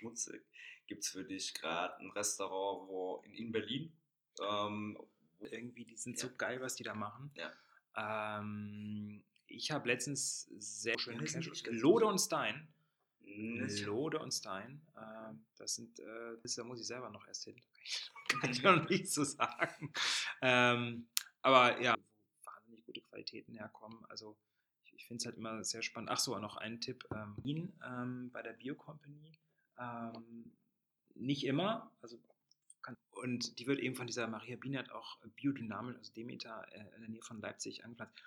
Gibt 0.86 1.04
es 1.04 1.10
für 1.10 1.24
dich 1.24 1.54
gerade 1.54 1.98
ein 2.00 2.12
Restaurant 2.12 2.90
wo 2.90 3.22
in, 3.26 3.34
in 3.34 3.52
Berlin? 3.52 3.94
Ähm, 4.42 4.98
irgendwie, 5.40 5.86
die 5.86 5.96
sind 5.96 6.18
ja. 6.18 6.28
so 6.28 6.36
geil, 6.36 6.60
was 6.62 6.76
die 6.76 6.84
da 6.84 6.94
machen. 6.94 7.32
Ja. 7.36 8.40
Ähm, 8.40 9.24
ich 9.48 9.72
habe 9.72 9.88
letztens 9.88 10.50
sehr 10.58 10.98
schön 11.00 11.20
Lode 11.72 12.06
und 12.06 12.20
Stein. 12.20 12.68
Lode 13.22 14.20
und 14.20 14.32
Stein. 14.32 14.82
Äh, 14.96 15.34
das 15.58 15.76
sind, 15.76 16.00
äh, 16.00 16.38
das, 16.42 16.56
da 16.56 16.64
muss 16.64 16.82
ich 16.82 16.88
selber 16.88 17.10
noch 17.10 17.26
erst 17.28 17.46
hin. 17.46 17.56
Kann 18.28 18.52
ich 18.52 18.62
noch 18.64 18.90
nicht 18.90 19.10
so 19.10 19.24
sagen. 19.24 19.94
Ähm, 20.42 21.08
aber 21.42 21.82
ja, 21.82 21.96
gute 22.94 23.02
Qualitäten 23.02 23.54
herkommen. 23.56 24.06
Also 24.10 24.38
ich, 24.84 24.94
ich 24.94 25.08
finde 25.08 25.22
es 25.22 25.26
halt 25.26 25.38
immer 25.38 25.64
sehr 25.64 25.82
spannend. 25.82 26.10
Ach 26.12 26.20
so, 26.20 26.38
noch 26.38 26.58
ein 26.58 26.80
Tipp. 26.80 27.04
Ähm, 27.14 27.36
ähm, 27.86 28.30
bei 28.32 28.42
der 28.42 28.54
Bio 28.54 28.76
Company. 28.76 29.38
Ähm, 29.80 30.52
nicht 31.16 31.46
immer, 31.46 31.92
also 32.02 32.20
kann, 32.82 32.98
und 33.12 33.60
die 33.60 33.68
wird 33.68 33.80
eben 33.80 33.96
von 33.96 34.08
dieser 34.08 34.28
Maria 34.28 34.58
Bienert 34.58 34.92
auch 34.92 35.20
biodynamisch, 35.36 35.96
also 35.98 36.14
Demeter 36.14 36.66
äh, 36.72 36.96
in 36.96 37.02
der 37.02 37.10
Nähe 37.10 37.22
von 37.22 37.40
Leipzig 37.40 37.84
angepflanzt. 37.86 38.24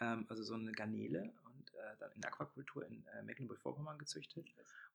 Ähm, 0.00 0.26
also 0.28 0.42
so 0.42 0.54
eine 0.54 0.72
Garnele 0.72 1.32
und 1.44 1.74
äh, 1.74 1.96
dann 1.98 2.12
in 2.12 2.24
Aquakultur 2.24 2.86
in 2.86 3.04
äh, 3.06 3.22
Mecklenburg-Vorpommern 3.22 3.98
gezüchtet 3.98 4.46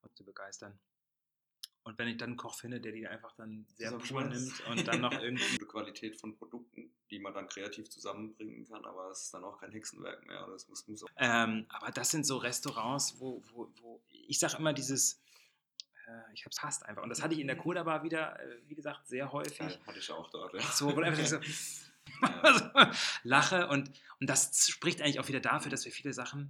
und 0.02 0.16
zu 0.16 0.24
begeistern. 0.24 0.80
Und 1.86 2.00
wenn 2.00 2.08
ich 2.08 2.18
dann 2.18 2.30
einen 2.30 2.38
Koch 2.38 2.56
finde, 2.56 2.82
der 2.82 2.92
die 2.92 3.08
einfach 3.08 3.32
dann 3.34 3.68
sehr 3.78 3.92
pur 3.92 4.24
nimmt 4.24 4.60
und 4.68 4.88
dann 4.88 5.02
noch 5.02 5.12
irgendwie. 5.22 5.52
Gute 5.52 5.68
Qualität 5.68 6.20
von 6.20 6.36
Produkten, 6.36 6.92
die 7.12 7.20
man 7.20 7.32
dann 7.32 7.48
kreativ 7.48 7.92
zusammenbringen 7.92 8.68
kann, 8.68 8.84
aber 8.86 9.12
es 9.12 9.26
ist 9.26 9.34
dann 9.36 9.44
auch 9.44 9.60
kein 9.60 9.72
Hexenwerk 9.72 10.26
mehr. 10.26 10.48
Das 10.48 10.68
muss, 10.68 10.88
muss 10.88 11.06
ähm, 11.18 11.68
aber 11.70 11.92
das 11.92 12.10
sind 12.10 12.26
so 12.26 12.38
Restaurants, 12.38 13.20
wo, 13.20 13.44
wo, 13.54 13.72
wo 13.82 14.02
ich 14.10 14.40
sage 14.40 14.58
immer 14.58 14.74
dieses, 14.74 15.22
äh, 16.08 16.34
ich 16.34 16.42
habe 16.46 16.50
es 16.50 16.60
passt 16.60 16.84
einfach. 16.88 17.04
Und 17.04 17.10
das 17.10 17.22
hatte 17.22 17.36
ich 17.36 17.40
in 17.40 17.46
der 17.46 17.56
Coda 17.56 17.84
Bar 17.84 18.02
wieder, 18.02 18.40
äh, 18.40 18.58
wie 18.68 18.74
gesagt, 18.74 19.08
sehr 19.08 19.32
häufig. 19.32 19.60
Ja, 19.60 19.86
hatte 19.86 20.00
ich 20.00 20.12
auch 20.12 20.32
dort, 20.32 20.56
ja. 20.56 20.62
So, 20.62 20.96
wo 20.96 21.02
einfach 21.02 21.24
so 21.24 21.36
ja. 22.24 22.92
lache 23.24 23.68
und, 23.68 23.92
und 24.20 24.28
das 24.28 24.68
spricht 24.68 25.04
eigentlich 25.04 25.20
auch 25.20 25.28
wieder 25.28 25.40
dafür, 25.40 25.70
dass 25.70 25.86
wir 25.86 25.92
viele 25.92 26.14
Sachen 26.14 26.50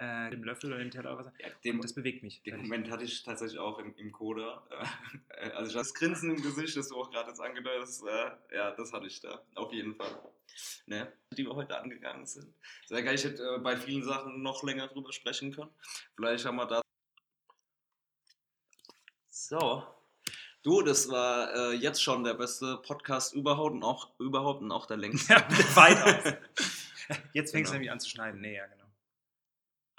äh, 0.00 0.30
dem 0.30 0.42
Löffel 0.44 0.70
oder 0.70 0.78
dem 0.78 0.90
Teller 0.90 1.14
oder 1.14 1.26
was. 1.26 1.32
Ja, 1.38 1.48
dem, 1.62 1.80
das 1.82 1.92
bewegt 1.92 2.22
mich. 2.22 2.42
Den 2.42 2.56
Moment 2.56 2.90
hatte 2.90 3.04
ich 3.04 3.22
tatsächlich 3.22 3.58
auch 3.58 3.78
im, 3.78 3.94
im 3.96 4.12
Coda. 4.12 4.64
Äh, 5.28 5.50
also 5.50 5.74
das 5.74 5.92
Grinsen 5.92 6.30
im 6.30 6.42
Gesicht, 6.42 6.76
das 6.76 6.88
du 6.88 6.96
auch 6.96 7.10
gerade 7.10 7.28
jetzt 7.28 7.40
angedeutet 7.40 7.82
hast, 7.82 8.02
äh, 8.02 8.56
ja, 8.56 8.70
das 8.70 8.92
hatte 8.92 9.06
ich 9.06 9.20
da. 9.20 9.42
Auf 9.54 9.72
jeden 9.72 9.94
Fall. 9.94 10.18
Ne? 10.86 11.12
Die 11.36 11.44
wir 11.44 11.54
heute 11.54 11.78
angegangen 11.78 12.26
sind. 12.26 12.52
Sehr 12.86 13.02
geil, 13.02 13.14
ich 13.14 13.24
hätte 13.24 13.42
äh, 13.42 13.58
bei 13.58 13.76
vielen 13.76 14.02
Sachen 14.02 14.42
noch 14.42 14.62
länger 14.62 14.88
drüber 14.88 15.12
sprechen 15.12 15.52
können. 15.52 15.70
Vielleicht 16.16 16.46
haben 16.46 16.56
wir 16.56 16.66
da. 16.66 16.80
So. 19.28 19.84
Du, 20.62 20.82
das 20.82 21.08
war 21.10 21.54
äh, 21.54 21.74
jetzt 21.74 22.02
schon 22.02 22.24
der 22.24 22.34
beste 22.34 22.78
Podcast 22.78 23.34
überhaupt 23.34 23.74
und 23.74 23.82
auch, 23.82 24.18
überhaupt 24.18 24.62
und 24.62 24.72
auch 24.72 24.86
der 24.86 24.96
längste. 24.96 25.34
Ja, 25.34 25.46
weitaus. 25.74 26.34
Jetzt 27.32 27.50
fängst 27.50 27.54
genau. 27.54 27.70
du 27.70 27.72
nämlich 27.72 27.90
an 27.90 27.98
zu 27.98 28.08
schneiden. 28.08 28.40
Nee, 28.40 28.54
ja, 28.54 28.66
genau. 28.66 28.79